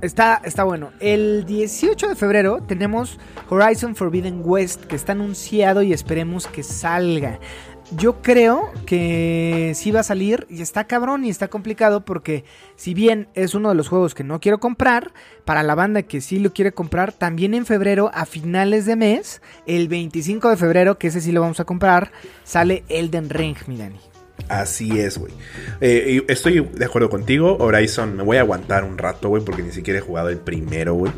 Está, 0.01 0.41
está 0.43 0.63
bueno. 0.63 0.91
El 0.99 1.45
18 1.45 2.09
de 2.09 2.15
febrero 2.15 2.61
tenemos 2.61 3.17
Horizon 3.49 3.95
Forbidden 3.95 4.41
West, 4.43 4.85
que 4.85 4.95
está 4.95 5.13
anunciado 5.13 5.81
y 5.81 5.91
esperemos 5.91 6.45
que 6.45 6.61
salga. 6.61 7.39
Yo 7.95 8.21
creo 8.21 8.69
que 8.85 9.71
sí 9.73 9.91
va 9.91 10.01
a 10.01 10.03
salir 10.03 10.45
y 10.49 10.61
está 10.61 10.83
cabrón 10.83 11.23
y 11.23 11.29
está 11.29 11.47
complicado 11.47 12.03
porque 12.03 12.43
si 12.75 12.93
bien 12.93 13.27
es 13.33 13.55
uno 13.55 13.69
de 13.69 13.75
los 13.75 13.87
juegos 13.87 14.13
que 14.13 14.25
no 14.25 14.39
quiero 14.39 14.59
comprar, 14.59 15.13
para 15.45 15.63
la 15.63 15.73
banda 15.73 16.03
que 16.03 16.21
sí 16.21 16.37
lo 16.37 16.53
quiere 16.53 16.73
comprar, 16.73 17.13
también 17.13 17.53
en 17.53 17.65
febrero, 17.65 18.11
a 18.13 18.25
finales 18.25 18.85
de 18.85 18.97
mes, 18.97 19.41
el 19.65 19.87
25 19.87 20.49
de 20.49 20.57
febrero, 20.57 20.99
que 20.99 21.07
ese 21.07 21.21
sí 21.21 21.31
lo 21.31 21.41
vamos 21.41 21.59
a 21.59 21.65
comprar, 21.65 22.11
sale 22.43 22.83
Elden 22.89 23.29
Ring, 23.29 23.55
mi 23.67 23.77
Dani. 23.77 24.16
Así 24.49 24.97
es, 24.99 25.17
güey. 25.17 25.33
Eh, 25.81 26.23
estoy 26.29 26.61
de 26.61 26.85
acuerdo 26.85 27.09
contigo. 27.09 27.57
Horizon, 27.59 28.15
me 28.15 28.23
voy 28.23 28.37
a 28.37 28.41
aguantar 28.41 28.85
un 28.85 28.97
rato, 28.97 29.27
güey, 29.29 29.43
porque 29.43 29.61
ni 29.61 29.71
siquiera 29.71 29.99
he 29.99 30.01
jugado 30.01 30.29
el 30.29 30.37
primero, 30.37 30.93
güey. 30.93 31.11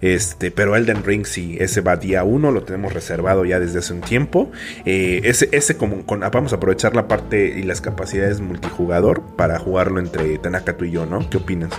Este, 0.00 0.50
pero 0.50 0.74
Elden 0.74 1.04
Ring 1.04 1.24
sí, 1.24 1.56
ese 1.60 1.80
va 1.80 1.96
día 1.96 2.24
uno, 2.24 2.50
lo 2.50 2.64
tenemos 2.64 2.92
reservado 2.92 3.44
ya 3.44 3.60
desde 3.60 3.78
hace 3.78 3.92
un 3.92 4.00
tiempo. 4.00 4.50
Eh, 4.84 5.20
ese, 5.24 5.48
ese 5.52 5.76
como 5.76 6.04
con, 6.04 6.20
vamos 6.20 6.52
a 6.52 6.56
aprovechar 6.56 6.96
la 6.96 7.06
parte 7.06 7.54
y 7.56 7.62
las 7.62 7.80
capacidades 7.80 8.40
multijugador 8.40 9.22
para 9.36 9.58
jugarlo 9.60 10.00
entre 10.00 10.38
Tanaka 10.38 10.76
tú 10.76 10.84
y 10.84 10.90
yo, 10.90 11.06
¿no? 11.06 11.28
¿Qué 11.30 11.36
opinas? 11.36 11.70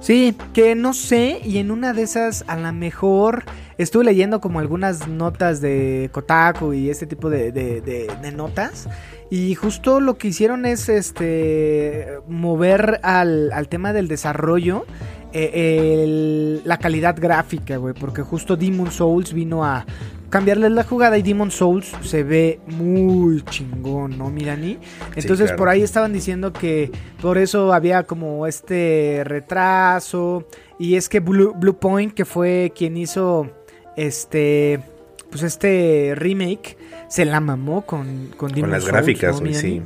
Sí, 0.00 0.36
que 0.52 0.74
no 0.74 0.92
sé, 0.92 1.40
y 1.42 1.58
en 1.58 1.70
una 1.70 1.92
de 1.92 2.02
esas 2.02 2.44
a 2.46 2.56
lo 2.56 2.72
mejor 2.72 3.44
estuve 3.76 4.04
leyendo 4.04 4.40
como 4.40 4.60
algunas 4.60 5.08
notas 5.08 5.60
de 5.60 6.10
Kotaku 6.12 6.74
y 6.74 6.90
este 6.90 7.06
tipo 7.06 7.28
de 7.28 8.32
notas. 8.36 8.88
Y 9.30 9.54
justo 9.54 10.00
lo 10.00 10.18
que 10.18 10.28
hicieron 10.28 10.66
es 10.66 10.88
este 10.88 12.18
mover 12.28 13.00
al, 13.02 13.50
tema 13.68 13.92
del 13.92 14.08
desarrollo 14.08 14.86
eh, 15.32 16.60
la 16.64 16.78
calidad 16.78 17.16
gráfica, 17.18 17.76
güey. 17.76 17.94
Porque 17.94 18.22
justo 18.22 18.56
Demon 18.56 18.90
Souls 18.90 19.32
vino 19.32 19.64
a 19.64 19.84
cambiarles 20.30 20.70
la 20.72 20.84
jugada 20.84 21.18
y 21.18 21.22
Demon 21.22 21.50
Souls 21.50 21.92
se 22.02 22.22
ve 22.22 22.60
muy 22.66 23.42
chingón, 23.42 24.16
¿no, 24.16 24.30
Mirani? 24.30 24.78
Entonces 25.14 25.52
por 25.52 25.68
ahí 25.68 25.82
estaban 25.82 26.12
diciendo 26.12 26.52
que 26.52 26.90
por 27.20 27.38
eso 27.38 27.72
había 27.72 28.04
como 28.04 28.46
este 28.46 29.22
retraso. 29.24 30.46
Y 30.78 30.96
es 30.96 31.08
que 31.08 31.20
Blue, 31.20 31.54
Blue 31.56 31.78
Point, 31.78 32.14
que 32.14 32.24
fue 32.24 32.72
quien 32.74 32.96
hizo 32.96 33.50
este 33.96 34.80
pues 35.36 35.52
este 35.52 36.14
remake 36.16 36.78
se 37.08 37.26
la 37.26 37.40
mamó 37.40 37.84
con 37.84 38.28
con, 38.38 38.52
con 38.52 38.70
las 38.70 38.86
gráficas, 38.86 39.42
sí. 39.52 39.82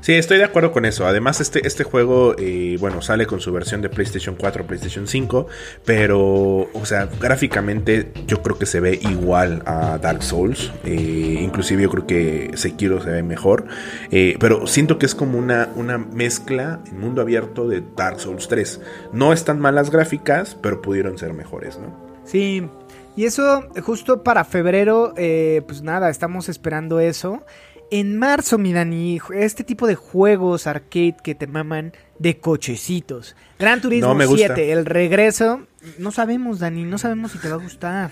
Sí, 0.00 0.14
estoy 0.14 0.38
de 0.38 0.44
acuerdo 0.44 0.72
con 0.72 0.84
eso. 0.84 1.06
Además, 1.06 1.40
este, 1.40 1.64
este 1.64 1.84
juego, 1.84 2.34
eh, 2.36 2.76
bueno, 2.80 3.02
sale 3.02 3.24
con 3.24 3.40
su 3.40 3.52
versión 3.52 3.82
de 3.82 3.88
PlayStation 3.88 4.34
4, 4.34 4.66
PlayStation 4.66 5.06
5, 5.06 5.46
pero, 5.84 6.68
o 6.72 6.84
sea, 6.84 7.08
gráficamente 7.20 8.12
yo 8.26 8.42
creo 8.42 8.58
que 8.58 8.66
se 8.66 8.80
ve 8.80 8.98
igual 9.00 9.62
a 9.64 9.98
Dark 9.98 10.24
Souls. 10.24 10.72
Eh, 10.84 11.38
inclusive 11.40 11.84
yo 11.84 11.90
creo 11.90 12.06
que 12.08 12.50
Sekiro 12.54 13.00
se 13.00 13.10
ve 13.10 13.22
mejor. 13.22 13.66
Eh, 14.10 14.36
pero 14.40 14.66
siento 14.66 14.98
que 14.98 15.06
es 15.06 15.14
como 15.14 15.38
una, 15.38 15.68
una 15.76 15.98
mezcla 15.98 16.80
en 16.90 16.98
mundo 16.98 17.22
abierto 17.22 17.68
de 17.68 17.84
Dark 17.96 18.18
Souls 18.18 18.48
3. 18.48 18.80
No 19.12 19.32
están 19.32 19.60
malas 19.60 19.92
gráficas, 19.92 20.56
pero 20.60 20.82
pudieron 20.82 21.16
ser 21.16 21.32
mejores, 21.32 21.78
¿no? 21.78 22.10
Sí, 22.24 22.68
y 23.16 23.24
eso, 23.24 23.68
justo 23.82 24.22
para 24.22 24.44
febrero, 24.44 25.14
eh, 25.16 25.62
pues 25.66 25.82
nada, 25.82 26.10
estamos 26.10 26.48
esperando 26.48 27.00
eso. 27.00 27.44
en 27.90 28.16
marzo, 28.18 28.56
mi 28.56 28.72
Dani, 28.72 29.20
este 29.34 29.64
tipo 29.64 29.86
de 29.86 29.96
juegos 29.96 30.66
arcade 30.66 31.16
que 31.22 31.34
te 31.34 31.46
maman 31.46 31.92
de 32.18 32.38
cochecitos. 32.38 33.36
Gran 33.58 33.82
Turismo 33.82 34.08
No 34.08 34.14
me 34.14 34.24
gusta. 34.24 34.54
7, 34.54 34.72
el 34.72 34.86
regreso. 34.86 35.66
No 35.98 36.10
sabemos, 36.10 36.58
Dani, 36.60 36.84
no 36.84 36.96
sabemos 36.96 37.32
si 37.32 37.38
te 37.38 37.48
va 37.50 37.56
a 37.56 37.58
gustar. 37.58 38.10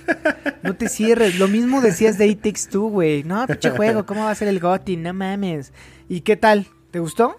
No 0.63 0.77
te 0.77 0.89
cierres. 0.91 1.39
Lo 1.39 1.49
mismo 1.49 1.81
decías 1.81 2.19
de 2.19 2.27
It 2.27 2.43
Takes 2.43 2.69
Two, 2.71 2.89
güey. 2.91 3.23
No, 3.25 3.47
pinche 3.47 3.71
juego, 3.71 4.05
¿cómo 4.05 4.25
va 4.25 4.33
a 4.33 4.35
ser 4.35 4.49
el 4.49 4.61
GOTY? 4.61 4.99
No 4.99 5.15
mames. 5.15 5.73
¿Y 6.11 6.21
qué 6.21 6.37
tal? 6.37 6.67
¿Te 6.91 6.99
gustó? 6.99 7.37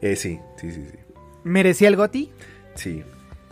Eh, 0.00 0.14
sí, 0.14 0.38
sí, 0.60 0.70
sí, 0.70 0.84
sí. 0.88 0.96
¿Merecía 1.42 1.88
el 1.88 1.96
GOTY? 1.96 2.30
Sí. 2.76 3.02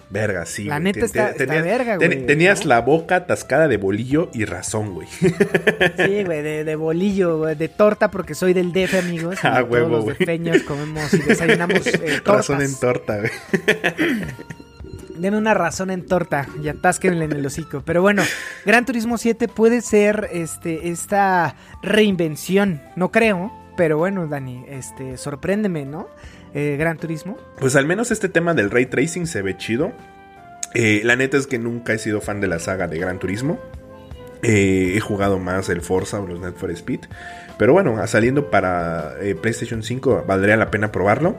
Verga, 0.09 0.46
sí. 0.46 0.64
La 0.64 0.76
güey. 0.78 0.84
neta 0.92 1.04
está- 1.04 1.26
te- 1.26 1.42
está 1.42 1.44
tenías- 1.46 1.64
verga, 1.64 1.98
ten- 1.98 2.11
güey, 2.12 2.26
Tenías 2.26 2.62
¿no? 2.64 2.68
la 2.68 2.80
boca 2.80 3.16
atascada 3.16 3.66
de 3.68 3.76
bolillo 3.76 4.30
y 4.32 4.44
razón, 4.44 4.94
güey. 4.94 5.09
Sí, 5.20 6.22
güey, 6.24 6.42
de, 6.42 6.64
de 6.64 6.76
bolillo, 6.76 7.38
güey, 7.38 7.57
de 7.57 7.68
torta, 7.68 8.11
porque 8.11 8.34
soy 8.34 8.52
del 8.52 8.72
DF, 8.72 8.98
amigos. 8.98 9.38
Ah, 9.42 9.59
todos 9.61 9.70
huevo, 9.72 9.88
los 9.88 10.04
güey. 10.04 10.16
defeños 10.16 10.62
comemos 10.62 11.12
y 11.12 11.18
desayunamos 11.18 11.86
eh, 11.86 12.20
tortas. 12.24 12.48
razón 12.48 12.62
en 12.62 12.78
torta, 12.78 13.18
güey. 13.18 13.30
Deme 15.16 15.38
una 15.38 15.54
razón 15.54 15.90
en 15.90 16.04
torta 16.04 16.46
y 16.62 16.68
atásquenle 16.68 17.24
en 17.24 17.32
el 17.32 17.46
hocico. 17.46 17.82
Pero 17.84 18.02
bueno, 18.02 18.22
Gran 18.66 18.84
Turismo 18.84 19.16
7 19.16 19.48
puede 19.48 19.80
ser 19.80 20.28
este 20.32 20.90
esta 20.90 21.57
reinvención. 21.82 22.82
No 22.96 23.11
creo, 23.11 23.50
pero 23.78 23.96
bueno, 23.96 24.26
Dani, 24.26 24.64
este 24.68 25.16
sorpréndeme, 25.16 25.86
¿no? 25.86 26.07
Eh, 26.57 26.78
Gran 26.78 26.96
Turismo. 26.96 27.36
Pues 27.59 27.76
al 27.76 27.84
menos 27.84 28.11
este 28.11 28.30
tema 28.30 28.54
del 28.54 28.70
ray 28.70 28.86
tracing 28.86 29.26
se 29.26 29.42
ve 29.42 29.59
chido. 29.59 29.92
Eh, 30.72 31.02
la 31.04 31.14
neta 31.14 31.36
es 31.36 31.46
que 31.46 31.59
nunca 31.59 31.92
he 31.92 31.98
sido 31.98 32.22
fan 32.22 32.40
de 32.40 32.46
la 32.46 32.59
saga 32.59 32.88
de 32.88 32.98
Gran 32.98 33.18
Turismo. 33.18 33.61
Eh, 34.42 34.94
he 34.96 35.00
jugado 35.00 35.38
más 35.38 35.68
el 35.68 35.82
Forza 35.82 36.18
o 36.18 36.26
los 36.26 36.40
Need 36.40 36.54
for 36.54 36.70
Speed. 36.70 37.00
Pero 37.59 37.74
bueno, 37.74 38.04
saliendo 38.07 38.50
para 38.50 39.16
eh, 39.20 39.34
PlayStation 39.34 39.82
5 39.82 40.24
valdría 40.26 40.57
la 40.57 40.70
pena 40.70 40.90
probarlo. 40.90 41.36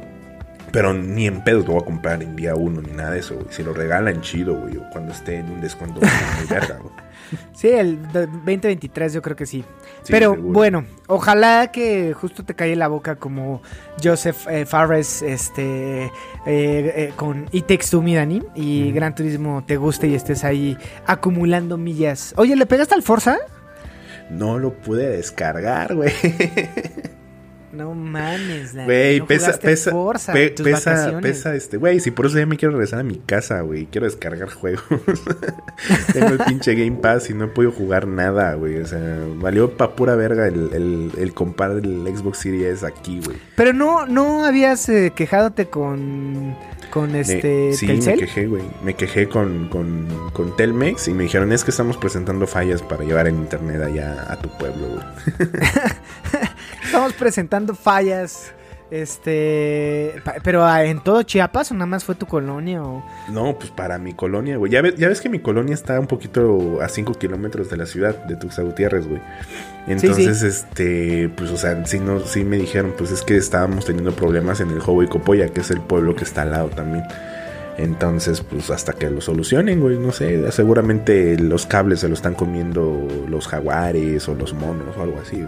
Pero 0.71 0.93
ni 0.93 1.25
en 1.25 1.43
pedos 1.43 1.65
lo 1.65 1.73
voy 1.73 1.81
a 1.81 1.85
comprar 1.85 2.21
en 2.21 2.35
día 2.35 2.53
1 2.53 2.81
ni 2.81 2.91
nada 2.91 3.11
de 3.11 3.19
eso, 3.19 3.37
güey. 3.37 3.47
Si 3.49 3.63
lo 3.63 3.73
regalan, 3.73 4.21
chido, 4.21 4.53
güey. 4.53 4.77
O 4.77 4.87
cuando 4.91 5.13
esté 5.13 5.37
en 5.37 5.49
un 5.49 5.61
descuento 5.61 5.99
muy 5.99 6.47
verga, 6.47 6.77
güey. 6.77 6.93
Sí, 7.53 7.67
el 7.69 8.01
de 8.13 8.27
2023 8.27 9.13
yo 9.13 9.21
creo 9.21 9.35
que 9.35 9.45
sí. 9.45 9.65
Sí, 10.07 10.13
Pero 10.13 10.35
seguro. 10.35 10.53
bueno, 10.53 10.85
ojalá 11.07 11.69
que 11.69 12.13
justo 12.13 12.45
te 12.45 12.53
calle 12.55 12.77
la 12.77 12.87
boca 12.87 13.17
como 13.17 13.61
Joseph 14.01 14.47
eh, 14.49 14.65
Fares 14.65 15.21
este, 15.21 16.05
eh, 16.05 16.11
eh, 16.45 17.13
con 17.17 17.49
It 17.51 17.67
Takes 17.67 17.87
Two, 17.91 18.01
mi 18.01 18.15
Dani, 18.15 18.41
y 18.55 18.93
Gran 18.93 19.13
Turismo 19.15 19.65
te 19.67 19.75
guste 19.75 20.07
y 20.07 20.15
estés 20.15 20.45
ahí 20.45 20.77
acumulando 21.05 21.77
millas. 21.77 22.33
Oye, 22.37 22.55
¿le 22.55 22.65
pegaste 22.65 22.95
al 22.95 23.03
Forza? 23.03 23.37
No 24.29 24.57
lo 24.57 24.71
pude 24.75 25.09
descargar, 25.09 25.93
güey. 25.93 26.13
No 27.77 27.93
mames, 27.93 28.73
Dani, 28.73 28.85
Güey, 28.85 29.19
no 29.19 29.27
pesa, 29.27 29.57
pesa, 29.59 29.91
Forza 29.91 30.33
pe- 30.33 30.49
tus 30.49 30.65
pesa, 30.65 30.89
vacaciones. 30.91 31.21
pesa, 31.31 31.55
este, 31.55 31.77
güey, 31.77 31.99
si 31.99 32.11
por 32.11 32.25
eso 32.25 32.37
ya 32.39 32.45
me 32.45 32.57
quiero 32.57 32.71
regresar 32.73 32.99
a 32.99 33.03
mi 33.03 33.17
casa, 33.17 33.61
güey, 33.61 33.85
quiero 33.85 34.05
descargar 34.07 34.49
juegos. 34.49 34.83
Tengo 36.13 36.27
el 36.29 36.39
pinche 36.39 36.73
Game 36.75 36.97
Pass 36.97 37.29
y 37.29 37.33
no 37.33 37.45
he 37.45 37.47
podido 37.49 37.71
jugar 37.71 38.07
nada, 38.07 38.55
güey, 38.55 38.77
o 38.79 38.85
sea, 38.87 39.19
valió 39.35 39.77
pa' 39.77 39.95
pura 39.95 40.15
verga 40.15 40.47
el, 40.47 40.69
el, 40.73 41.11
el 41.17 41.33
comprar 41.33 41.71
el 41.71 42.03
Xbox 42.15 42.39
Series 42.39 42.83
aquí, 42.83 43.21
güey. 43.23 43.37
Pero 43.55 43.73
no, 43.73 44.05
no 44.07 44.43
habías 44.45 44.89
eh, 44.89 45.13
quejadote 45.15 45.67
con, 45.67 46.55
con 46.89 47.11
Me- 47.11 47.21
este 47.21 47.73
sí, 47.73 47.85
Telcel. 47.87 48.15
me 48.15 48.19
quejé, 48.25 48.47
güey, 48.47 48.63
me 48.83 48.93
quejé 48.95 49.27
con, 49.29 49.69
con, 49.69 50.07
con 50.33 50.55
Telmex 50.55 51.07
y 51.09 51.13
me 51.13 51.23
dijeron, 51.23 51.51
es 51.51 51.63
que 51.63 51.71
estamos 51.71 51.97
presentando 51.97 52.47
fallas 52.47 52.81
para 52.81 53.03
llevar 53.03 53.27
el 53.27 53.35
internet 53.35 53.81
allá 53.83 54.25
a 54.31 54.35
tu 54.39 54.49
pueblo, 54.57 54.87
güey. 54.87 55.49
Estamos 56.87 57.13
presentando 57.13 57.75
fallas. 57.75 58.53
Este, 58.89 60.13
pero 60.43 60.65
ah, 60.65 60.85
en 60.85 61.03
todo 61.03 61.21
Chiapas 61.21 61.71
o 61.71 61.73
nada 61.73 61.87
más 61.87 62.05
fue 62.05 62.15
tu 62.15 62.25
colonia 62.25 62.81
o 62.81 63.03
No, 63.29 63.59
pues 63.59 63.69
para 63.69 63.97
mi 63.97 64.13
colonia, 64.13 64.55
güey. 64.55 64.71
Ya 64.71 64.81
ves, 64.81 64.95
ya 64.95 65.09
ves 65.09 65.19
que 65.19 65.27
mi 65.27 65.39
colonia 65.39 65.73
está 65.73 65.99
un 65.99 66.07
poquito 66.07 66.81
a 66.81 66.87
5 66.87 67.15
kilómetros 67.15 67.69
de 67.69 67.75
la 67.75 67.85
ciudad 67.85 68.15
de 68.25 68.37
Tuxtla 68.37 68.63
Gutiérrez, 68.63 69.05
güey. 69.05 69.21
Entonces, 69.87 70.41
este, 70.41 71.29
pues, 71.35 71.51
o 71.51 71.57
sea, 71.57 71.85
sí, 71.85 71.99
no, 71.99 72.21
sí 72.21 72.45
me 72.45 72.57
dijeron, 72.57 72.93
pues 72.97 73.11
es 73.11 73.23
que 73.23 73.35
estábamos 73.35 73.85
teniendo 73.85 74.13
problemas 74.13 74.61
en 74.61 74.69
el 74.69 74.79
Jobo 74.79 75.03
y 75.03 75.07
Copolla, 75.07 75.49
que 75.49 75.59
es 75.59 75.71
el 75.71 75.81
pueblo 75.81 76.15
que 76.15 76.23
está 76.23 76.43
al 76.43 76.51
lado 76.51 76.69
también. 76.69 77.03
Entonces, 77.77 78.41
pues 78.41 78.71
hasta 78.71 78.93
que 78.93 79.09
lo 79.09 79.21
solucionen, 79.21 79.79
güey, 79.79 79.99
no 79.99 80.11
sé, 80.11 80.51
seguramente 80.51 81.37
los 81.37 81.67
cables 81.67 81.99
se 81.99 82.07
lo 82.07 82.15
están 82.15 82.33
comiendo 82.33 83.07
los 83.29 83.47
jaguares 83.47 84.27
o 84.27 84.33
los 84.33 84.53
monos 84.53 84.97
o 84.97 85.03
algo 85.03 85.19
así. 85.19 85.45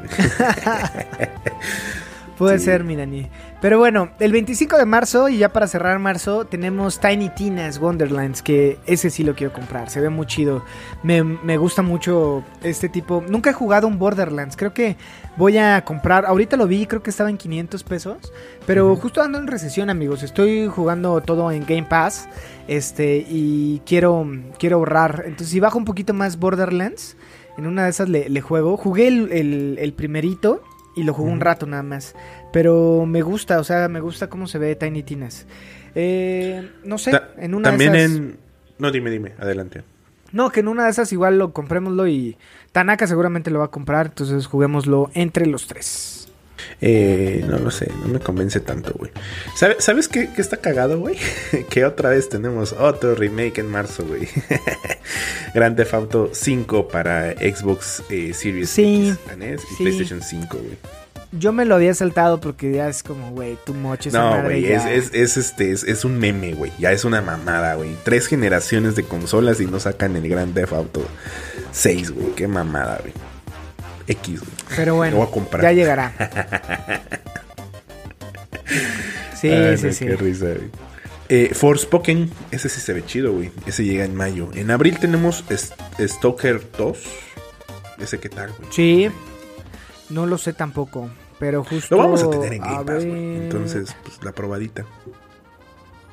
Puede 2.39 2.57
Sí. 2.57 2.65
ser, 2.65 2.83
mi 2.83 2.95
Dani. 2.95 3.27
Pero 3.61 3.77
bueno, 3.77 4.09
el 4.19 4.31
25 4.31 4.77
de 4.77 4.85
marzo, 4.85 5.29
y 5.29 5.37
ya 5.37 5.49
para 5.49 5.67
cerrar 5.67 5.99
marzo, 5.99 6.45
tenemos 6.45 6.99
Tiny 6.99 7.29
Tina's 7.29 7.77
Wonderlands, 7.79 8.41
que 8.41 8.79
ese 8.87 9.09
sí 9.09 9.23
lo 9.23 9.35
quiero 9.35 9.51
comprar. 9.53 9.89
Se 9.89 9.99
ve 9.99 10.09
muy 10.09 10.25
chido. 10.25 10.63
Me, 11.03 11.21
me 11.21 11.57
gusta 11.57 11.81
mucho 11.81 12.43
este 12.63 12.87
tipo. 12.89 13.21
Nunca 13.29 13.49
he 13.51 13.53
jugado 13.53 13.87
un 13.87 13.99
Borderlands. 13.99 14.55
Creo 14.55 14.73
que 14.73 14.95
voy 15.35 15.57
a 15.57 15.83
comprar. 15.83 16.25
Ahorita 16.25 16.55
lo 16.55 16.65
vi, 16.65 16.85
creo 16.87 17.03
que 17.03 17.09
estaba 17.09 17.29
en 17.29 17.37
500 17.37 17.83
pesos. 17.83 18.31
Pero 18.65 18.95
justo 18.95 19.21
ando 19.21 19.37
en 19.37 19.47
recesión, 19.47 19.89
amigos. 19.89 20.23
Estoy 20.23 20.67
jugando 20.67 21.19
todo 21.21 21.51
en 21.51 21.65
Game 21.65 21.83
Pass. 21.83 22.29
Este, 22.69 23.25
y 23.29 23.81
quiero, 23.85 24.25
quiero 24.57 24.77
ahorrar. 24.77 25.23
Entonces, 25.25 25.49
si 25.49 25.59
bajo 25.59 25.77
un 25.77 25.85
poquito 25.85 26.13
más 26.13 26.39
Borderlands, 26.39 27.17
en 27.57 27.67
una 27.67 27.83
de 27.83 27.89
esas 27.89 28.07
le, 28.07 28.29
le 28.29 28.39
juego. 28.41 28.77
Jugué 28.77 29.09
el, 29.09 29.31
el- 29.33 29.77
el 29.81 29.91
primerito 29.93 30.61
y 30.99 31.03
lo 31.03 31.13
jugué 31.13 31.31
un 31.31 31.39
rato 31.39 31.65
nada 31.65 31.83
más. 31.83 32.15
Pero 32.51 33.05
me 33.05 33.21
gusta, 33.21 33.59
o 33.59 33.63
sea, 33.63 33.87
me 33.87 33.99
gusta 33.99 34.27
cómo 34.29 34.47
se 34.47 34.57
ve 34.57 34.75
Tiny 34.75 35.03
Tinas. 35.03 35.45
Eh, 35.95 36.69
no 36.83 36.97
sé, 36.97 37.11
Ta- 37.11 37.29
en 37.37 37.55
una 37.55 37.69
también 37.69 37.93
de 37.93 38.03
esas... 38.03 38.15
en... 38.17 38.37
No, 38.77 38.91
dime, 38.91 39.09
dime, 39.09 39.33
adelante. 39.39 39.83
No, 40.31 40.51
que 40.51 40.59
en 40.59 40.67
una 40.67 40.85
de 40.85 40.91
esas 40.91 41.11
igual 41.11 41.39
lo 41.39 41.53
comprémoslo 41.53 42.07
y 42.07 42.37
Tanaka 42.71 43.07
seguramente 43.07 43.49
lo 43.49 43.59
va 43.59 43.65
a 43.65 43.71
comprar, 43.71 44.07
entonces 44.07 44.45
juguémoslo 44.45 45.09
entre 45.13 45.47
los 45.47 45.67
tres. 45.67 46.18
Eh, 46.81 47.43
no 47.47 47.57
lo 47.59 47.71
sé, 47.71 47.91
no 48.01 48.07
me 48.07 48.19
convence 48.19 48.59
tanto, 48.59 48.93
güey. 48.97 49.11
¿Sabe- 49.55 49.77
¿Sabes 49.79 50.07
qué, 50.07 50.29
qué 50.33 50.41
está 50.41 50.57
cagado, 50.57 50.99
güey? 50.99 51.17
que 51.69 51.85
otra 51.85 52.09
vez 52.11 52.29
tenemos 52.29 52.73
otro 52.73 53.15
remake 53.15 53.59
en 53.59 53.67
marzo, 53.69 54.05
güey. 54.05 54.27
Grand 55.53 55.75
Theft 55.75 55.93
Auto 55.93 56.29
5 56.33 56.87
para 56.87 57.31
Xbox 57.33 58.03
eh, 58.09 58.33
Series 58.33 58.69
Sí, 58.69 59.09
X, 59.09 59.19
¿tenés? 59.27 59.61
y 59.63 59.75
sí. 59.75 59.83
PlayStation 59.83 60.21
5, 60.21 60.57
güey. 60.57 60.77
Yo 61.31 61.51
me 61.53 61.63
lo 61.63 61.75
había 61.75 61.93
saltado 61.93 62.39
porque 62.41 62.71
ya 62.71 62.89
es 62.89 63.03
como, 63.03 63.29
güey, 63.31 63.55
tu 63.63 63.75
moche 63.75 64.09
esa 64.09 64.19
No, 64.19 64.43
güey, 64.43 64.65
es, 64.65 64.83
es, 64.85 65.13
es, 65.13 65.37
este, 65.37 65.71
es, 65.71 65.83
es 65.83 66.03
un 66.03 66.17
meme, 66.17 66.53
güey. 66.55 66.71
Ya 66.79 66.91
es 66.91 67.05
una 67.05 67.21
mamada, 67.21 67.75
güey. 67.75 67.91
Tres 68.03 68.25
generaciones 68.25 68.95
de 68.95 69.03
consolas 69.03 69.61
y 69.61 69.67
no 69.67 69.79
sacan 69.79 70.15
el 70.15 70.27
Grand 70.27 70.55
Theft 70.55 70.73
Auto 70.73 71.05
6, 71.71 72.11
güey. 72.11 72.31
Qué 72.35 72.47
mamada, 72.47 72.97
güey. 73.01 73.13
X, 74.09 74.39
güey. 74.41 74.51
Pero 74.75 74.95
bueno, 74.95 75.17
voy 75.17 75.27
a 75.27 75.31
comprar. 75.31 75.63
ya 75.63 75.71
llegará. 75.71 76.13
sí, 79.35 79.49
Ay, 79.49 79.77
sí, 79.77 79.85
no, 79.87 79.93
sí. 79.93 80.05
Qué 80.05 80.15
risa, 80.15 80.45
güey. 80.45 80.69
Eh, 81.31 81.51
Forspoken, 81.53 82.29
ese 82.51 82.69
sí 82.69 82.81
se 82.81 82.91
ve 82.93 83.05
chido, 83.05 83.33
güey. 83.33 83.51
Ese 83.67 83.83
llega 83.83 84.03
en 84.03 84.15
mayo. 84.15 84.49
En 84.55 84.71
abril 84.71 84.97
tenemos 84.99 85.43
S- 85.49 85.73
Stalker 85.99 86.61
2. 86.77 86.97
Ese 87.99 88.19
qué 88.19 88.29
tal, 88.29 88.51
güey. 88.57 88.69
Sí, 88.71 89.09
no 90.09 90.25
lo 90.25 90.37
sé 90.39 90.53
tampoco, 90.53 91.09
pero 91.37 91.63
justo... 91.63 91.95
Lo 91.95 92.01
vamos 92.03 92.23
a 92.23 92.29
tener 92.31 92.53
en 92.53 92.61
Game 92.61 92.83
Pass, 92.83 93.05
güey. 93.05 93.35
Entonces, 93.35 93.95
pues 94.03 94.23
la 94.23 94.31
probadita. 94.31 94.85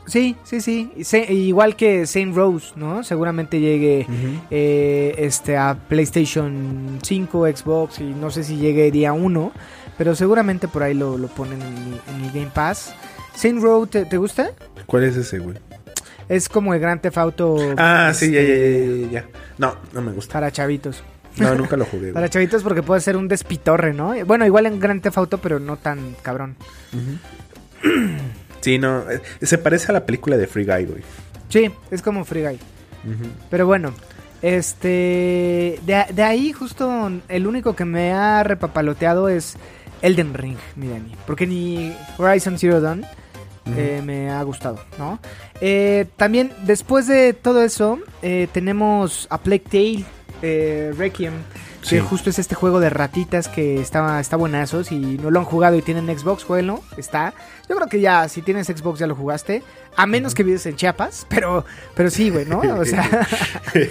Sí, 0.06 0.36
sí, 0.44 0.60
sí. 0.60 0.92
Se- 1.02 1.32
igual 1.32 1.74
que 1.76 2.06
Saint 2.06 2.34
Rose, 2.34 2.72
¿no? 2.76 3.02
Seguramente 3.02 3.58
llegue 3.60 4.06
eh, 4.50 5.14
este 5.18 5.56
a 5.56 5.74
PlayStation 5.88 6.98
5, 7.02 7.46
Xbox 7.54 7.98
y 8.00 8.04
no 8.04 8.30
sé 8.30 8.44
si 8.44 8.56
llegue 8.56 8.90
día 8.92 9.12
1, 9.12 9.52
pero 9.98 10.14
seguramente 10.14 10.68
por 10.68 10.82
ahí 10.84 10.94
lo, 10.94 11.18
lo 11.18 11.26
ponen 11.28 11.60
en 11.62 12.20
mi 12.22 12.28
Game 12.28 12.50
Pass. 12.54 12.94
Saint 13.34 13.60
Row, 13.60 13.86
¿te, 13.86 14.04
te 14.04 14.16
gusta? 14.16 14.50
¿Cuál 14.86 15.04
es 15.04 15.16
ese, 15.16 15.40
güey? 15.40 15.56
Es 16.28 16.48
como 16.48 16.72
el 16.74 16.80
Grand 16.80 17.00
Theft 17.00 17.18
Auto 17.18 17.56
Ah, 17.76 18.12
sí, 18.14 18.30
ya, 18.32 18.40
ya, 18.42 18.48
este, 18.54 19.00
ya, 19.02 19.20
ya. 19.22 19.26
No, 19.58 19.74
no 19.92 20.02
me 20.02 20.12
gusta. 20.12 20.32
para 20.32 20.50
chavitos. 20.50 21.02
No, 21.36 21.54
nunca 21.54 21.76
lo 21.76 21.84
jugué, 21.84 22.12
Para 22.14 22.28
chavitos 22.28 22.62
porque 22.62 22.82
puede 22.82 23.00
ser 23.00 23.16
un 23.16 23.28
despitorre, 23.28 23.92
¿no? 23.92 24.14
Bueno, 24.24 24.46
igual 24.46 24.66
en 24.66 24.80
Grand 24.80 25.02
Theft 25.02 25.18
Auto, 25.18 25.38
pero 25.38 25.58
no 25.60 25.76
tan 25.76 26.14
cabrón. 26.22 26.56
Sí, 28.66 28.78
no. 28.78 29.08
eh, 29.08 29.20
Se 29.42 29.58
parece 29.58 29.92
a 29.92 29.92
la 29.92 30.04
película 30.04 30.36
de 30.36 30.48
Free 30.48 30.64
Guy, 30.64 30.86
güey. 30.86 31.02
Sí, 31.48 31.70
es 31.92 32.02
como 32.02 32.24
Free 32.24 32.42
Guy. 32.42 32.58
Pero 33.48 33.64
bueno, 33.64 33.94
este. 34.42 35.78
De, 35.86 36.04
de 36.12 36.22
ahí, 36.24 36.52
justo 36.52 37.12
el 37.28 37.46
único 37.46 37.76
que 37.76 37.84
me 37.84 38.10
ha 38.12 38.42
repapaloteado 38.42 39.28
es 39.28 39.54
Elden 40.02 40.34
Ring, 40.34 40.56
mi 40.74 40.88
Dani. 40.88 41.12
Porque 41.28 41.46
ni 41.46 41.94
Horizon 42.18 42.58
Zero 42.58 42.80
Dawn 42.80 43.04
eh, 43.76 44.02
me 44.04 44.30
ha 44.30 44.42
gustado, 44.42 44.80
¿no? 44.98 45.20
Eh, 45.60 46.06
también, 46.16 46.50
después 46.64 47.06
de 47.06 47.34
todo 47.34 47.62
eso, 47.62 48.00
eh, 48.22 48.48
tenemos 48.52 49.28
a 49.30 49.38
Plague 49.38 49.60
Tale 49.70 50.04
eh, 50.42 50.92
Que 51.88 52.00
justo 52.00 52.30
es 52.30 52.38
este 52.38 52.54
juego 52.54 52.80
de 52.80 52.90
ratitas 52.90 53.48
que 53.48 53.80
está, 53.80 54.18
está 54.20 54.36
buenazo. 54.36 54.84
Si 54.84 55.18
no 55.18 55.30
lo 55.30 55.38
han 55.38 55.44
jugado 55.44 55.76
y 55.76 55.82
tienen 55.82 56.06
Xbox, 56.18 56.44
jueguenlo. 56.44 56.80
Está. 56.96 57.34
Yo 57.68 57.76
creo 57.76 57.88
que 57.88 58.00
ya, 58.00 58.28
si 58.28 58.42
tienes 58.42 58.66
Xbox, 58.66 58.98
ya 58.98 59.06
lo 59.06 59.14
jugaste. 59.14 59.62
A 59.96 60.06
menos 60.06 60.34
que 60.34 60.42
vives 60.42 60.66
en 60.66 60.76
Chiapas. 60.76 61.26
Pero, 61.28 61.64
pero 61.94 62.10
sí, 62.10 62.30
güey, 62.30 62.44
¿no? 62.46 62.60
O 62.60 62.84
sea. 62.84 63.26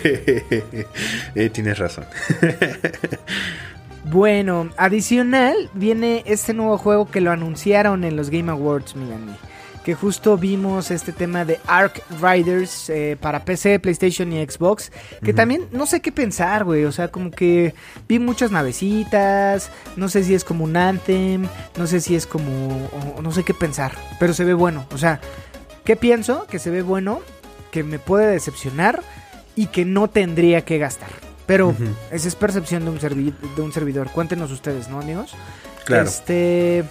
Eh, 1.35 1.49
tienes 1.51 1.77
razón. 1.77 2.05
bueno, 4.05 4.69
adicional, 4.77 5.69
viene 5.73 6.23
este 6.25 6.53
nuevo 6.53 6.77
juego 6.77 7.09
que 7.09 7.21
lo 7.21 7.31
anunciaron 7.31 8.03
en 8.03 8.15
los 8.15 8.29
Game 8.29 8.51
Awards, 8.51 8.95
Milani 8.95 9.35
que 9.85 9.93
justo 9.93 10.35
vimos 10.35 10.89
este 10.89 11.11
tema 11.11 11.45
de 11.45 11.59
Ark 11.67 12.01
Riders 12.19 12.89
eh, 12.89 13.17
para 13.21 13.45
PC, 13.45 13.79
PlayStation 13.79 14.33
y 14.33 14.43
Xbox, 14.43 14.91
que 15.23 15.31
también 15.31 15.67
no 15.71 15.85
sé 15.85 16.01
qué 16.01 16.11
pensar, 16.11 16.63
güey, 16.63 16.85
o 16.85 16.91
sea, 16.91 17.09
como 17.09 17.29
que 17.29 17.75
vi 18.09 18.17
muchas 18.17 18.49
navecitas, 18.49 19.69
no 19.95 20.09
sé 20.09 20.23
si 20.23 20.33
es 20.33 20.43
como 20.43 20.63
un 20.63 20.75
Anthem, 20.75 21.47
no 21.77 21.85
sé 21.85 22.01
si 22.01 22.15
es 22.15 22.25
como, 22.25 22.89
no 23.21 23.31
sé 23.31 23.43
qué 23.43 23.53
pensar, 23.53 23.91
pero 24.19 24.33
se 24.33 24.43
ve 24.43 24.55
bueno, 24.55 24.87
o 24.91 24.97
sea, 24.97 25.21
¿qué 25.83 25.95
pienso? 25.95 26.47
Que 26.47 26.57
se 26.57 26.71
ve 26.71 26.81
bueno, 26.81 27.21
que 27.69 27.83
me 27.83 27.99
puede 27.99 28.25
decepcionar 28.25 29.03
y 29.55 29.67
que 29.67 29.85
no 29.85 30.09
tendría 30.09 30.65
que 30.65 30.79
gastar. 30.79 31.09
Pero 31.45 31.75
esa 32.09 32.27
es 32.27 32.33
percepción 32.33 32.85
de 32.85 32.89
un, 32.89 33.35
de 33.55 33.61
un 33.61 33.71
servidor. 33.71 34.09
Cuéntenos 34.09 34.49
ustedes, 34.51 34.89
¿no, 34.89 34.99
amigos? 34.99 35.35
Claro. 35.85 36.05
Este, 36.05 36.83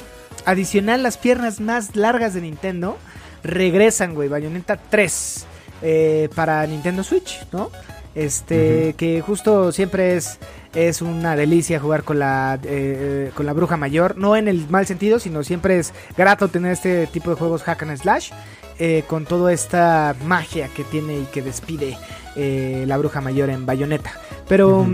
Adicional, 0.47 1.03
las 1.03 1.16
piernas 1.16 1.61
más 1.61 1.97
largas 1.97 2.34
de 2.34 2.42
Nintendo 2.42 2.99
regresan, 3.42 4.14
güey. 4.14 4.28
Bayonetta 4.28 4.76
3 4.76 5.47
eh, 5.82 6.28
para 6.34 6.66
Nintendo 6.66 7.03
Switch, 7.03 7.47
¿no? 7.53 7.70
Este, 8.14 8.95
que 8.97 9.20
justo 9.22 9.72
siempre 9.72 10.16
es, 10.16 10.38
es 10.74 11.03
una 11.03 11.34
delicia 11.34 11.80
jugar 11.80 12.05
con 12.05 12.18
la, 12.18 12.59
eh, 12.62 13.30
con 13.34 13.47
la 13.47 13.53
bruja 13.53 13.76
mayor. 13.76 14.16
No 14.16 14.36
en 14.36 14.49
el 14.49 14.68
mal 14.68 14.86
sentido, 14.86 15.18
sino 15.18 15.42
siempre 15.42 15.78
es 15.78 15.92
grato 16.16 16.49
tener 16.49 16.72
este 16.72 17.07
tipo 17.07 17.30
de 17.30 17.36
juegos 17.36 17.62
hack 17.62 17.82
and 17.82 17.97
slash. 17.97 18.30
Eh, 18.78 19.05
con 19.07 19.24
toda 19.24 19.53
esta 19.53 20.16
magia 20.24 20.68
que 20.68 20.82
tiene 20.82 21.20
y 21.20 21.24
que 21.26 21.42
despide 21.42 21.97
la 22.34 22.97
bruja 22.97 23.20
mayor 23.20 23.51
en 23.51 23.64
Bayonetta. 23.64 24.12
Pero. 24.49 24.86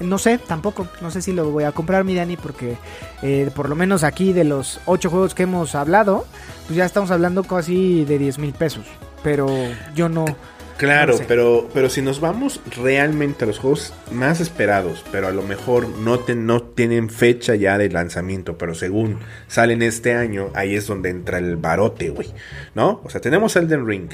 No 0.00 0.18
sé, 0.18 0.38
tampoco. 0.38 0.86
No 1.00 1.10
sé 1.10 1.22
si 1.22 1.32
lo 1.32 1.50
voy 1.50 1.64
a 1.64 1.72
comprar, 1.72 2.04
mi 2.04 2.14
Dani, 2.14 2.36
porque 2.36 2.76
eh, 3.22 3.50
por 3.54 3.68
lo 3.68 3.76
menos 3.76 4.04
aquí 4.04 4.32
de 4.32 4.44
los 4.44 4.80
ocho 4.86 5.10
juegos 5.10 5.34
que 5.34 5.44
hemos 5.44 5.74
hablado, 5.74 6.26
pues 6.66 6.76
ya 6.76 6.84
estamos 6.84 7.10
hablando 7.10 7.44
casi 7.44 8.04
de 8.04 8.18
10 8.18 8.38
mil 8.38 8.52
pesos. 8.52 8.86
Pero 9.22 9.48
yo 9.94 10.08
no. 10.08 10.24
Claro, 10.76 11.16
pero, 11.28 11.68
pero 11.72 11.88
si 11.88 12.02
nos 12.02 12.20
vamos 12.20 12.60
realmente 12.76 13.44
a 13.44 13.46
los 13.46 13.60
juegos 13.60 13.94
más 14.10 14.40
esperados, 14.40 15.04
pero 15.12 15.28
a 15.28 15.30
lo 15.30 15.42
mejor 15.42 15.88
no, 15.88 16.20
no 16.34 16.62
tienen 16.62 17.10
fecha 17.10 17.54
ya 17.54 17.78
de 17.78 17.88
lanzamiento, 17.90 18.58
pero 18.58 18.74
según 18.74 19.20
salen 19.46 19.82
este 19.82 20.14
año, 20.14 20.50
ahí 20.54 20.74
es 20.74 20.88
donde 20.88 21.10
entra 21.10 21.38
el 21.38 21.56
barote, 21.56 22.10
güey. 22.10 22.32
¿No? 22.74 23.00
O 23.04 23.10
sea, 23.10 23.20
tenemos 23.20 23.54
Elden 23.54 23.86
Ring, 23.86 24.10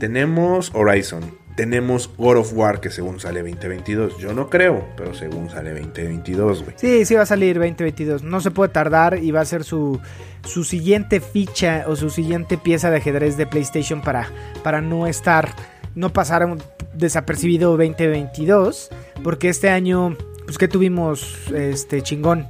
tenemos 0.00 0.72
Horizon, 0.74 1.38
tenemos 1.60 2.08
God 2.16 2.38
of 2.38 2.54
War 2.54 2.80
que 2.80 2.88
según 2.88 3.20
sale 3.20 3.42
2022. 3.42 4.16
Yo 4.16 4.32
no 4.32 4.48
creo, 4.48 4.82
pero 4.96 5.12
según 5.12 5.50
sale 5.50 5.74
2022, 5.78 6.62
güey. 6.62 6.74
Sí, 6.78 7.04
sí 7.04 7.14
va 7.14 7.24
a 7.24 7.26
salir 7.26 7.58
2022. 7.58 8.22
No 8.22 8.40
se 8.40 8.50
puede 8.50 8.72
tardar 8.72 9.18
y 9.22 9.30
va 9.30 9.42
a 9.42 9.44
ser 9.44 9.62
su, 9.62 10.00
su 10.42 10.64
siguiente 10.64 11.20
ficha 11.20 11.84
o 11.86 11.96
su 11.96 12.08
siguiente 12.08 12.56
pieza 12.56 12.90
de 12.90 12.96
ajedrez 12.96 13.36
de 13.36 13.46
PlayStation 13.46 14.00
para, 14.00 14.30
para 14.64 14.80
no 14.80 15.06
estar, 15.06 15.50
no 15.94 16.10
pasar 16.14 16.46
un 16.46 16.62
desapercibido 16.94 17.76
2022. 17.76 18.88
Porque 19.22 19.50
este 19.50 19.68
año, 19.68 20.16
pues 20.46 20.56
que 20.56 20.66
tuvimos 20.66 21.36
este 21.54 22.00
chingón. 22.00 22.46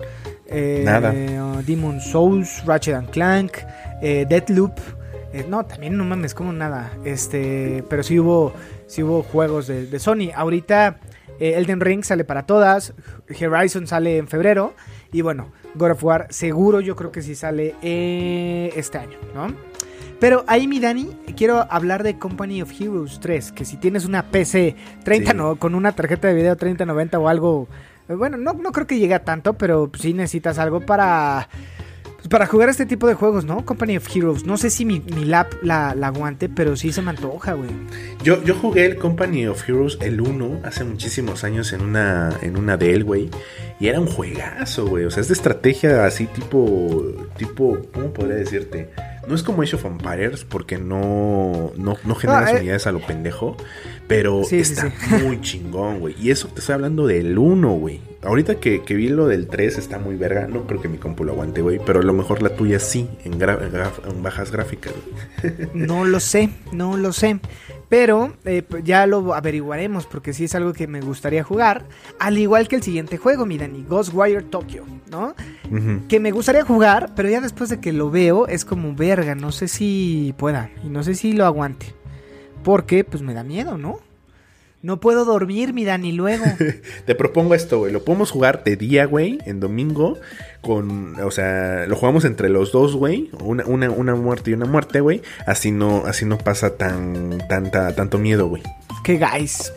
Eh, 0.46 0.82
Nada. 0.84 1.12
Demon 1.66 2.00
Souls, 2.00 2.64
Ratchet 2.64 2.94
and 2.94 3.10
Clank, 3.10 3.54
eh, 4.02 4.24
Deadloop. 4.28 4.78
Eh, 5.32 5.46
no, 5.48 5.66
también 5.66 5.96
no 5.96 6.04
mames, 6.04 6.32
como 6.32 6.52
nada. 6.52 6.92
Este, 7.04 7.82
pero 7.88 8.04
sí 8.04 8.20
hubo 8.20 8.52
si 8.90 9.04
hubo 9.04 9.22
juegos 9.22 9.68
de, 9.68 9.98
Sony. 10.00 10.32
Ahorita 10.34 10.98
eh, 11.38 11.54
Elden 11.56 11.80
Ring 11.80 12.02
sale 12.02 12.24
para 12.24 12.44
todas, 12.44 12.92
Horizon 13.28 13.86
sale 13.86 14.18
en 14.18 14.26
febrero 14.26 14.74
y 15.12 15.22
bueno, 15.22 15.52
God 15.76 15.92
of 15.92 16.04
War 16.04 16.26
seguro 16.30 16.80
yo 16.80 16.96
creo 16.96 17.12
que 17.12 17.22
sí 17.22 17.36
sale 17.36 17.76
eh, 17.82 18.72
este 18.74 18.98
año, 18.98 19.16
¿no? 19.32 19.54
Pero 20.18 20.44
ahí 20.48 20.66
mi 20.66 20.80
Dani, 20.80 21.08
quiero 21.36 21.66
hablar 21.70 22.02
de 22.02 22.18
Company 22.18 22.62
of 22.62 22.72
Heroes 22.78 23.20
3, 23.20 23.52
que 23.52 23.64
si 23.64 23.76
tienes 23.76 24.04
una 24.04 24.24
PC 24.24 24.74
30 25.04 25.32
no, 25.34 25.56
con 25.56 25.74
una 25.74 25.92
tarjeta 25.92 26.28
de 26.28 26.34
video 26.34 26.56
3090 26.56 27.18
o 27.18 27.28
algo, 27.28 27.68
eh, 28.08 28.14
bueno, 28.14 28.36
no, 28.36 28.54
no 28.54 28.72
creo 28.72 28.88
que 28.88 28.98
llegue 28.98 29.14
a 29.14 29.24
tanto, 29.24 29.54
pero 29.54 29.88
sí 29.98 30.12
necesitas 30.12 30.58
algo 30.58 30.80
para 30.80 31.48
para 32.30 32.46
jugar 32.46 32.68
este 32.68 32.86
tipo 32.86 33.08
de 33.08 33.14
juegos, 33.14 33.44
¿no? 33.44 33.64
Company 33.64 33.96
of 33.96 34.06
Heroes. 34.14 34.44
No 34.46 34.56
sé 34.56 34.70
si 34.70 34.84
mi, 34.84 35.00
mi 35.00 35.24
lap 35.24 35.52
la, 35.62 35.96
la, 35.96 36.06
aguante, 36.06 36.48
pero 36.48 36.76
sí 36.76 36.92
se 36.92 37.02
me 37.02 37.10
antoja, 37.10 37.54
güey. 37.54 37.68
Yo, 38.22 38.42
yo 38.44 38.54
jugué 38.54 38.86
el 38.86 38.96
Company 38.96 39.48
of 39.48 39.68
Heroes, 39.68 39.98
el 40.00 40.20
1, 40.20 40.60
hace 40.62 40.84
muchísimos 40.84 41.42
años 41.42 41.72
en 41.72 41.82
una, 41.82 42.30
en 42.40 42.56
una 42.56 42.76
Dell, 42.76 43.02
güey. 43.02 43.30
Y 43.80 43.88
era 43.88 43.98
un 43.98 44.06
juegazo, 44.06 44.86
güey. 44.86 45.06
O 45.06 45.10
sea, 45.10 45.22
es 45.22 45.28
de 45.28 45.34
estrategia 45.34 46.06
así 46.06 46.26
tipo, 46.26 47.04
tipo, 47.36 47.78
¿cómo 47.92 48.12
podría 48.12 48.36
decirte? 48.36 48.90
No 49.26 49.34
es 49.34 49.42
como 49.42 49.62
Age 49.62 49.76
of 49.76 49.84
Empires 49.84 50.44
porque 50.44 50.78
no, 50.78 51.72
no, 51.76 51.96
no 52.04 52.14
generas 52.14 52.52
eh. 52.52 52.56
unidades 52.58 52.86
a 52.86 52.92
lo 52.92 53.00
pendejo. 53.00 53.56
Pero 54.08 54.42
está 54.50 54.92
muy 55.22 55.40
chingón, 55.40 56.00
güey. 56.00 56.16
Y 56.20 56.30
eso 56.30 56.48
te 56.48 56.60
estoy 56.60 56.74
hablando 56.74 57.06
del 57.06 57.38
1, 57.38 57.70
güey. 57.74 58.00
Ahorita 58.22 58.56
que, 58.56 58.80
vi 58.88 59.08
lo 59.08 59.28
del 59.28 59.46
3 59.46 59.78
está 59.78 59.98
muy 59.98 60.16
verga. 60.16 60.46
No 60.46 60.66
creo 60.66 60.82
que 60.82 60.88
mi 60.88 60.98
compu 60.98 61.24
lo 61.24 61.32
aguante, 61.32 61.62
güey. 61.62 61.80
Pero 61.84 62.00
a 62.00 62.02
lo 62.02 62.12
mejor 62.12 62.42
la 62.42 62.50
tuya 62.50 62.80
sí, 62.80 63.08
en, 63.24 63.38
bajas 64.22 64.50
gráficas, 64.50 64.92
No 65.74 66.04
lo 66.04 66.18
sé, 66.20 66.50
no 66.72 66.96
lo 66.96 67.12
sé. 67.12 67.38
Pero 67.90 68.32
eh, 68.44 68.62
ya 68.84 69.04
lo 69.06 69.34
averiguaremos 69.34 70.06
porque 70.06 70.32
sí 70.32 70.44
es 70.44 70.54
algo 70.54 70.72
que 70.72 70.86
me 70.86 71.00
gustaría 71.00 71.42
jugar. 71.42 71.84
Al 72.20 72.38
igual 72.38 72.68
que 72.68 72.76
el 72.76 72.84
siguiente 72.84 73.18
juego, 73.18 73.46
mi 73.46 73.58
Dani, 73.58 73.84
Ghostwire 73.86 74.44
Tokyo, 74.44 74.84
¿no? 75.10 75.34
Que 76.08 76.20
me 76.20 76.30
gustaría 76.30 76.64
jugar, 76.64 77.12
pero 77.16 77.28
ya 77.28 77.40
después 77.40 77.68
de 77.68 77.80
que 77.80 77.92
lo 77.92 78.08
veo 78.08 78.46
es 78.46 78.64
como 78.64 78.94
verga. 78.94 79.34
No 79.34 79.50
sé 79.50 79.66
si 79.66 80.32
pueda 80.38 80.70
y 80.84 80.88
no 80.88 81.02
sé 81.02 81.16
si 81.16 81.32
lo 81.32 81.44
aguante. 81.44 81.92
Porque 82.62 83.02
pues 83.02 83.22
me 83.22 83.34
da 83.34 83.42
miedo, 83.42 83.76
¿no? 83.76 83.98
No 84.82 84.98
puedo 84.98 85.26
dormir, 85.26 85.74
mi 85.74 85.84
Dani, 85.84 86.12
luego. 86.12 86.44
Te 87.06 87.14
propongo 87.14 87.54
esto, 87.54 87.80
güey. 87.80 87.92
Lo 87.92 88.02
podemos 88.02 88.30
jugar 88.30 88.64
de 88.64 88.76
día, 88.76 89.04
güey, 89.04 89.38
en 89.44 89.60
domingo. 89.60 90.18
Con, 90.62 91.20
o 91.20 91.30
sea, 91.30 91.84
lo 91.86 91.96
jugamos 91.96 92.24
entre 92.24 92.48
los 92.48 92.72
dos, 92.72 92.96
güey. 92.96 93.30
Una, 93.44 93.64
una, 93.66 94.14
muerte 94.14 94.50
y 94.50 94.54
una 94.54 94.64
muerte, 94.64 95.00
güey. 95.00 95.20
Así 95.46 95.70
no, 95.70 96.04
así 96.06 96.24
no 96.24 96.38
pasa 96.38 96.76
tan, 96.76 97.46
tanta, 97.46 97.94
tanto 97.94 98.18
miedo, 98.18 98.48
güey. 98.48 98.62
¡Qué 99.04 99.18
guys! 99.18 99.70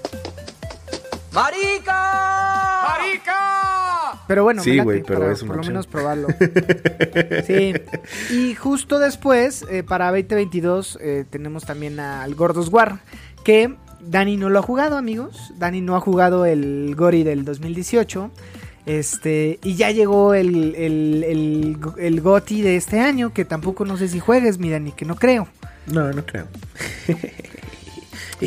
¡Marica! 1.33 2.83
¡Marica! 2.87 4.23
Pero 4.25 4.43
bueno, 4.43 4.63
sí, 4.63 4.79
güey, 4.79 5.03
pero 5.03 5.29
es 5.29 5.43
por 5.43 5.57
lo 5.57 5.63
menos 5.63 5.85
probarlo. 5.85 6.29
sí. 7.45 7.73
Y 8.31 8.55
justo 8.55 8.99
después, 8.99 9.65
eh, 9.69 9.83
para 9.83 10.11
2022, 10.11 10.97
eh, 11.01 11.25
tenemos 11.29 11.65
también 11.65 11.99
al 11.99 12.33
Gordos 12.35 12.69
War. 12.69 12.99
Que 13.43 13.75
Dani 14.05 14.37
no 14.37 14.49
lo 14.49 14.59
ha 14.59 14.61
jugado, 14.61 14.97
amigos. 14.97 15.53
Dani 15.57 15.81
no 15.81 15.95
ha 15.95 15.99
jugado 15.99 16.45
el 16.45 16.95
Gori 16.95 17.23
del 17.23 17.45
2018. 17.45 18.31
Este, 18.85 19.59
y 19.63 19.75
ya 19.75 19.91
llegó 19.91 20.33
el, 20.33 20.75
el, 20.75 21.77
el, 21.97 22.21
Goti 22.21 22.61
de 22.61 22.75
este 22.75 22.99
año, 22.99 23.31
que 23.31 23.45
tampoco 23.45 23.85
no 23.85 23.95
sé 23.97 24.09
si 24.09 24.19
juegues, 24.19 24.57
mi 24.57 24.69
Dani, 24.69 24.91
que 24.91 25.05
no 25.05 25.15
creo. 25.15 25.47
No, 25.87 26.11
no 26.11 26.25
creo. 26.25 26.47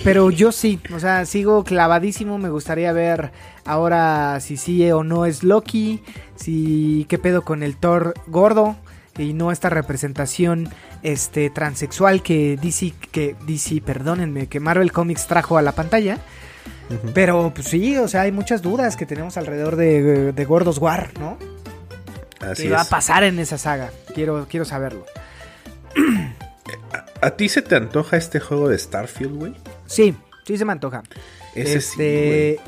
Pero 0.04 0.30
yo 0.30 0.52
sí, 0.52 0.78
o 0.94 1.00
sea, 1.00 1.24
sigo 1.24 1.64
clavadísimo. 1.64 2.38
Me 2.38 2.50
gustaría 2.50 2.92
ver 2.92 3.32
ahora 3.64 4.38
si 4.40 4.56
sí 4.56 4.90
o 4.90 5.04
no 5.04 5.24
es 5.24 5.42
Loki. 5.42 6.02
Si 6.34 7.06
qué 7.08 7.18
pedo 7.18 7.42
con 7.42 7.62
el 7.62 7.76
Thor 7.76 8.14
gordo 8.26 8.76
y 9.18 9.32
no 9.32 9.50
esta 9.50 9.70
representación 9.70 10.68
este 11.06 11.50
transexual 11.50 12.20
que 12.20 12.58
DC 12.60 12.92
que 13.12 13.36
DC, 13.46 13.80
perdónenme, 13.80 14.48
que 14.48 14.58
Marvel 14.58 14.90
Comics 14.90 15.28
trajo 15.28 15.56
a 15.56 15.62
la 15.62 15.72
pantalla. 15.72 16.18
Pero 17.14 17.52
pues 17.54 17.68
sí, 17.68 17.96
o 17.96 18.08
sea, 18.08 18.22
hay 18.22 18.32
muchas 18.32 18.62
dudas 18.62 18.96
que 18.96 19.06
tenemos 19.06 19.36
alrededor 19.36 19.76
de, 19.76 20.32
de 20.32 20.44
Gordos 20.44 20.78
War, 20.78 21.10
¿no? 21.18 21.36
Así 22.40 22.64
¿Qué 22.64 22.70
va 22.70 22.82
a 22.82 22.84
pasar 22.84 23.22
en 23.24 23.38
esa 23.38 23.56
saga? 23.56 23.90
Quiero, 24.14 24.46
quiero 24.48 24.64
saberlo. 24.64 25.04
¿A, 27.20 27.30
ti 27.30 27.48
se 27.48 27.62
te 27.62 27.76
antoja 27.76 28.16
este 28.16 28.40
juego 28.40 28.68
de 28.68 28.78
Starfield, 28.78 29.36
güey? 29.36 29.54
Sí, 29.86 30.14
sí 30.44 30.58
se 30.58 30.64
me 30.64 30.72
antoja. 30.72 31.02
Ese 31.54 31.78
este... 31.78 32.60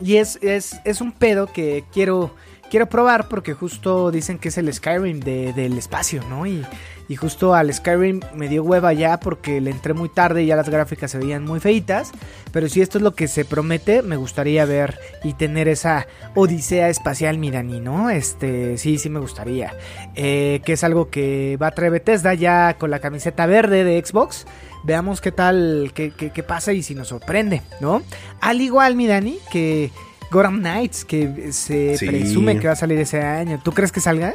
Y 0.00 0.16
es, 0.16 0.38
es, 0.42 0.80
es 0.84 1.00
un 1.00 1.12
pedo 1.12 1.46
que 1.46 1.84
quiero 1.92 2.34
quiero 2.72 2.86
probar 2.88 3.28
porque 3.28 3.52
justo 3.52 4.10
dicen 4.10 4.38
que 4.38 4.48
es 4.48 4.56
el 4.56 4.72
Skyrim 4.72 5.20
de- 5.20 5.52
del 5.52 5.76
espacio, 5.76 6.22
¿no? 6.30 6.46
Y, 6.46 6.64
y 7.06 7.16
justo 7.16 7.54
al 7.54 7.70
Skyrim 7.70 8.20
me 8.34 8.48
dio 8.48 8.64
hueva 8.64 8.94
ya 8.94 9.20
porque 9.20 9.60
le 9.60 9.70
entré 9.70 9.92
muy 9.92 10.08
tarde 10.08 10.42
y 10.42 10.46
ya 10.46 10.56
las 10.56 10.70
gráficas 10.70 11.10
se 11.10 11.18
veían 11.18 11.44
muy 11.44 11.60
feitas. 11.60 12.12
Pero 12.50 12.70
si 12.70 12.80
esto 12.80 12.96
es 12.96 13.02
lo 13.04 13.14
que 13.14 13.28
se 13.28 13.44
promete, 13.44 14.00
me 14.00 14.16
gustaría 14.16 14.64
ver 14.64 14.98
y 15.22 15.34
tener 15.34 15.68
esa 15.68 16.06
odisea 16.34 16.88
espacial, 16.88 17.36
mi 17.36 17.50
Dani, 17.50 17.78
¿no? 17.78 18.08
Este, 18.08 18.78
sí, 18.78 18.96
sí 18.96 19.10
me 19.10 19.20
gustaría. 19.20 19.74
Eh, 20.14 20.62
que 20.64 20.72
es 20.72 20.82
algo 20.82 21.10
que 21.10 21.58
va 21.60 21.66
a 21.66 21.70
traer 21.72 21.92
Bethesda 21.92 22.32
ya 22.32 22.78
con 22.78 22.90
la 22.90 23.00
camiseta 23.00 23.44
verde 23.44 23.84
de 23.84 24.02
Xbox. 24.02 24.46
Veamos 24.84 25.20
qué 25.20 25.30
tal, 25.30 25.92
qué, 25.94 26.10
qué- 26.10 26.42
pasa 26.42 26.72
y 26.72 26.82
si 26.82 26.94
nos 26.94 27.08
sorprende, 27.08 27.60
¿no? 27.82 28.02
Al 28.40 28.62
igual, 28.62 28.96
mi 28.96 29.06
Dani, 29.06 29.38
que 29.52 29.90
Gotham 30.32 30.58
Knights, 30.60 31.04
que 31.04 31.52
se 31.52 31.96
Sí. 31.98 32.06
presume 32.06 32.58
que 32.58 32.66
va 32.66 32.72
a 32.72 32.76
salir 32.76 32.98
ese 32.98 33.20
año. 33.22 33.60
¿Tú 33.62 33.72
crees 33.72 33.92
que 33.92 34.00
salga? 34.00 34.34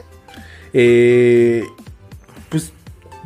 Eh, 0.73 1.63
pues 2.49 2.71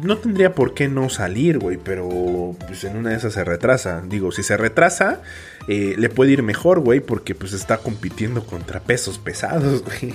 no 0.01 0.17
tendría 0.17 0.55
por 0.55 0.73
qué 0.73 0.87
no 0.87 1.09
salir, 1.09 1.59
güey, 1.59 1.77
pero 1.77 2.55
pues 2.65 2.83
en 2.85 2.97
una 2.97 3.11
de 3.11 3.17
esas 3.17 3.33
se 3.33 3.43
retrasa. 3.43 4.01
Digo, 4.07 4.31
si 4.31 4.41
se 4.41 4.57
retrasa, 4.57 5.21
eh, 5.67 5.93
le 5.97 6.09
puede 6.09 6.31
ir 6.31 6.41
mejor, 6.43 6.79
güey, 6.79 7.01
porque 7.01 7.35
pues 7.35 7.53
está 7.53 7.77
compitiendo 7.77 8.45
contra 8.45 8.79
pesos 8.79 9.19
pesados, 9.19 9.83
güey. 9.85 10.13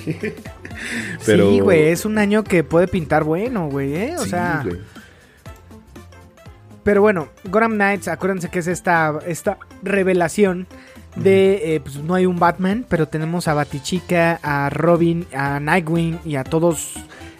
Pero- 1.24 1.50
Sí, 1.50 1.60
güey, 1.60 1.82
es 1.88 2.04
un 2.04 2.18
año 2.18 2.42
que 2.42 2.64
puede 2.64 2.88
pintar 2.88 3.22
bueno, 3.22 3.68
güey, 3.68 3.94
¿eh? 3.94 4.14
O 4.18 4.24
Sí, 4.24 4.30
sea, 4.30 4.64
pero 6.82 7.00
bueno, 7.00 7.28
Gotham 7.44 7.72
Knights, 7.74 8.08
acuérdense 8.08 8.48
que 8.48 8.60
es 8.60 8.68
esta, 8.68 9.18
esta 9.26 9.58
revelación 9.82 10.66
de, 11.16 11.74
eh, 11.76 11.80
pues 11.80 11.96
no 11.96 12.14
hay 12.14 12.26
un 12.26 12.38
Batman, 12.38 12.84
pero 12.88 13.08
tenemos 13.08 13.48
a 13.48 13.54
Batichica, 13.54 14.38
a 14.42 14.70
Robin, 14.70 15.26
a 15.34 15.58
Nightwing 15.60 16.20
y 16.24 16.36
a 16.36 16.44
todos 16.44 16.94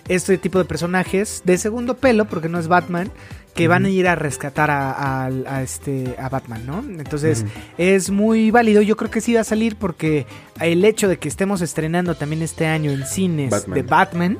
este 0.09 0.39
tipo 0.39 0.59
de 0.59 0.65
personajes 0.65 1.43
de 1.45 1.59
segundo 1.59 1.97
pelo, 1.97 2.27
porque 2.27 2.49
no 2.49 2.59
es 2.59 2.69
Batman, 2.69 3.11
que 3.55 3.69
van 3.69 3.87
a 3.87 3.89
ir 3.89 4.07
a 4.07 4.15
rescatar 4.15 4.71
a, 4.71 4.93
a- 4.93 5.27
a 5.47 5.63
este, 5.63 6.15
a 6.21 6.29
Batman, 6.29 6.67
¿no? 6.67 6.79
Entonces 7.01 7.45
es 7.79 8.11
muy 8.11 8.51
válido, 8.51 8.83
yo 8.83 8.97
creo 8.99 9.11
que 9.11 9.21
sí 9.23 9.33
va 9.35 9.41
a 9.41 9.45
salir 9.45 9.77
porque 9.77 10.27
el 10.61 10.85
hecho 10.85 11.09
de 11.09 11.17
que 11.19 11.27
estemos 11.29 11.63
estrenando 11.63 12.15
también 12.15 12.43
este 12.43 12.67
año 12.67 12.91
en 12.91 13.07
cines 13.07 13.51
Batman. 13.51 13.75
de 13.75 13.83
Batman, 13.83 14.39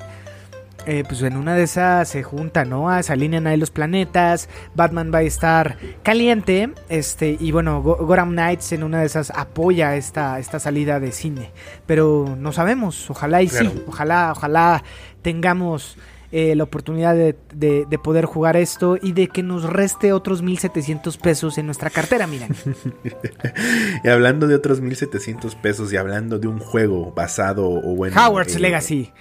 eh, 0.87 1.03
pues 1.07 1.21
en 1.23 1.37
una 1.37 1.55
de 1.55 1.65
esas 1.65 2.09
se 2.09 2.23
junta, 2.23 2.65
¿no? 2.65 2.89
Ah, 2.89 3.03
Se 3.03 3.13
alinean 3.13 3.47
ahí 3.47 3.57
los 3.57 3.71
planetas, 3.71 4.49
Batman 4.75 5.11
va 5.13 5.19
a 5.19 5.23
estar 5.23 5.77
caliente, 6.03 6.71
este, 6.89 7.37
y 7.39 7.51
bueno, 7.53 7.83
Go- 7.83 7.99
Knights 8.07 8.73
en 8.73 8.83
una 8.85 9.01
de 9.01 9.07
esas 9.07 9.31
apoya 9.31 9.97
esta, 9.97 10.39
esta 10.39 10.59
salida 10.61 11.01
de 11.01 11.13
cine, 11.13 11.51
pero 11.87 12.37
no 12.39 12.53
sabemos, 12.53 13.11
ojalá 13.11 13.43
y 13.43 13.49
Claro. 13.49 13.71
sí, 13.71 13.83
ojalá, 13.89 14.33
ojalá 14.37 14.83
tengamos 15.23 15.99
eh, 16.33 16.55
la 16.57 16.65
oportunidad 16.65 17.15
de, 17.15 17.37
de- 17.55 17.87
de 17.89 17.99
poder 17.99 18.25
jugar 18.25 18.57
esto 18.57 18.97
y 19.01 19.13
de 19.13 19.29
que 19.29 19.43
nos 19.45 19.63
reste 19.65 20.13
otros 20.13 20.43
1700 20.43 21.17
pesos 21.19 21.57
en 21.59 21.67
nuestra 21.67 21.89
cartera, 21.91 22.27
miren. 22.27 22.49
Y 24.05 24.09
hablando 24.09 24.47
de 24.47 24.55
otros 24.55 24.81
1700 24.81 25.55
pesos 25.57 25.93
y 25.93 25.97
hablando 25.97 26.39
de 26.39 26.49
un 26.49 26.59
juego 26.59 27.13
basado 27.15 27.69
o 27.69 27.95
bueno. 27.95 28.17
Howard's 28.21 28.57
eh, 28.57 28.61
Legacy. 28.61 29.13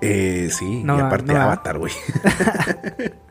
Eh, 0.00 0.48
sí, 0.50 0.82
No 0.84 0.96
y 0.96 1.00
aparte 1.00 1.32
no 1.32 1.38
va. 1.38 1.44
Avatar, 1.44 1.78
güey. 1.78 1.92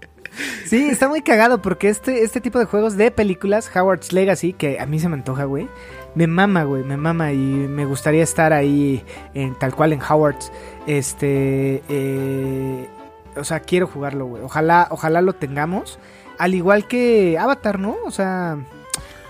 Sí, 0.66 0.90
está 0.90 1.08
muy 1.08 1.22
cagado 1.22 1.62
porque 1.62 1.90
este, 1.90 2.24
este 2.24 2.42
tipo 2.42 2.60
de 2.60 2.66
juegos 2.66 2.98
de 2.98 3.10
películas, 3.10 3.72
Howard's 3.74 4.12
Legacy, 4.14 4.54
que 4.54 4.80
a 4.80 4.86
mí 4.86 5.00
se 5.00 5.10
me 5.10 5.16
antoja, 5.16 5.46
güey. 5.46 5.68
Me 6.16 6.28
mama, 6.28 6.64
güey, 6.64 6.84
me 6.84 6.98
mama 6.98 7.32
y 7.32 7.38
me 7.38 7.86
gustaría 7.86 8.24
estar 8.24 8.54
ahí 8.54 9.04
en 9.34 9.56
tal 9.56 9.74
cual 9.74 9.94
en 9.94 10.02
Howard's. 10.02 10.52
Este, 10.86 11.82
eh, 11.90 12.88
o 13.36 13.44
sea, 13.44 13.62
quiero 13.62 13.88
jugarlo, 13.88 14.26
güey. 14.26 14.44
Ojalá, 14.44 14.88
ojalá 14.92 15.22
lo 15.22 15.34
tengamos. 15.34 16.00
Al 16.38 16.54
igual 16.54 16.88
que 16.88 17.38
Avatar, 17.40 17.80
¿no? 17.80 17.96
O 18.06 18.12
sea, 18.12 18.58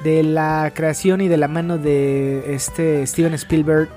de 0.03 0.23
la 0.23 0.71
creación 0.73 1.21
y 1.21 1.27
de 1.27 1.37
la 1.37 1.47
mano 1.47 1.77
de 1.77 2.53
este 2.53 3.05
Steven 3.07 3.33
Spielberg, 3.33 3.89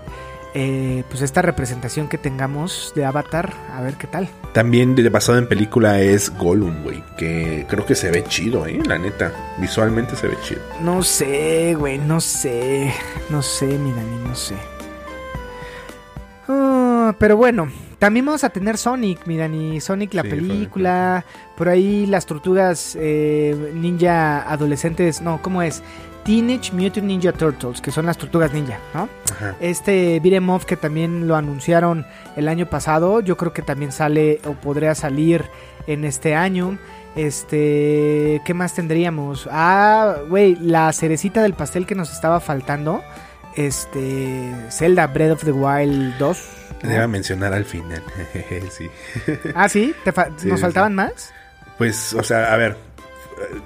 eh, 0.54 1.04
pues 1.08 1.22
esta 1.22 1.42
representación 1.42 2.08
que 2.08 2.18
tengamos 2.18 2.92
de 2.94 3.04
Avatar, 3.04 3.52
a 3.72 3.80
ver 3.80 3.94
qué 3.94 4.06
tal. 4.06 4.28
También 4.52 4.96
basado 5.12 5.38
en 5.38 5.46
película 5.48 6.00
es 6.00 6.30
Gollum, 6.36 6.82
güey. 6.82 7.02
Que 7.16 7.66
creo 7.68 7.86
que 7.86 7.94
se 7.94 8.10
ve 8.10 8.24
chido, 8.24 8.66
eh, 8.66 8.80
la 8.86 8.98
neta. 8.98 9.32
Visualmente 9.58 10.16
se 10.16 10.26
ve 10.28 10.36
chido. 10.42 10.60
No 10.80 11.02
sé, 11.02 11.74
güey, 11.78 11.98
no 11.98 12.20
sé. 12.20 12.92
No 13.28 13.42
sé, 13.42 13.66
mi 13.66 13.92
Dani, 13.92 14.24
no 14.24 14.34
sé. 14.34 14.54
Ah, 16.48 17.14
pero 17.18 17.36
bueno, 17.36 17.70
también 17.98 18.26
vamos 18.26 18.44
a 18.44 18.50
tener 18.50 18.76
Sonic, 18.76 19.26
mi 19.26 19.36
Dani. 19.36 19.80
Sonic, 19.80 20.14
la 20.14 20.22
Sí, 20.22 20.28
película. 20.30 21.24
Por 21.56 21.68
ahí 21.68 22.06
las 22.06 22.26
tortugas 22.26 22.96
eh, 22.98 23.72
ninja 23.74 24.50
adolescentes. 24.50 25.20
No, 25.20 25.40
¿cómo 25.42 25.62
es? 25.62 25.82
Teenage 26.24 26.72
Mutant 26.72 27.06
Ninja 27.06 27.32
Turtles, 27.32 27.80
que 27.80 27.90
son 27.90 28.06
las 28.06 28.18
tortugas 28.18 28.52
ninja, 28.52 28.78
¿no? 28.94 29.08
Ajá. 29.32 29.54
Este 29.60 30.20
beat'em 30.20 30.48
up 30.50 30.64
que 30.66 30.76
también 30.76 31.26
lo 31.26 31.36
anunciaron 31.36 32.06
el 32.36 32.48
año 32.48 32.66
pasado, 32.66 33.20
yo 33.20 33.36
creo 33.36 33.52
que 33.52 33.62
también 33.62 33.90
sale 33.92 34.40
o 34.44 34.52
podría 34.52 34.94
salir 34.94 35.44
en 35.86 36.04
este 36.04 36.34
año. 36.34 36.78
Este, 37.16 38.40
¿qué 38.44 38.54
más 38.54 38.74
tendríamos? 38.74 39.48
Ah, 39.50 40.16
güey, 40.28 40.56
la 40.60 40.92
cerecita 40.92 41.42
del 41.42 41.54
pastel 41.54 41.86
que 41.86 41.94
nos 41.94 42.12
estaba 42.12 42.38
faltando. 42.40 43.02
Este, 43.56 44.52
Zelda 44.70 45.06
Breath 45.06 45.32
of 45.32 45.44
the 45.44 45.52
Wild 45.52 46.16
2. 46.18 46.38
¿no? 46.82 46.88
Le 46.88 46.94
iba 46.94 47.04
a 47.04 47.08
mencionar 47.08 47.52
al 47.52 47.64
final. 47.64 48.02
sí. 48.70 48.88
Ah, 49.54 49.68
sí, 49.68 49.94
¿Te 50.04 50.12
fa- 50.12 50.28
Sí, 50.36 50.48
nos 50.48 50.60
sí, 50.60 50.62
faltaban 50.62 50.94
más. 50.94 51.32
Pues, 51.78 52.12
o 52.14 52.22
sea, 52.22 52.52
a 52.52 52.56
ver. 52.56 52.76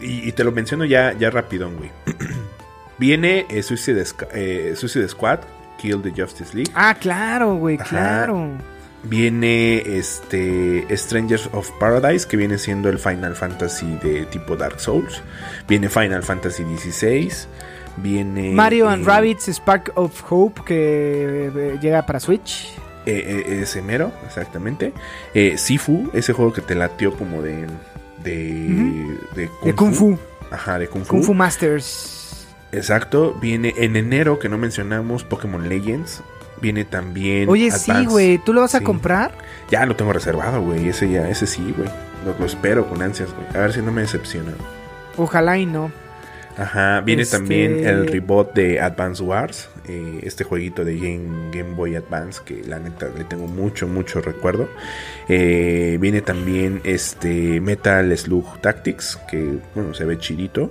Y, 0.01 0.29
y 0.29 0.33
te 0.33 0.45
lo 0.45 0.53
menciono 0.53 0.85
ya, 0.85 1.13
ya 1.13 1.31
rapidón, 1.31 1.77
güey. 1.77 1.91
Viene 2.99 3.47
eh, 3.49 3.63
Suicide, 3.63 4.05
eh, 4.33 4.75
Suicide 4.77 5.09
Squad, 5.09 5.41
Kill 5.79 6.01
the 6.03 6.11
Justice 6.11 6.55
League. 6.55 6.71
Ah, 6.75 6.95
claro, 6.95 7.57
güey, 7.57 7.77
Ajá. 7.77 7.89
claro. 7.89 8.51
Viene 9.03 9.83
este 9.99 10.87
Strangers 10.97 11.51
of 11.53 11.71
Paradise, 11.79 12.27
que 12.27 12.37
viene 12.39 12.57
siendo 12.57 12.89
el 12.89 12.99
Final 12.99 13.35
Fantasy 13.35 13.99
de 14.03 14.25
tipo 14.27 14.57
Dark 14.57 14.81
Souls. 14.81 15.23
Viene 15.69 15.89
Final 15.91 16.23
Fantasy 16.23 16.63
XVI. 16.63 17.31
Viene. 17.99 18.53
Mario 18.53 18.89
and 18.89 19.03
eh, 19.03 19.07
Rabbids 19.07 19.49
Spark 19.49 19.93
of 19.97 20.23
Hope 20.31 20.63
que 20.65 21.79
llega 21.83 22.07
para 22.07 22.19
Switch. 22.19 22.75
ese 23.05 23.83
mero, 23.83 24.11
exactamente. 24.25 24.95
Sifu, 25.57 26.11
ese 26.15 26.33
juego 26.33 26.55
que 26.55 26.63
te 26.63 26.75
latió 26.75 27.13
como 27.15 27.43
de. 27.43 27.67
De, 28.25 29.19
de, 29.35 29.51
De 29.63 29.75
Kung 29.75 29.93
Fu. 29.93 30.19
Ajá, 30.51 30.79
de 30.79 30.89
Kung 30.89 31.05
Fu. 31.05 31.11
Kung 31.11 31.23
Fu 31.23 31.35
Masters. 31.35 32.47
Exacto. 32.73 33.35
Viene 33.41 33.75
en 33.77 33.97
enero, 33.97 34.39
que 34.39 34.49
no 34.49 34.59
mencionamos, 34.59 35.23
Pokémon 35.25 35.69
Legends. 35.69 36.23
Viene 36.61 36.85
también. 36.85 37.49
Oye, 37.49 37.71
sí, 37.71 38.07
güey, 38.07 38.39
¿tú 38.39 38.53
lo 38.53 38.63
vas 38.63 38.75
a 38.75 38.81
comprar? 38.81 39.33
Ya 39.71 39.85
lo 39.87 39.97
tengo 39.97 40.13
reservado, 40.13 40.63
güey. 40.63 40.89
Ese 40.89 41.11
ya, 41.11 41.29
ese 41.29 41.47
sí, 41.47 41.75
güey. 41.77 41.89
Lo, 42.25 42.37
lo 42.39 42.47
espero 42.47 42.89
con 42.89 43.03
ansias, 43.03 43.33
güey. 43.35 43.47
A 43.55 43.59
ver 43.59 43.73
si 43.73 43.83
no 43.83 43.93
me 43.93 44.01
decepciona. 44.01 44.53
Ojalá 45.17 45.59
y 45.59 45.67
no. 45.67 45.91
Ajá, 46.57 47.01
viene 47.01 47.23
Este- 47.23 47.37
también 47.39 47.85
el 47.85 48.07
reboot 48.07 48.55
de 48.55 48.81
Advance 48.81 49.23
Wars, 49.23 49.69
eh, 49.89 50.21
este 50.23 50.45
jueguito 50.45 50.85
de 50.85 50.97
Game, 50.97 51.51
Game 51.53 51.75
Boy 51.75 51.97
Advance 51.97 52.41
que 52.45 52.63
la 52.65 52.79
neta 52.79 53.09
le 53.17 53.25
tengo 53.25 53.49
mucho, 53.49 53.89
mucho 53.89 54.21
recuerdo. 54.21 54.69
Eh, 55.29 55.99
viene 56.01 56.21
también 56.21 56.81
este 56.85 57.61
Metal 57.61 58.17
Slug 58.17 58.61
Tactics, 58.61 59.19
que 59.29 59.59
bueno, 59.75 59.95
se 59.95 60.05
ve 60.05 60.17
chidito. 60.19 60.71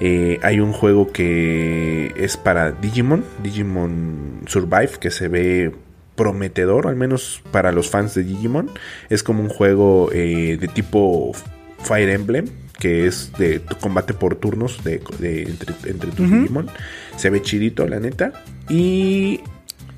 Eh, 0.00 0.40
hay 0.42 0.58
un 0.58 0.72
juego 0.72 1.12
que 1.12 2.12
es 2.16 2.36
para 2.36 2.72
Digimon, 2.72 3.24
Digimon 3.44 4.40
Survive, 4.46 4.98
que 4.98 5.12
se 5.12 5.28
ve 5.28 5.72
prometedor, 6.16 6.88
al 6.88 6.96
menos 6.96 7.42
para 7.52 7.70
los 7.70 7.88
fans 7.88 8.14
de 8.14 8.24
Digimon. 8.24 8.70
Es 9.08 9.22
como 9.22 9.40
un 9.42 9.48
juego 9.48 10.10
de 10.12 10.68
tipo 10.74 11.32
Fire 11.78 12.10
Emblem, 12.10 12.46
que 12.82 13.06
es 13.06 13.30
de 13.38 13.60
tu 13.60 13.76
combate 13.76 14.12
por 14.12 14.34
turnos 14.34 14.82
de, 14.82 15.00
de- 15.20 15.42
entre, 15.44 15.72
entre 15.88 16.10
tus 16.10 16.26
Ujú. 16.26 16.34
Digimon. 16.40 16.68
Se 17.16 17.30
ve 17.30 17.40
chidito, 17.40 17.86
la 17.86 18.00
neta. 18.00 18.32
Y 18.68 19.38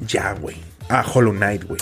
ya, 0.07 0.35
güey. 0.35 0.57
Ah, 0.91 1.03
Hollow 1.11 1.33
Knight, 1.33 1.65
güey. 1.65 1.81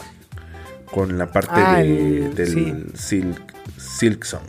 Con 0.87 1.19
la 1.19 1.27
parte 1.33 1.51
Ah, 1.57 1.79
de- 1.79 2.27
el- 2.27 2.35
del 2.37 2.49
sí. 2.49 2.73
Silk, 2.95 3.43
Silk 3.77 4.23
Song. 4.25 4.43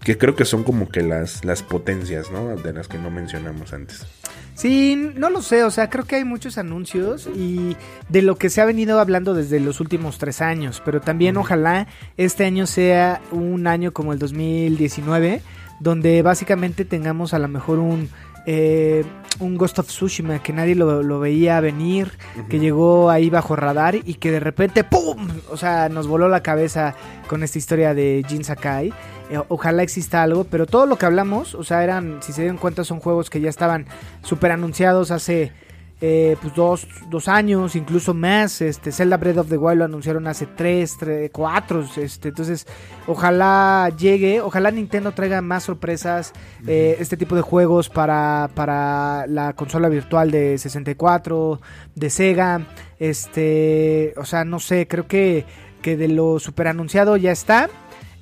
Que 0.00 0.16
creo 0.16 0.34
que 0.36 0.44
son 0.44 0.64
como 0.64 0.88
que 0.88 1.02
las, 1.02 1.44
las 1.44 1.62
potencias, 1.62 2.30
¿no? 2.30 2.56
De 2.56 2.72
las 2.72 2.88
que 2.88 2.98
no 2.98 3.10
mencionamos 3.10 3.72
antes. 3.72 4.06
Sí, 4.54 5.12
no 5.14 5.30
lo 5.30 5.40
sé, 5.40 5.62
o 5.62 5.70
sea, 5.70 5.88
creo 5.88 6.04
que 6.04 6.16
hay 6.16 6.24
muchos 6.24 6.58
anuncios 6.58 7.28
y 7.32 7.76
de 8.08 8.22
lo 8.22 8.34
que 8.36 8.50
se 8.50 8.60
ha 8.60 8.64
venido 8.64 8.98
hablando 8.98 9.32
desde 9.32 9.60
los 9.60 9.78
últimos 9.78 10.18
tres 10.18 10.40
años, 10.40 10.82
pero 10.84 11.00
también 11.00 11.36
ojalá 11.36 11.86
este 12.16 12.44
año 12.44 12.66
sea 12.66 13.20
un 13.30 13.68
año 13.68 13.92
como 13.92 14.12
el 14.12 14.18
2019, 14.18 15.42
donde 15.78 16.22
básicamente 16.22 16.84
tengamos 16.84 17.34
a 17.34 17.38
lo 17.38 17.46
mejor 17.46 17.78
un 17.78 18.08
eh, 18.46 19.04
un 19.40 19.56
Ghost 19.56 19.78
of 19.78 19.88
Tsushima 19.88 20.42
que 20.42 20.52
nadie 20.52 20.74
lo, 20.74 21.02
lo 21.02 21.20
veía 21.20 21.60
venir, 21.60 22.12
que 22.48 22.58
llegó 22.58 23.10
ahí 23.10 23.30
bajo 23.30 23.54
radar 23.56 23.96
y 23.96 24.14
que 24.14 24.30
de 24.32 24.40
repente 24.40 24.84
¡pum! 24.84 25.28
O 25.50 25.56
sea, 25.56 25.88
nos 25.88 26.06
voló 26.06 26.28
la 26.28 26.42
cabeza 26.42 26.94
con 27.28 27.42
esta 27.42 27.58
historia 27.58 27.94
de 27.94 28.24
Jin 28.26 28.44
Sakai. 28.44 28.92
Eh, 29.30 29.40
ojalá 29.48 29.82
exista 29.82 30.22
algo, 30.22 30.44
pero 30.44 30.66
todo 30.66 30.86
lo 30.86 30.96
que 30.96 31.06
hablamos, 31.06 31.54
o 31.54 31.64
sea, 31.64 31.84
eran, 31.84 32.22
si 32.22 32.32
se 32.32 32.42
dieron 32.42 32.58
cuenta, 32.58 32.84
son 32.84 33.00
juegos 33.00 33.30
que 33.30 33.40
ya 33.40 33.50
estaban 33.50 33.86
súper 34.22 34.52
anunciados 34.52 35.10
hace 35.10 35.52
eh, 36.00 36.36
pues 36.40 36.54
dos, 36.54 36.86
dos 37.10 37.26
años, 37.26 37.74
incluso 37.74 38.14
más. 38.14 38.60
Este, 38.60 38.92
Zelda 38.92 39.16
Breath 39.16 39.38
of 39.38 39.48
the 39.48 39.56
Wild 39.56 39.78
lo 39.78 39.84
anunciaron 39.84 40.28
hace 40.28 40.46
tres, 40.46 40.96
tres 40.96 41.30
cuatro. 41.32 41.84
Este, 41.96 42.28
entonces, 42.28 42.66
ojalá 43.08 43.90
llegue, 43.98 44.40
ojalá 44.40 44.70
Nintendo 44.70 45.10
traiga 45.12 45.40
más 45.40 45.64
sorpresas, 45.64 46.32
eh, 46.68 46.96
este 47.00 47.16
tipo 47.16 47.34
de 47.34 47.42
juegos 47.42 47.88
para, 47.88 48.48
para 48.54 49.26
la 49.26 49.54
consola 49.54 49.88
virtual 49.88 50.30
de 50.30 50.56
64, 50.58 51.60
de 51.96 52.10
Sega. 52.10 52.66
Este, 53.00 54.14
o 54.16 54.24
sea, 54.24 54.44
no 54.44 54.60
sé, 54.60 54.86
creo 54.86 55.08
que, 55.08 55.46
que 55.82 55.96
de 55.96 56.08
lo 56.08 56.38
super 56.38 56.68
anunciado 56.68 57.16
ya 57.16 57.32
está. 57.32 57.68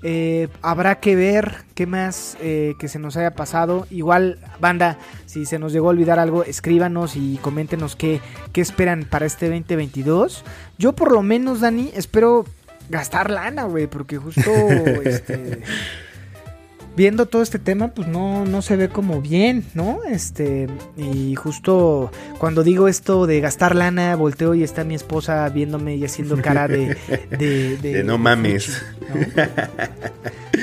Eh, 0.08 0.46
habrá 0.62 1.00
que 1.00 1.16
ver 1.16 1.64
qué 1.74 1.84
más 1.84 2.36
eh, 2.40 2.74
que 2.78 2.86
se 2.86 3.00
nos 3.00 3.16
haya 3.16 3.34
pasado. 3.34 3.88
Igual, 3.90 4.38
banda, 4.60 4.98
si 5.26 5.46
se 5.46 5.58
nos 5.58 5.72
llegó 5.72 5.88
a 5.88 5.90
olvidar 5.90 6.20
algo, 6.20 6.44
escríbanos 6.44 7.16
y 7.16 7.38
coméntenos 7.42 7.96
qué, 7.96 8.20
qué 8.52 8.60
esperan 8.60 9.02
para 9.02 9.26
este 9.26 9.46
2022. 9.46 10.44
Yo 10.78 10.92
por 10.92 11.10
lo 11.10 11.22
menos, 11.22 11.60
Dani, 11.60 11.90
espero 11.92 12.44
gastar 12.88 13.32
lana, 13.32 13.64
güey, 13.64 13.88
porque 13.88 14.18
justo 14.18 14.48
este, 15.04 15.62
viendo 16.96 17.26
todo 17.26 17.42
este 17.42 17.58
tema, 17.58 17.88
pues 17.88 18.08
no, 18.08 18.44
no 18.46 18.62
se 18.62 18.76
ve 18.76 18.88
como 18.88 19.20
bien, 19.20 19.64
¿no? 19.74 19.98
Este, 20.08 20.68
y 20.96 21.34
justo 21.34 22.10
cuando 22.38 22.62
digo 22.62 22.88
esto 22.88 23.26
de 23.26 23.40
gastar 23.40 23.74
lana, 23.76 24.16
volteo 24.16 24.54
y 24.54 24.62
está 24.62 24.84
mi 24.84 24.94
esposa 24.94 25.48
viéndome 25.50 25.96
y 25.96 26.04
haciendo 26.04 26.40
cara 26.40 26.68
de... 26.68 26.96
De, 27.30 27.76
De 27.76 28.04
no 28.04 28.18
mames. 28.18 28.82
¿no? 29.14 29.42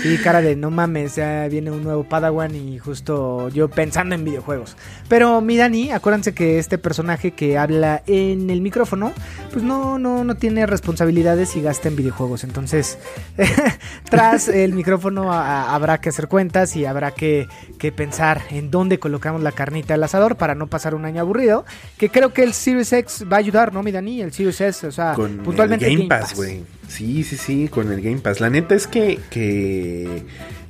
Sí, 0.01 0.17
cara 0.17 0.41
de 0.41 0.55
no 0.55 0.71
mames, 0.71 1.15
ya 1.15 1.47
viene 1.47 1.69
un 1.71 1.83
nuevo 1.83 2.03
Padawan 2.03 2.55
y 2.55 2.79
justo 2.79 3.49
yo 3.49 3.69
pensando 3.69 4.15
en 4.15 4.25
videojuegos. 4.25 4.75
Pero 5.07 5.39
mi 5.39 5.55
Dani, 5.55 5.91
acuérdense 5.91 6.33
que 6.33 6.57
este 6.57 6.77
personaje 6.79 7.31
que 7.31 7.57
habla 7.59 8.01
en 8.07 8.49
el 8.49 8.59
micrófono, 8.61 9.13
pues 9.51 9.63
no, 9.63 9.99
no, 9.99 10.23
no 10.23 10.35
tiene 10.35 10.65
responsabilidades 10.65 11.55
y 11.55 11.61
gasta 11.61 11.87
en 11.89 11.95
videojuegos. 11.95 12.43
Entonces, 12.43 12.97
tras 14.09 14.47
el 14.47 14.73
micrófono 14.73 15.31
a- 15.31 15.73
habrá 15.75 15.99
que 16.01 16.09
hacer 16.09 16.22
cuentas 16.27 16.75
y 16.75 16.85
habrá 16.85 17.11
que, 17.11 17.47
que 17.77 17.91
pensar 17.91 18.41
en 18.49 18.71
dónde 18.71 18.99
colocamos 18.99 19.41
la 19.41 19.51
carnita 19.51 19.93
al 19.93 20.03
asador 20.03 20.35
para 20.35 20.55
no 20.55 20.67
pasar 20.67 20.95
un 20.95 21.05
año 21.05 21.21
aburrido. 21.21 21.65
Que 21.97 22.09
creo 22.09 22.33
que 22.33 22.43
el 22.43 22.53
Series 22.53 22.91
X 22.93 23.25
va 23.31 23.37
a 23.37 23.39
ayudar, 23.39 23.73
¿no, 23.73 23.83
mi 23.83 23.91
Dani? 23.91 24.21
El 24.21 24.33
Series 24.33 24.61
S, 24.61 24.87
o 24.87 24.91
sea, 24.91 25.13
Con 25.13 25.37
puntualmente 25.37 25.87
el 25.87 25.97
Game 25.97 26.09
Pass, 26.09 26.35
güey. 26.35 26.63
Sí, 26.87 27.23
sí, 27.23 27.37
sí, 27.37 27.67
con 27.69 27.91
el 27.91 28.01
Game 28.01 28.19
Pass. 28.19 28.39
La 28.39 28.49
neta 28.49 28.75
es 28.75 28.87
que, 28.87 29.19
que 29.29 30.23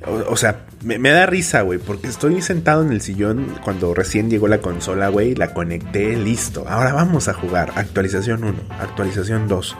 o, 0.06 0.32
o 0.32 0.36
sea, 0.36 0.66
me, 0.82 0.98
me 0.98 1.10
da 1.10 1.26
risa, 1.26 1.62
güey, 1.62 1.78
porque 1.78 2.08
estoy 2.08 2.40
sentado 2.42 2.82
en 2.82 2.92
el 2.92 3.00
sillón 3.00 3.46
cuando 3.62 3.94
recién 3.94 4.30
llegó 4.30 4.48
la 4.48 4.58
consola, 4.58 5.08
güey, 5.08 5.34
la 5.34 5.52
conecté, 5.52 6.16
listo. 6.16 6.66
Ahora 6.68 6.92
vamos 6.92 7.28
a 7.28 7.34
jugar. 7.34 7.72
Actualización 7.76 8.44
1, 8.44 8.54
actualización 8.80 9.48
2. 9.48 9.76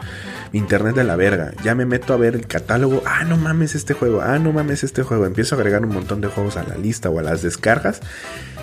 Internet 0.53 0.95
de 0.95 1.03
la 1.03 1.15
verga. 1.15 1.53
Ya 1.63 1.75
me 1.75 1.85
meto 1.85 2.13
a 2.13 2.17
ver 2.17 2.35
el 2.35 2.47
catálogo. 2.47 3.03
Ah, 3.05 3.23
no 3.23 3.37
mames 3.37 3.75
este 3.75 3.93
juego. 3.93 4.21
Ah, 4.21 4.39
no 4.39 4.51
mames 4.51 4.83
este 4.83 5.03
juego. 5.03 5.25
Empiezo 5.25 5.55
a 5.55 5.57
agregar 5.57 5.83
un 5.85 5.93
montón 5.93 6.21
de 6.21 6.27
juegos 6.27 6.57
a 6.57 6.63
la 6.63 6.75
lista 6.75 7.09
o 7.09 7.19
a 7.19 7.23
las 7.23 7.41
descargas. 7.41 8.01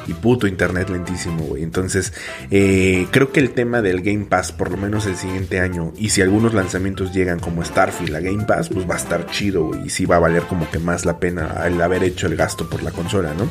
Y 0.06 0.14
puto 0.14 0.46
internet 0.46 0.88
lentísimo, 0.90 1.44
güey. 1.44 1.62
Entonces, 1.62 2.12
eh, 2.50 3.06
creo 3.12 3.30
que 3.30 3.38
el 3.38 3.50
tema 3.50 3.82
del 3.82 4.02
Game 4.02 4.24
Pass, 4.24 4.50
por 4.50 4.70
lo 4.70 4.76
menos 4.76 5.06
el 5.06 5.16
siguiente 5.16 5.60
año, 5.60 5.92
y 5.96 6.10
si 6.10 6.22
algunos 6.22 6.54
lanzamientos 6.54 7.12
llegan 7.12 7.38
como 7.38 7.64
Starfield 7.64 8.16
a 8.16 8.20
Game 8.20 8.44
Pass, 8.44 8.68
pues 8.68 8.88
va 8.88 8.94
a 8.94 8.98
estar 8.98 9.26
chido, 9.26 9.66
güey. 9.66 9.86
Y 9.86 9.90
sí 9.90 10.04
va 10.04 10.16
a 10.16 10.20
valer 10.20 10.42
como 10.44 10.68
que 10.70 10.80
más 10.80 11.04
la 11.04 11.20
pena 11.20 11.54
el 11.66 11.80
haber 11.80 12.02
hecho 12.02 12.26
el 12.26 12.36
gasto 12.36 12.68
por 12.68 12.82
la 12.82 12.90
consola, 12.90 13.32
¿no? 13.34 13.48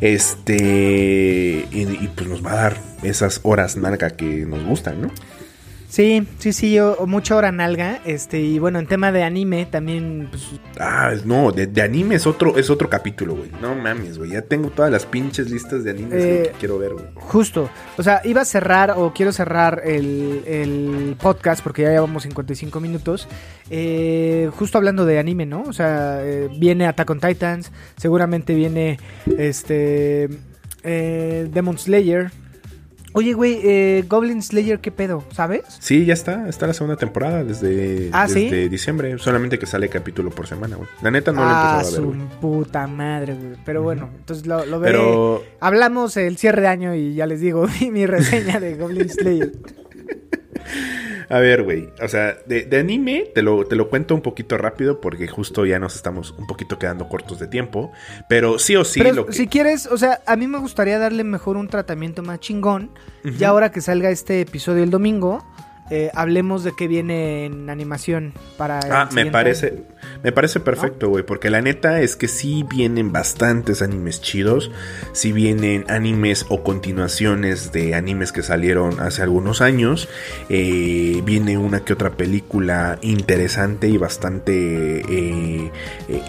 Este. 0.00 1.66
Y, 1.70 2.10
pues 2.14 2.28
nos 2.28 2.44
va 2.44 2.52
a 2.52 2.56
dar 2.56 2.76
esas 3.02 3.40
horas 3.42 3.76
nalga 3.76 4.10
que 4.10 4.46
nos 4.46 4.64
gustan, 4.64 5.02
¿no? 5.02 5.10
Sí, 5.94 6.26
sí, 6.40 6.52
sí, 6.52 6.76
o, 6.80 6.94
o 6.94 7.06
mucha 7.06 7.36
hora 7.36 7.52
nalga. 7.52 8.00
Este, 8.04 8.40
y 8.40 8.58
bueno, 8.58 8.80
en 8.80 8.86
tema 8.88 9.12
de 9.12 9.22
anime 9.22 9.64
también, 9.64 10.26
pues, 10.28 10.42
Ah, 10.80 11.12
no, 11.24 11.52
de, 11.52 11.68
de 11.68 11.82
anime 11.82 12.16
es 12.16 12.26
otro, 12.26 12.58
es 12.58 12.68
otro 12.68 12.90
capítulo, 12.90 13.36
güey. 13.36 13.48
No 13.62 13.76
mames, 13.76 14.18
güey. 14.18 14.32
Ya 14.32 14.42
tengo 14.42 14.70
todas 14.70 14.90
las 14.90 15.06
pinches 15.06 15.52
listas 15.52 15.84
de 15.84 15.90
animes 15.92 16.14
Eh, 16.20 16.48
que 16.52 16.58
quiero 16.58 16.78
ver, 16.80 16.94
güey. 16.94 17.04
justo. 17.14 17.70
O 17.96 18.02
sea, 18.02 18.20
iba 18.24 18.40
a 18.40 18.44
cerrar 18.44 18.94
o 18.96 19.12
quiero 19.14 19.30
cerrar 19.30 19.82
el, 19.84 20.42
el 20.48 21.16
podcast 21.22 21.62
porque 21.62 21.82
ya 21.82 21.90
llevamos 21.90 22.24
55 22.24 22.80
minutos. 22.80 23.28
eh, 23.70 24.50
justo 24.56 24.78
hablando 24.78 25.06
de 25.06 25.20
anime, 25.20 25.46
¿no? 25.46 25.62
O 25.62 25.72
sea, 25.72 26.18
eh, 26.24 26.48
viene 26.58 26.86
Attack 26.88 27.08
on 27.10 27.20
Titans, 27.20 27.70
seguramente 27.96 28.52
viene 28.56 28.98
este 29.38 30.28
eh, 30.82 31.48
Demon 31.52 31.78
Slayer. 31.78 32.32
Oye, 33.16 33.32
güey, 33.32 33.60
eh, 33.62 34.04
Goblin 34.08 34.42
Slayer, 34.42 34.80
¿qué 34.80 34.90
pedo? 34.90 35.22
¿Sabes? 35.30 35.62
Sí, 35.78 36.04
ya 36.04 36.14
está, 36.14 36.48
está 36.48 36.66
la 36.66 36.74
segunda 36.74 36.96
temporada 36.96 37.44
desde, 37.44 38.10
¿Ah, 38.12 38.26
sí? 38.26 38.44
desde 38.44 38.68
diciembre, 38.68 39.16
solamente 39.18 39.56
que 39.56 39.66
sale 39.66 39.88
capítulo 39.88 40.30
por 40.30 40.48
semana, 40.48 40.74
güey. 40.74 40.88
La 41.00 41.12
neta 41.12 41.30
no 41.30 41.42
lo 41.44 41.46
he 41.48 41.52
ah, 41.54 41.76
empezado 41.76 41.80
a 41.80 41.84
su 41.84 42.08
ver, 42.10 42.16
güey. 42.16 42.40
puta 42.40 42.86
madre, 42.88 43.34
güey. 43.34 43.54
Pero 43.64 43.82
bueno, 43.84 44.10
entonces 44.16 44.46
lo, 44.46 44.66
lo 44.66 44.80
veré. 44.80 44.98
Pero 44.98 45.44
Hablamos 45.60 46.16
el 46.16 46.36
cierre 46.38 46.62
de 46.62 46.68
año 46.68 46.94
y 46.96 47.14
ya 47.14 47.26
les 47.26 47.40
digo 47.40 47.68
mi 47.92 48.04
reseña 48.04 48.58
de 48.58 48.74
Goblin 48.74 49.08
Slayer. 49.08 49.52
A 51.28 51.38
ver, 51.38 51.62
güey, 51.62 51.88
o 52.02 52.08
sea, 52.08 52.36
de, 52.46 52.64
de 52.64 52.78
anime 52.78 53.30
te 53.34 53.42
lo, 53.42 53.66
te 53.66 53.76
lo 53.76 53.88
cuento 53.88 54.14
un 54.14 54.22
poquito 54.22 54.58
rápido 54.58 55.00
porque 55.00 55.26
justo 55.28 55.64
ya 55.66 55.78
nos 55.78 55.96
estamos 55.96 56.32
un 56.38 56.46
poquito 56.46 56.78
quedando 56.78 57.08
cortos 57.08 57.38
de 57.38 57.46
tiempo, 57.46 57.92
pero 58.28 58.58
sí 58.58 58.76
o 58.76 58.84
sí 58.84 59.00
Pero 59.00 59.14
lo 59.14 59.26
que 59.26 59.32
si 59.32 59.46
quieres, 59.46 59.86
o 59.86 59.98
sea, 59.98 60.20
a 60.26 60.36
mí 60.36 60.46
me 60.46 60.58
gustaría 60.58 60.98
darle 60.98 61.24
mejor 61.24 61.56
un 61.56 61.68
tratamiento 61.68 62.22
más 62.22 62.40
chingón. 62.40 62.90
Ya 63.38 63.48
ahora 63.48 63.72
que 63.72 63.80
salga 63.80 64.10
este 64.10 64.42
episodio 64.42 64.84
el 64.84 64.90
domingo, 64.90 65.42
eh, 65.90 66.10
hablemos 66.14 66.64
de 66.64 66.72
qué 66.76 66.88
viene 66.88 67.44
en 67.44 67.68
animación 67.70 68.32
para. 68.56 68.78
el 68.80 68.92
Ah, 68.92 69.08
me 69.12 69.26
parece, 69.26 69.82
me 70.22 70.32
parece 70.32 70.60
perfecto, 70.60 71.08
güey, 71.08 71.24
porque 71.24 71.50
la 71.50 71.60
neta 71.60 72.00
es 72.00 72.16
que 72.16 72.28
sí 72.28 72.64
vienen 72.68 73.12
bastantes 73.12 73.82
animes 73.82 74.20
chidos, 74.20 74.70
sí 75.12 75.32
vienen 75.32 75.84
animes 75.88 76.46
o 76.48 76.62
continuaciones 76.62 77.72
de 77.72 77.94
animes 77.94 78.32
que 78.32 78.42
salieron 78.42 79.00
hace 79.00 79.22
algunos 79.22 79.60
años, 79.60 80.08
eh, 80.48 81.20
viene 81.24 81.58
una 81.58 81.80
que 81.84 81.92
otra 81.92 82.10
película 82.10 82.98
interesante 83.02 83.88
y 83.88 83.96
bastante... 83.98 85.00
eh, 85.00 85.70
eh, 86.08 86.22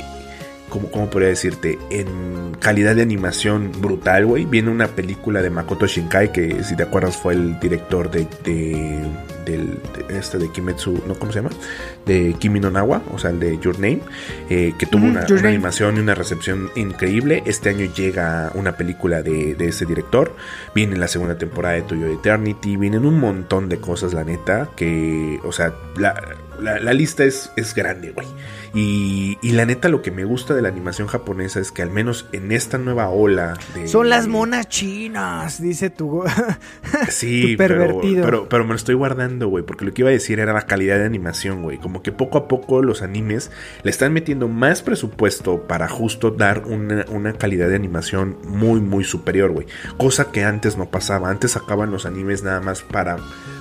¿Cómo, 0.70 0.92
cómo 0.92 1.10
podría 1.10 1.30
decirte? 1.30 1.80
En 1.90 2.54
calidad 2.60 2.96
de 2.96 3.02
animación 3.04 3.72
brutal, 3.80 4.26
güey. 4.26 4.44
Viene 4.44 4.72
una 4.72 4.88
película 4.88 5.42
de 5.42 5.50
Makoto 5.50 5.88
Shinkai, 5.88 6.34
que 6.34 6.64
si 6.66 6.76
te 6.76 6.84
acuerdas 6.84 7.16
fue 7.16 7.34
el 7.34 7.58
director 7.62 8.12
de, 8.12 8.28
de- 8.44 9.00
del, 9.46 9.80
de 10.08 10.18
este 10.18 10.38
de 10.38 10.52
Kimetsu, 10.52 11.04
¿no? 11.08 11.16
¿Cómo 11.16 11.32
se 11.32 11.40
llama? 11.42 11.52
De 12.06 12.36
Kimi 12.40 12.60
no 12.60 12.70
Nawa, 12.72 13.02
o 13.14 13.18
sea, 13.20 13.30
el 13.32 13.40
de 13.40 13.58
Your 13.60 13.76
Name, 13.80 14.02
eh, 14.50 14.74
que 14.78 14.86
tuvo 14.86 15.06
una, 15.06 15.22
animación 15.22 15.98
y 15.98 16.00
una 16.00 16.16
recepción 16.16 16.70
increíble. 16.76 17.44
Este 17.46 17.70
año 17.70 17.86
llega 17.94 18.52
una 18.56 18.76
película 18.78 19.22
de, 19.22 19.56
de 19.56 19.68
ese 19.68 19.86
director. 19.86 20.36
Viene 20.74 20.98
la 20.98 21.08
segunda 21.08 21.38
temporada 21.38 21.76
de 21.76 21.82
Toyo 21.84 22.08
Eternity. 22.08 22.78
Vienen 22.78 23.06
un 23.06 23.20
montón 23.20 23.70
de 23.70 23.78
cosas, 23.78 24.14
la 24.14 24.24
neta, 24.24 24.70
que, 24.76 25.40
o 25.44 25.52
sea, 25.52 25.74
la, 25.98 26.14
la- 26.60 26.80
la 26.80 26.94
lista 26.94 27.24
es, 27.24 27.52
es 27.56 27.74
grande, 27.76 28.12
güey. 28.12 28.28
Y, 28.74 29.38
y 29.42 29.52
la 29.54 29.66
neta, 29.66 29.88
lo 29.90 30.02
que 30.02 30.12
me 30.12 30.26
gusta 30.26 30.54
de 30.54 30.62
la 30.62 30.68
animación 30.70 31.08
japonesa 31.08 31.60
es 31.60 31.72
que 31.72 31.82
al 31.82 31.90
menos 31.92 32.28
en 32.34 32.52
esta 32.52 32.78
nueva 32.78 33.08
ola 33.10 33.54
de... 33.74 33.88
Son 33.88 34.10
las 34.10 34.28
monas 34.28 34.68
chinas, 34.68 35.62
dice 35.62 35.90
tu. 35.90 36.24
Sí, 37.10 37.52
tu 37.54 37.58
pero, 37.58 37.76
pervertido. 37.78 38.26
pero, 38.26 38.50
pero 38.50 38.64
me 38.64 38.70
lo 38.72 38.76
estoy 38.76 38.96
guardando, 38.96 39.35
güey, 39.44 39.64
porque 39.64 39.86
lo 39.86 39.94
que 39.94 40.02
iba 40.02 40.10
a 40.10 40.14
decir 40.14 40.40
era 40.40 40.54
la 40.54 40.66
calidad 40.66 40.98
de 40.98 41.06
animación, 41.06 41.62
güey. 41.62 41.78
Como 41.78 42.02
que 42.02 42.12
poco 42.12 42.38
a 42.38 42.48
poco 42.48 42.82
los 42.82 43.02
animes 43.02 43.52
le 43.84 43.92
están 43.92 44.14
metiendo 44.14 44.48
más 44.48 44.82
presupuesto 44.82 45.64
para 45.68 45.88
justo 45.88 46.32
dar 46.32 46.64
una, 46.66 47.06
una 47.10 47.34
calidad 47.34 47.68
de 47.68 47.76
animación 47.76 48.38
muy, 48.48 48.80
muy 48.80 49.04
superior, 49.04 49.52
güey. 49.52 49.68
Cosa 49.98 50.32
que 50.32 50.44
antes 50.44 50.78
no 50.78 50.90
pasaba. 50.90 51.30
Antes 51.30 51.52
sacaban 51.52 51.92
los 51.92 52.06
animes 52.06 52.44
nada 52.44 52.62
más 52.62 52.82
para, 52.82 53.18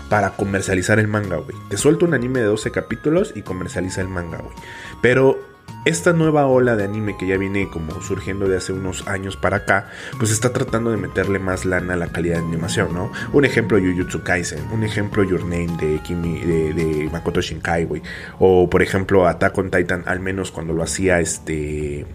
para 0.09 0.31
comercializar 0.31 0.99
el 0.99 1.09
manga, 1.09 1.37
güey. 1.37 1.57
Te 1.69 1.77
suelto 1.77 2.07
un 2.07 2.15
anime 2.15 2.41
de 2.41 2.47
12 2.47 2.71
capítulos 2.71 3.33
y 3.35 3.43
comercializa 3.43 4.01
el 4.01 4.09
manga, 4.09 4.39
güey. 4.39 4.55
Pero 5.03 5.54
esta 5.85 6.13
nueva 6.13 6.47
ola 6.47 6.77
de 6.77 6.85
anime 6.85 7.17
que 7.17 7.27
ya 7.27 7.37
viene 7.37 7.69
como 7.69 8.01
surgiendo 8.01 8.49
de 8.49 8.57
hace 8.57 8.73
unos 8.73 9.07
años 9.07 9.37
para 9.37 9.59
acá, 9.59 9.89
pues 10.19 10.31
está 10.31 10.53
tratando 10.53 10.91
de 10.91 10.97
meterle 10.97 11.39
más 11.39 11.65
lana 11.65 11.95
a 11.95 11.97
la 11.97 12.09
calidad 12.09 12.37
de 12.37 12.47
animación, 12.47 12.95
¿no? 12.95 13.13
Un 13.33 13.45
ejemplo 13.45 13.79
Jujutsu 13.79 14.23
Kaisen, 14.23 14.67
un 14.73 14.83
ejemplo 14.85 15.25
Your 15.25 15.43
Name 15.43 15.77
de 15.81 16.01
Kimi 16.01 16.41
de, 16.41 17.09
Makoto 17.13 17.41
Shinkai, 17.41 17.85
güey, 17.85 18.03
o 18.39 18.69
por 18.69 18.83
ejemplo 18.83 19.27
Attack 19.27 19.57
on 19.59 19.71
Titan, 19.71 20.05
al 20.07 20.21
menos 20.21 20.51
cuando 20.51 20.73
lo 20.73 20.83
hacía 20.83 21.21
este 21.21 22.07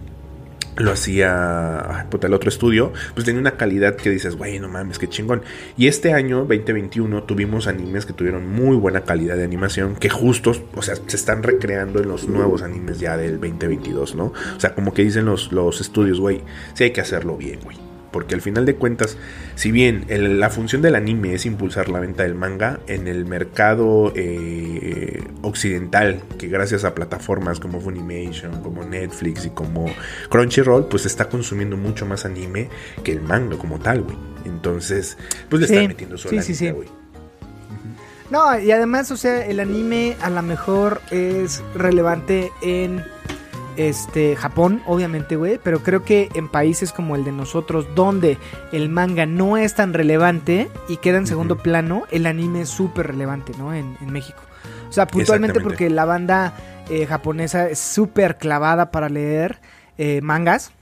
lo 0.79 0.91
hacía 0.91 2.07
puta, 2.09 2.27
el 2.27 2.33
otro 2.33 2.49
estudio, 2.49 2.93
pues 3.13 3.25
tenía 3.25 3.41
una 3.41 3.57
calidad 3.57 3.95
que 3.95 4.09
dices, 4.09 4.35
güey, 4.35 4.59
no 4.59 4.69
mames, 4.69 4.97
qué 4.97 5.07
chingón. 5.07 5.43
Y 5.77 5.87
este 5.87 6.13
año, 6.13 6.39
2021, 6.39 7.23
tuvimos 7.23 7.67
animes 7.67 8.05
que 8.05 8.13
tuvieron 8.13 8.49
muy 8.49 8.77
buena 8.77 9.01
calidad 9.01 9.35
de 9.35 9.43
animación, 9.43 9.95
que 9.95 10.09
justos, 10.09 10.61
o 10.75 10.81
sea, 10.81 10.95
se 10.95 11.15
están 11.15 11.43
recreando 11.43 11.99
en 12.01 12.07
los 12.07 12.27
nuevos 12.27 12.63
animes 12.63 12.99
ya 12.99 13.17
del 13.17 13.39
2022, 13.39 14.15
¿no? 14.15 14.33
O 14.55 14.59
sea, 14.59 14.73
como 14.73 14.93
que 14.93 15.03
dicen 15.03 15.25
los, 15.25 15.51
los 15.51 15.81
estudios, 15.81 16.19
güey, 16.19 16.41
sí 16.73 16.85
hay 16.85 16.91
que 16.91 17.01
hacerlo 17.01 17.37
bien, 17.37 17.59
güey. 17.63 17.88
Porque 18.11 18.35
al 18.35 18.41
final 18.41 18.65
de 18.65 18.75
cuentas, 18.75 19.17
si 19.55 19.71
bien 19.71 20.05
la 20.09 20.49
función 20.49 20.81
del 20.81 20.95
anime 20.95 21.33
es 21.33 21.45
impulsar 21.45 21.89
la 21.89 21.99
venta 21.99 22.23
del 22.23 22.35
manga, 22.35 22.79
en 22.87 23.07
el 23.07 23.25
mercado 23.25 24.11
eh, 24.15 25.23
occidental, 25.41 26.21
que 26.37 26.47
gracias 26.47 26.83
a 26.83 26.95
plataformas 26.95 27.59
como 27.59 27.79
Funimation, 27.79 28.61
como 28.61 28.83
Netflix 28.83 29.45
y 29.45 29.49
como 29.49 29.85
Crunchyroll, 30.29 30.87
pues 30.87 31.05
está 31.05 31.29
consumiendo 31.29 31.77
mucho 31.77 32.05
más 32.05 32.25
anime 32.25 32.69
que 33.03 33.11
el 33.11 33.21
manga 33.21 33.57
como 33.57 33.79
tal, 33.79 34.01
güey. 34.01 34.17
Entonces, 34.45 35.17
pues 35.49 35.61
le 35.61 35.65
están 35.67 35.87
metiendo 35.87 36.17
su 36.17 36.29
sí, 36.29 36.41
sí, 36.41 36.69
güey. 36.71 36.87
No, 38.29 38.59
y 38.59 38.71
además, 38.71 39.09
o 39.11 39.17
sea, 39.17 39.45
el 39.45 39.59
anime 39.59 40.15
a 40.21 40.29
lo 40.29 40.41
mejor 40.43 41.01
es 41.09 41.63
relevante 41.73 42.51
en 42.61 43.03
este 43.79 44.35
Japón, 44.35 44.81
obviamente, 44.85 45.37
güey, 45.37 45.57
pero 45.63 45.81
creo 45.81 46.03
que 46.03 46.29
en 46.33 46.49
países 46.49 46.91
como 46.91 47.15
el 47.15 47.23
de 47.23 47.31
nosotros, 47.31 47.87
donde 47.95 48.37
el 48.73 48.89
manga 48.89 49.25
no 49.25 49.55
es 49.55 49.73
tan 49.73 49.93
relevante 49.93 50.69
y 50.89 50.97
queda 50.97 51.17
en 51.17 51.25
segundo 51.25 51.57
plano, 51.57 52.03
el 52.11 52.25
anime 52.25 52.61
es 52.61 52.69
súper 52.69 53.07
relevante, 53.07 53.53
¿no? 53.57 53.73
En, 53.73 53.95
México. 54.11 54.41
O 54.89 54.91
sea, 54.91 55.07
puntualmente 55.07 55.61
porque 55.61 55.89
la 55.89 56.03
banda 56.03 56.53
eh, 56.89 57.05
japonesa 57.05 57.69
es 57.69 57.79
súper 57.79 58.37
clavada 58.37 58.91
para 58.91 59.07
leer 59.07 59.59
eh, 59.97 60.19
mangas. 60.21 60.73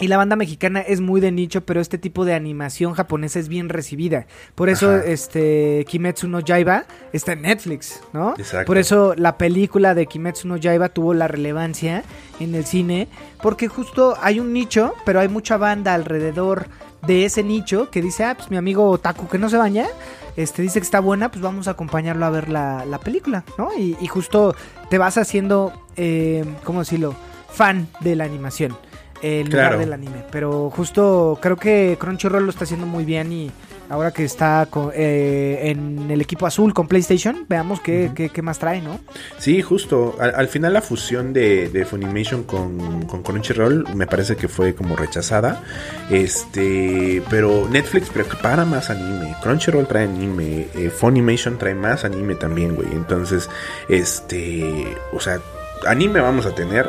Y 0.00 0.08
la 0.08 0.16
banda 0.16 0.34
mexicana 0.34 0.80
es 0.80 1.02
muy 1.02 1.20
de 1.20 1.30
nicho, 1.30 1.60
pero 1.60 1.78
este 1.82 1.98
tipo 1.98 2.24
de 2.24 2.32
animación 2.32 2.94
japonesa 2.94 3.38
es 3.38 3.48
bien 3.48 3.68
recibida. 3.68 4.26
Por 4.54 4.70
eso, 4.70 4.96
este, 4.96 5.84
Kimetsu 5.86 6.26
no 6.26 6.40
Yaiba 6.40 6.86
está 7.12 7.32
en 7.32 7.42
Netflix, 7.42 8.00
¿no? 8.14 8.34
Exacto. 8.38 8.66
Por 8.66 8.78
eso 8.78 9.14
la 9.14 9.36
película 9.36 9.94
de 9.94 10.06
Kimetsu 10.06 10.48
no 10.48 10.56
Yaiba 10.56 10.88
tuvo 10.88 11.12
la 11.12 11.28
relevancia 11.28 12.02
en 12.40 12.54
el 12.54 12.64
cine, 12.64 13.08
porque 13.42 13.68
justo 13.68 14.16
hay 14.22 14.40
un 14.40 14.54
nicho, 14.54 14.94
pero 15.04 15.20
hay 15.20 15.28
mucha 15.28 15.58
banda 15.58 15.92
alrededor 15.92 16.68
de 17.06 17.26
ese 17.26 17.42
nicho 17.42 17.90
que 17.90 18.00
dice, 18.00 18.24
ah, 18.24 18.34
pues 18.34 18.50
mi 18.50 18.56
amigo 18.56 18.88
Otaku 18.88 19.28
que 19.28 19.36
no 19.36 19.50
se 19.50 19.58
baña, 19.58 19.86
este, 20.34 20.62
dice 20.62 20.80
que 20.80 20.84
está 20.84 21.00
buena, 21.00 21.30
pues 21.30 21.42
vamos 21.42 21.68
a 21.68 21.72
acompañarlo 21.72 22.24
a 22.24 22.30
ver 22.30 22.48
la, 22.48 23.00
película, 23.04 23.44
¿no? 23.58 23.68
Y, 23.76 24.06
justo 24.06 24.54
te 24.88 24.96
vas 24.96 25.18
haciendo, 25.18 25.74
eh, 25.96 26.46
¿cómo 26.64 26.78
decirlo? 26.78 27.14
Fan 27.50 27.86
de 28.00 28.16
la 28.16 28.24
animación 28.24 28.74
el 29.22 29.48
lugar 29.48 29.78
del 29.78 29.92
anime. 29.92 30.24
Pero 30.30 30.70
justo 30.70 31.38
creo 31.40 31.56
que 31.56 31.96
Crunchyroll 31.98 32.44
lo 32.44 32.50
está 32.50 32.64
haciendo 32.64 32.86
muy 32.86 33.04
bien 33.04 33.32
y 33.32 33.50
ahora 33.90 34.12
que 34.12 34.24
está 34.24 34.68
eh, 34.94 35.58
en 35.64 36.10
el 36.10 36.20
equipo 36.20 36.46
azul 36.46 36.72
con 36.72 36.86
PlayStation, 36.86 37.44
veamos 37.48 37.80
qué, 37.80 38.30
qué, 38.32 38.42
más 38.42 38.58
trae, 38.58 38.80
¿no? 38.80 39.00
Sí, 39.38 39.60
justo. 39.60 40.16
Al, 40.20 40.48
final 40.48 40.72
la 40.72 40.80
fusión 40.80 41.32
de, 41.32 41.86
Funimation 41.88 42.44
con, 42.44 43.06
con, 43.06 43.22
Crunchyroll 43.22 43.94
me 43.94 44.06
parece 44.06 44.36
que 44.36 44.48
fue 44.48 44.74
como 44.74 44.96
rechazada. 44.96 45.62
Este, 46.08 47.22
pero 47.28 47.68
Netflix 47.68 48.08
prepara 48.08 48.64
más 48.64 48.90
anime. 48.90 49.34
Crunchyroll 49.42 49.86
trae 49.86 50.04
anime. 50.04 50.68
Eh, 50.74 50.90
Funimation 50.90 51.58
trae 51.58 51.74
más 51.74 52.04
anime 52.04 52.36
también, 52.36 52.76
güey. 52.76 52.88
Entonces, 52.92 53.50
este, 53.88 54.96
o 55.12 55.20
sea 55.20 55.40
anime 55.86 56.20
vamos 56.20 56.46
a 56.46 56.54
tener 56.54 56.88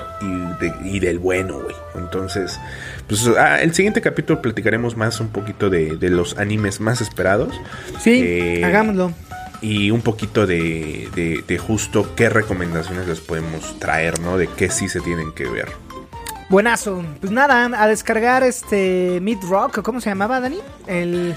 y, 0.84 1.00
del 1.00 1.20
bueno, 1.20 1.60
güey. 1.60 1.76
Entonces, 1.96 2.60
pues 3.08 3.28
ah, 3.38 3.62
el 3.62 3.74
siguiente 3.74 4.02
capítulo 4.02 4.42
platicaremos 4.42 4.98
más 4.98 5.20
un 5.20 5.30
poquito 5.30 5.70
de, 5.70 5.98
los 6.10 6.38
animes 6.38 6.80
más 6.80 7.02
esperados. 7.02 7.60
Sí, 8.00 8.22
eh, 8.24 8.66
hagámoslo. 8.66 9.14
Y 9.62 9.92
un 9.92 10.02
poquito 10.02 10.48
de, 10.48 11.44
de, 11.48 11.58
justo 11.58 12.16
qué 12.16 12.30
recomendaciones 12.30 13.08
les 13.08 13.20
podemos 13.20 13.78
traer, 13.80 14.20
¿no? 14.20 14.38
De 14.38 14.48
qué 14.48 14.70
sí 14.70 14.89
se 14.89 15.02
tienen 15.02 15.32
que 15.34 15.48
ver. 15.48 15.70
Buenazo. 16.50 17.04
Pues 17.20 17.32
nada, 17.32 17.70
a 17.82 17.88
descargar 17.88 18.44
este 18.44 19.20
Mid 19.22 19.38
Rock, 19.48 19.82
¿cómo 19.84 20.02
se 20.02 20.10
llamaba, 20.10 20.39
Dani? 20.42 20.60
El 20.88 21.36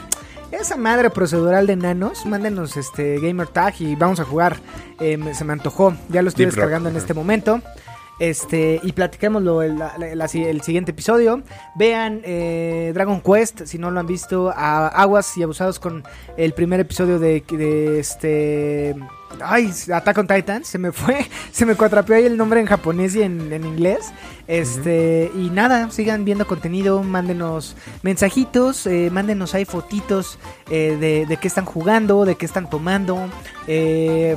esa 0.50 0.76
madre 0.76 1.10
procedural 1.10 1.66
de 1.66 1.76
nanos, 1.76 2.26
mándenos 2.26 2.76
este 2.76 3.18
gamer 3.20 3.48
tag 3.48 3.74
y 3.80 3.96
vamos 3.96 4.20
a 4.20 4.24
jugar. 4.24 4.56
Em, 5.00 5.34
se 5.34 5.44
me 5.44 5.52
antojó, 5.52 5.94
ya 6.08 6.22
lo 6.22 6.28
estoy 6.28 6.46
descargando 6.46 6.88
en 6.88 6.96
este 6.96 7.14
momento. 7.14 7.60
Este, 8.20 8.80
y 8.82 8.92
platiquémoslo 8.92 9.62
el, 9.62 9.82
el, 10.00 10.60
siguiente 10.62 10.92
episodio. 10.92 11.42
Vean 11.74 12.20
eh, 12.24 12.92
Dragon 12.94 13.20
Quest, 13.20 13.62
si 13.64 13.78
no 13.78 13.90
lo 13.90 13.98
han 13.98 14.06
visto, 14.06 14.52
a 14.54 14.86
aguas 14.88 15.36
y 15.36 15.42
abusados 15.42 15.80
con 15.80 16.04
el 16.36 16.52
primer 16.52 16.80
episodio 16.80 17.18
de, 17.18 17.42
de 17.50 17.98
este 17.98 18.94
Ay, 19.42 19.72
Attack 19.92 20.18
on 20.18 20.26
Titan, 20.26 20.64
se 20.64 20.78
me 20.78 20.92
fue, 20.92 21.26
se 21.52 21.66
me 21.66 21.74
cuatrapeó 21.74 22.16
ahí 22.16 22.24
el 22.24 22.36
nombre 22.36 22.60
en 22.60 22.66
japonés 22.66 23.14
y 23.14 23.22
en, 23.22 23.52
inglés. 23.52 24.12
Este, 24.46 25.30
y 25.34 25.50
nada, 25.50 25.90
sigan 25.90 26.24
viendo 26.24 26.46
contenido, 26.46 27.02
mándenos 27.02 27.76
mensajitos, 28.02 28.86
eh, 28.86 29.08
mándenos 29.10 29.54
ahí 29.54 29.64
fotitos 29.64 30.38
eh, 30.70 30.96
de, 31.00 31.26
de, 31.26 31.36
qué 31.38 31.48
están 31.48 31.64
jugando, 31.64 32.24
de 32.24 32.36
qué 32.36 32.46
están 32.46 32.68
tomando. 32.68 33.18
Eh, 33.66 34.36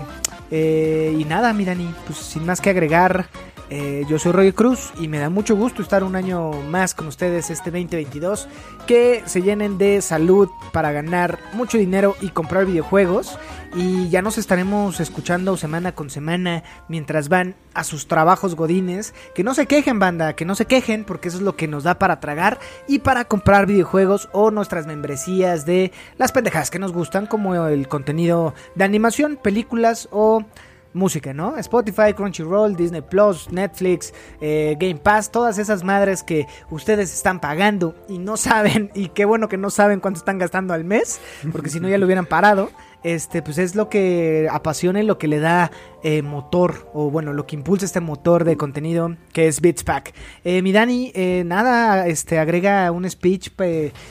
y 0.51 1.25
nada, 1.25 1.51
Mirani, 1.53 1.93
pues 2.05 2.19
sin 2.19 2.45
más 2.45 2.61
que 2.61 2.69
agregar, 2.69 3.27
eh, 3.69 4.05
yo 4.07 4.17
soy 4.17 4.31
Roy 4.31 4.53
Cruz 4.53 4.93
y 4.97 5.09
me 5.09 5.19
da 5.19 5.29
mucho 5.29 5.55
gusto 5.55 5.81
estar 5.81 6.03
un 6.03 6.15
año 6.15 6.51
más 6.69 6.93
con 6.93 7.07
ustedes 7.07 7.49
este 7.49 7.69
2022. 7.69 8.47
Que 8.85 9.23
se 9.25 9.41
llenen 9.41 9.77
de 9.77 10.01
salud 10.01 10.49
para 10.71 10.91
ganar 10.91 11.39
mucho 11.53 11.77
dinero 11.77 12.15
y 12.21 12.29
comprar 12.29 12.65
videojuegos. 12.65 13.37
Y 13.75 14.07
ya 14.09 14.21
nos 14.21 14.37
estaremos 14.37 15.01
escuchando 15.01 15.57
semana 15.57 15.91
con 15.91 16.09
semana 16.09 16.63
mientras 16.87 17.27
van 17.27 17.55
a 17.73 17.83
sus 17.83 18.07
trabajos 18.07 18.55
godines. 18.55 19.13
Que 19.35 19.43
no 19.43 19.53
se 19.53 19.65
quejen, 19.67 19.99
banda, 19.99 20.33
que 20.33 20.45
no 20.45 20.55
se 20.55 20.65
quejen 20.65 21.03
porque 21.03 21.27
eso 21.27 21.37
es 21.37 21.43
lo 21.43 21.57
que 21.57 21.67
nos 21.67 21.83
da 21.83 21.99
para 21.99 22.21
tragar 22.21 22.59
y 22.87 22.99
para 22.99 23.25
comprar 23.25 23.65
videojuegos 23.65 24.29
o 24.31 24.49
nuestras 24.51 24.87
membresías 24.87 25.65
de 25.65 25.91
las 26.17 26.31
pendejadas 26.31 26.71
que 26.71 26.79
nos 26.79 26.93
gustan, 26.93 27.27
como 27.27 27.67
el 27.67 27.89
contenido 27.89 28.53
de 28.75 28.85
animación, 28.85 29.37
películas 29.41 30.07
o 30.11 30.45
música, 30.97 31.33
¿no? 31.33 31.57
Spotify, 31.57 32.13
Crunchyroll, 32.13 32.75
Disney 32.75 33.01
Plus, 33.01 33.49
Netflix, 33.51 34.13
eh, 34.41 34.75
Game 34.79 34.95
Pass, 34.95 35.31
todas 35.31 35.57
esas 35.57 35.83
madres 35.83 36.23
que 36.23 36.47
ustedes 36.69 37.13
están 37.13 37.39
pagando 37.39 37.95
y 38.09 38.17
no 38.17 38.35
saben, 38.37 38.91
y 38.93 39.09
qué 39.09 39.25
bueno 39.25 39.47
que 39.47 39.57
no 39.57 39.69
saben 39.69 39.99
cuánto 39.99 40.19
están 40.19 40.37
gastando 40.37 40.73
al 40.73 40.83
mes, 40.83 41.21
porque 41.51 41.69
si 41.69 41.79
no 41.79 41.87
ya 41.87 41.97
lo 41.97 42.05
hubieran 42.05 42.25
parado. 42.25 42.69
Este, 43.03 43.43
pues 43.43 43.59
es 43.59 43.75
lo 43.75 43.89
que 43.89 44.49
apasiona 44.51 44.99
y 44.99 45.05
lo 45.05 45.17
que 45.19 45.27
le 45.27 45.39
da 45.39 45.71
eh, 46.03 46.23
motor, 46.23 46.89
o 46.93 47.11
bueno, 47.11 47.31
lo 47.31 47.45
que 47.45 47.55
impulsa 47.55 47.85
este 47.85 48.01
motor 48.01 48.43
de 48.43 48.57
contenido 48.57 49.15
que 49.31 49.47
es 49.47 49.61
Beats 49.61 49.83
Pack. 49.83 50.13
Eh, 50.43 50.61
mi 50.63 50.71
Dani, 50.71 51.13
nada, 51.45 52.07
este, 52.07 52.39
agrega 52.39 52.91
un 52.91 53.09
speech 53.09 53.51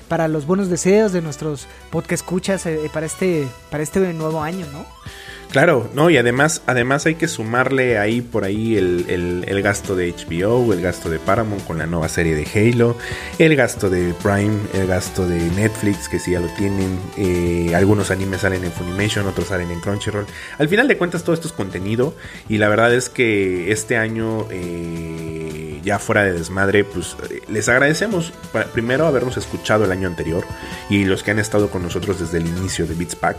para 0.09 0.29
los 0.29 0.47
buenos 0.47 0.71
deseos 0.71 1.13
de 1.13 1.21
nuestros 1.21 1.67
podcast 1.91 2.23
escuchas 2.23 2.67
para, 2.93 3.07
este, 3.07 3.49
para 3.71 3.83
este 3.83 4.01
nuevo 4.15 4.43
año, 4.43 4.65
¿no? 4.73 4.87
Claro, 5.57 5.89
no, 5.95 6.11
y 6.11 6.19
además, 6.19 6.61
además 6.67 7.07
hay 7.07 7.15
que 7.15 7.29
sumarle 7.29 7.97
ahí 7.97 8.21
por 8.21 8.45
ahí 8.45 8.77
el, 8.77 9.63
gasto 9.63 9.97
de 9.97 10.13
HBO, 10.13 10.71
el 10.75 10.83
gasto 10.83 11.09
de 11.09 11.19
Paramount 11.19 11.65
con 11.65 11.79
la 11.79 11.87
nueva 11.87 12.11
serie 12.11 12.35
de 12.35 12.45
Halo, 12.45 12.95
el 13.39 13.57
gasto 13.57 13.89
de 13.89 14.13
Prime, 14.23 14.59
el 14.75 14.87
gasto 14.87 15.27
de 15.27 15.41
Netflix, 15.53 16.11
que 16.11 16.19
sí 16.19 16.33
ya 16.33 16.41
lo 16.41 16.49
tienen. 16.49 16.99
Eh, 17.17 17.73
algunos 17.75 18.11
animes 18.11 18.43
salen 18.43 18.65
en 18.65 18.71
Funimation, 18.71 19.27
otros 19.27 19.49
salen 19.49 19.71
en 19.71 19.81
Crunchyroll. 19.81 20.27
Al 20.59 20.69
final 20.69 20.89
de 20.89 20.99
cuentas, 20.99 21.25
todo 21.25 21.33
esto 21.33 21.49
es 21.49 21.55
contenido. 21.55 22.13
Y 22.51 22.59
la 22.59 22.69
verdad 22.69 22.95
es 22.95 23.09
que 23.09 23.73
este 23.73 23.97
año, 23.97 24.47
eh, 24.51 25.81
ya 25.83 25.99
fuera 25.99 26.23
de 26.25 26.33
desmadre, 26.35 26.85
pues 26.85 27.17
eh, 27.31 27.41
les 27.49 27.67
agradecemos 27.71 28.31
primero 28.75 29.07
habernos 29.07 29.39
escuchado 29.39 29.87
el 29.87 29.93
año 29.93 30.07
anterior 30.07 30.45
y 30.91 31.05
los 31.05 31.23
que 31.23 31.31
han 31.31 31.39
estado 31.39 31.71
con 31.71 31.83
nosotros 31.83 32.21
desde 32.21 32.39
el 32.39 32.47
inicio 32.47 32.87
de 32.87 32.95
Beats 32.95 33.17
Pack. 33.17 33.39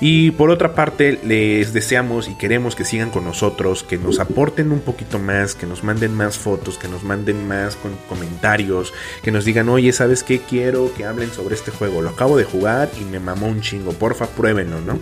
Y 0.00 0.30
por 0.30 0.48
otra 0.48 0.74
parte, 0.74 1.18
le 1.22 1.57
les 1.58 1.72
deseamos 1.72 2.28
y 2.28 2.36
queremos 2.36 2.76
que 2.76 2.84
sigan 2.84 3.10
con 3.10 3.24
nosotros, 3.24 3.82
que 3.82 3.98
nos 3.98 4.20
aporten 4.20 4.70
un 4.70 4.78
poquito 4.78 5.18
más, 5.18 5.56
que 5.56 5.66
nos 5.66 5.82
manden 5.82 6.14
más 6.14 6.38
fotos, 6.38 6.78
que 6.78 6.86
nos 6.86 7.02
manden 7.02 7.48
más 7.48 7.74
con 7.74 7.96
comentarios, 8.08 8.94
que 9.24 9.32
nos 9.32 9.44
digan, 9.44 9.68
oye, 9.68 9.92
¿sabes 9.92 10.22
qué? 10.22 10.38
Quiero 10.38 10.94
que 10.94 11.04
hablen 11.04 11.32
sobre 11.32 11.56
este 11.56 11.72
juego. 11.72 12.00
Lo 12.00 12.10
acabo 12.10 12.36
de 12.36 12.44
jugar 12.44 12.88
y 13.00 13.04
me 13.04 13.18
mamó 13.18 13.48
un 13.48 13.60
chingo. 13.60 13.92
Porfa, 13.92 14.28
pruébenlo, 14.28 14.80
¿no? 14.80 15.00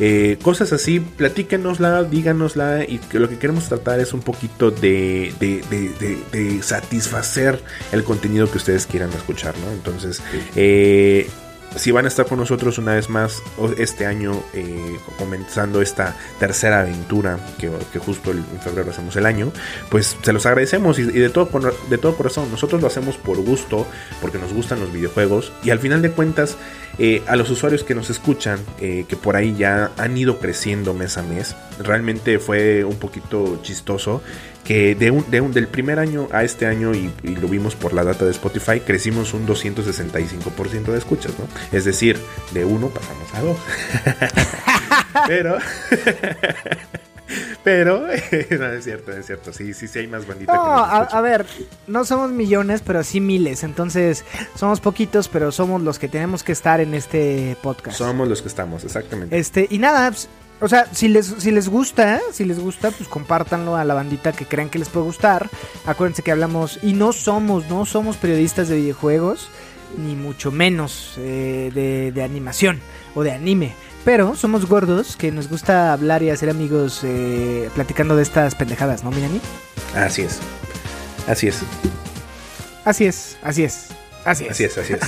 Eh, 0.00 0.38
cosas 0.42 0.72
así, 0.72 0.98
platíquenosla, 0.98 2.02
díganosla 2.02 2.82
y 2.82 2.98
que 2.98 3.20
lo 3.20 3.28
que 3.28 3.38
queremos 3.38 3.68
tratar 3.68 4.00
es 4.00 4.12
un 4.12 4.22
poquito 4.22 4.72
de, 4.72 5.32
de, 5.38 6.62
satisfacer 6.62 7.62
el 7.92 8.02
contenido 8.02 8.50
que 8.50 8.58
ustedes 8.58 8.86
quieran 8.86 9.10
escuchar, 9.12 9.54
¿no? 9.58 9.70
Entonces, 9.70 10.20
eh, 10.56 11.28
si 11.76 11.90
van 11.90 12.04
a 12.04 12.08
estar 12.08 12.26
con 12.26 12.38
nosotros 12.38 12.78
una 12.78 12.94
vez 12.94 13.08
más 13.08 13.42
este 13.76 14.06
año, 14.06 14.42
eh, 14.52 14.98
comenzando 15.18 15.80
esta 15.80 16.16
tercera 16.38 16.80
aventura 16.80 17.38
que, 17.58 17.98
justo 17.98 18.30
en 18.30 18.44
febrero 18.60 18.90
hacemos 18.90 19.16
el 19.16 19.26
año, 19.26 19.52
pues 19.90 20.16
se 20.22 20.32
los 20.32 20.44
agradecemos 20.46 20.98
y, 20.98 21.04
de, 21.04 21.30
todo, 21.30 21.48
de 21.88 21.98
todo 21.98 22.16
corazón. 22.16 22.50
Nosotros 22.50 22.80
lo 22.80 22.86
hacemos 22.86 23.16
por 23.16 23.38
gusto, 23.38 23.86
porque 24.20 24.38
nos 24.38 24.52
gustan 24.52 24.80
los 24.80 24.92
videojuegos 24.92 25.52
y 25.62 25.70
al 25.70 25.78
final 25.78 26.02
de 26.02 26.10
cuentas, 26.10 26.56
eh, 26.98 27.22
a 27.26 27.36
los 27.36 27.48
usuarios 27.50 27.84
que 27.84 27.94
nos 27.94 28.10
escuchan, 28.10 28.58
eh, 28.80 29.06
que 29.08 29.16
por 29.16 29.36
ahí 29.36 29.54
ya 29.56 29.92
han 29.96 30.16
ido 30.16 30.38
creciendo 30.38 30.92
mes 30.92 31.16
a 31.16 31.22
mes, 31.22 31.56
realmente 31.78 32.38
fue 32.38 32.84
un 32.84 32.96
poquito 32.96 33.60
chistoso 33.62 34.22
que 34.64 34.94
de 34.94 35.10
un, 35.10 35.30
de 35.30 35.40
un, 35.40 35.52
del 35.52 35.68
primer 35.68 35.98
año 35.98 36.28
a 36.32 36.44
este 36.44 36.66
año, 36.66 36.92
y, 36.94 37.10
lo 37.22 37.48
vimos 37.48 37.74
por 37.74 37.92
la 37.92 38.04
data 38.04 38.24
de 38.24 38.30
Spotify, 38.30 38.80
crecimos 38.80 39.34
un 39.34 39.46
265% 39.46 40.84
de 40.84 40.98
escuchas, 40.98 41.32
¿no? 41.38 41.48
Es 41.76 41.84
decir, 41.84 42.18
de 42.52 42.64
uno 42.64 42.88
pasamos 42.88 43.34
a 43.34 43.40
dos. 43.40 43.56
Pero... 45.26 45.58
Pero, 47.64 48.00
no 48.58 48.66
es 48.72 48.84
cierto, 48.84 49.12
es 49.12 49.26
cierto. 49.26 49.52
Sí, 49.52 49.74
sí, 49.74 49.88
sí 49.88 50.00
hay 50.00 50.06
más 50.06 50.26
bandita. 50.26 50.54
No, 50.54 50.62
a, 50.62 51.20
ver, 51.20 51.46
no 51.86 52.04
somos 52.04 52.30
millones, 52.30 52.82
pero 52.84 53.02
sí 53.04 53.20
miles. 53.20 53.62
Entonces, 53.64 54.24
somos 54.54 54.80
poquitos, 54.80 55.28
pero 55.28 55.52
somos 55.52 55.82
los 55.82 55.98
que 55.98 56.08
tenemos 56.08 56.42
que 56.42 56.52
estar 56.52 56.80
en 56.80 56.94
este 56.94 57.56
podcast. 57.62 57.98
Somos 57.98 58.28
los 58.28 58.42
que 58.42 58.48
estamos, 58.48 58.84
exactamente. 58.84 59.38
Este, 59.38 59.66
y 59.70 59.78
nada, 59.78 60.10
pues, 60.10 60.28
o 60.62 60.68
sea, 60.68 60.86
si 60.92 61.08
les, 61.08 61.26
si 61.26 61.50
les 61.50 61.68
gusta, 61.68 62.20
si 62.32 62.44
les 62.44 62.60
gusta, 62.60 62.92
pues 62.92 63.08
compártanlo 63.08 63.74
a 63.76 63.84
la 63.84 63.94
bandita 63.94 64.32
que 64.32 64.46
crean 64.46 64.70
que 64.70 64.78
les 64.78 64.88
puede 64.88 65.06
gustar. 65.06 65.50
Acuérdense 65.86 66.22
que 66.22 66.30
hablamos, 66.30 66.78
y 66.82 66.92
no 66.92 67.12
somos, 67.12 67.68
no 67.68 67.84
somos 67.84 68.16
periodistas 68.16 68.68
de 68.68 68.76
videojuegos, 68.76 69.48
ni 69.98 70.14
mucho 70.14 70.52
menos 70.52 71.14
eh, 71.18 72.12
de, 72.14 72.22
animación 72.22 72.80
o 73.16 73.24
de 73.24 73.32
anime. 73.32 73.74
Pero 74.04 74.36
somos 74.36 74.66
gordos 74.66 75.16
que 75.16 75.32
nos 75.32 75.48
gusta 75.48 75.92
hablar 75.92 76.22
y 76.22 76.30
hacer 76.30 76.48
amigos 76.48 77.00
eh, 77.02 77.68
platicando 77.74 78.14
de 78.14 78.22
estas 78.22 78.54
pendejadas, 78.54 79.02
¿no, 79.02 79.10
Mirani? 79.10 79.40
Así 79.96 80.22
es. 80.22 80.38
Así 81.26 81.48
es. 81.48 81.60
Así 82.84 83.06
es, 83.06 83.36
así 83.42 83.64
es. 83.64 83.88
Así 84.24 84.44
es. 84.44 84.52
Así 84.52 84.64
es, 84.64 84.78
así 84.78 84.92
es. 84.94 85.00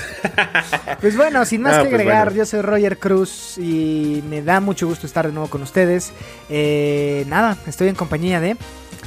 pues 1.00 1.16
bueno, 1.16 1.44
sin 1.44 1.62
más 1.62 1.76
que 1.78 1.90
pues 1.90 1.94
agregar, 1.94 2.32
yo 2.32 2.44
soy 2.46 2.62
Roger 2.62 2.98
Cruz 2.98 3.58
y 3.58 4.22
me 4.28 4.42
da 4.42 4.60
mucho 4.60 4.86
gusto 4.86 5.06
estar 5.06 5.26
de 5.26 5.32
nuevo 5.32 5.48
con 5.48 5.62
ustedes. 5.62 6.12
Eh, 6.48 7.24
nada, 7.28 7.56
estoy 7.66 7.88
en 7.88 7.94
compañía 7.94 8.40
de... 8.40 8.56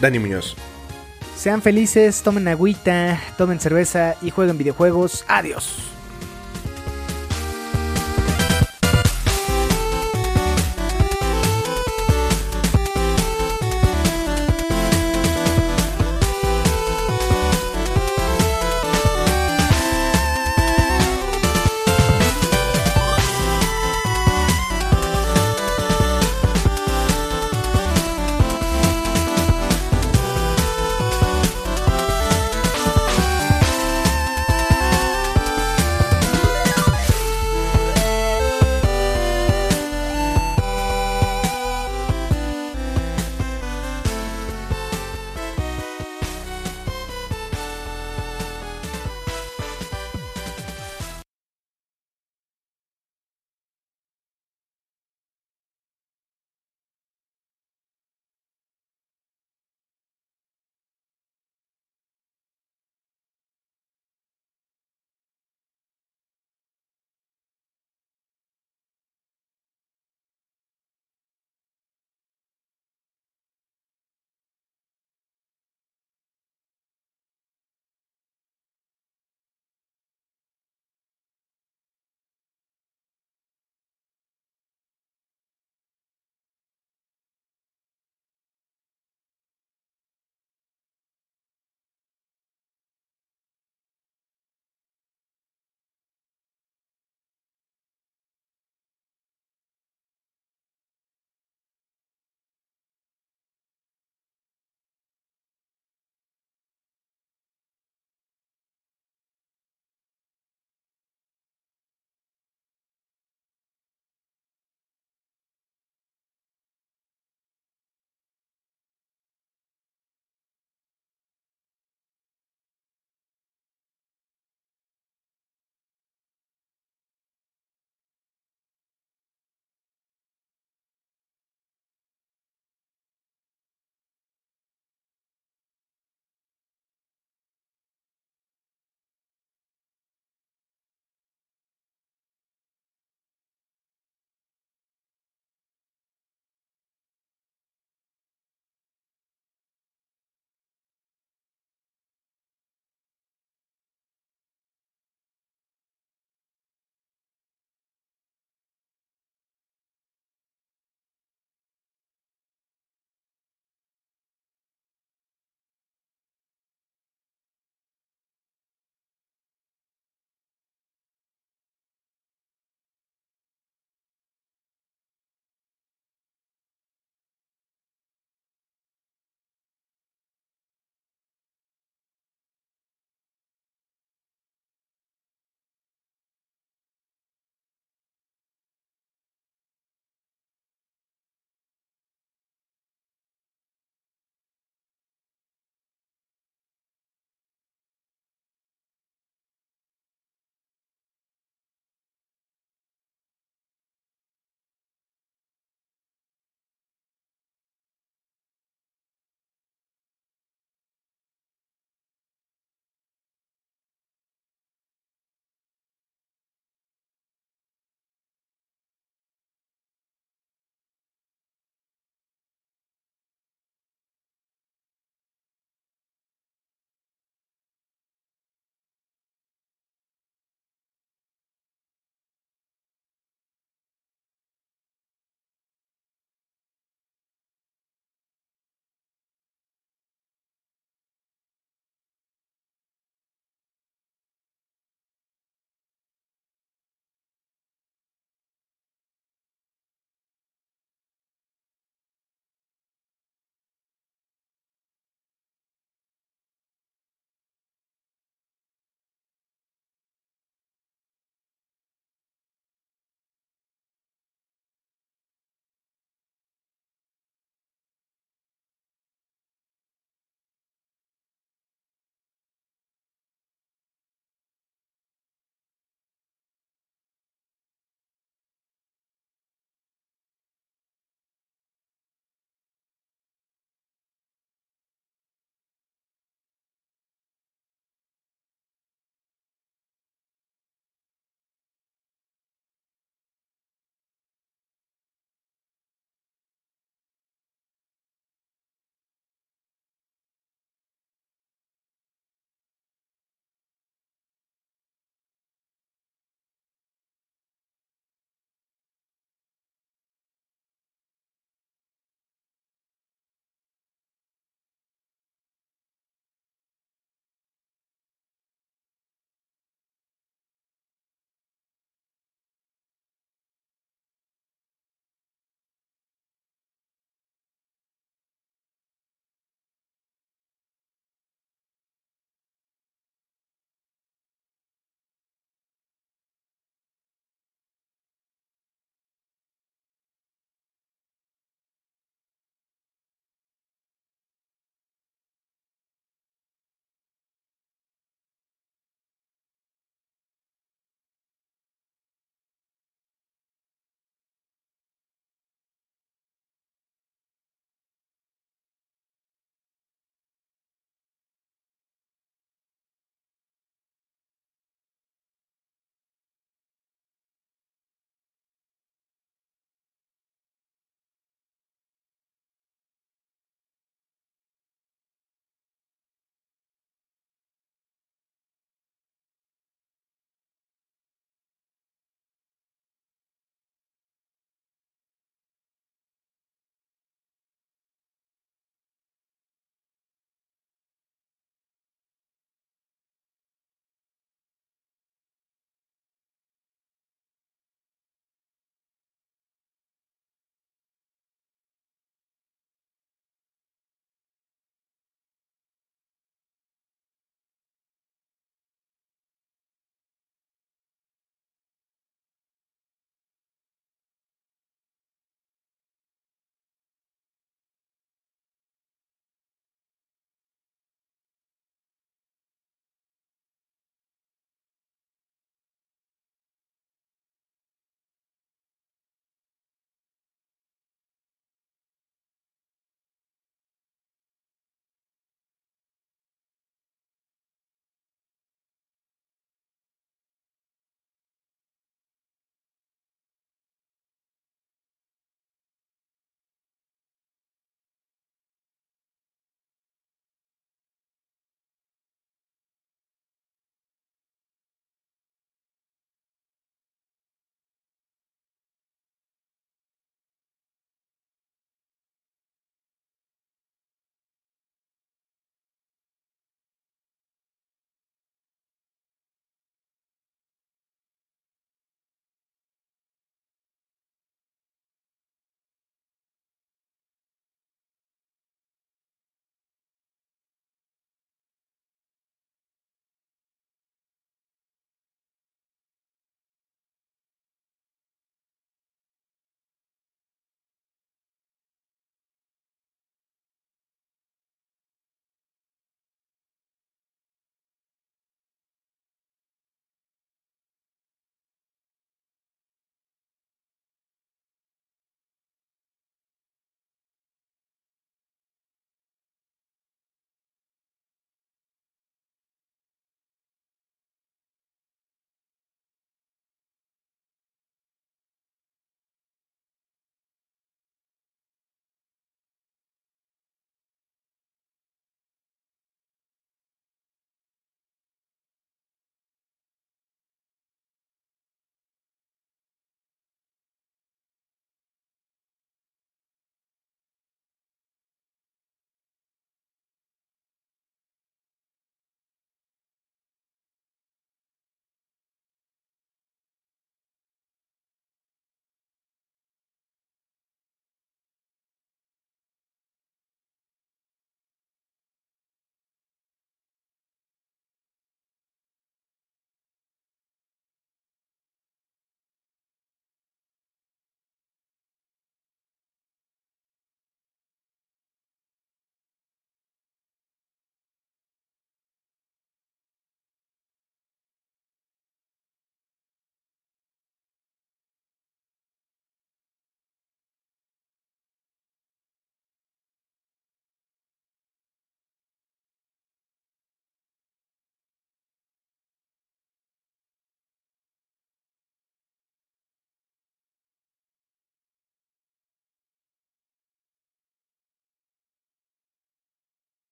Dani 0.00 0.18
Muñoz. 0.18 0.56
Sean 1.36 1.62
felices, 1.62 2.22
tomen 2.22 2.46
agüita, 2.48 3.20
tomen 3.36 3.60
cerveza 3.60 4.16
y 4.22 4.30
jueguen 4.30 4.58
videojuegos. 4.58 5.24
Adiós. 5.28 5.92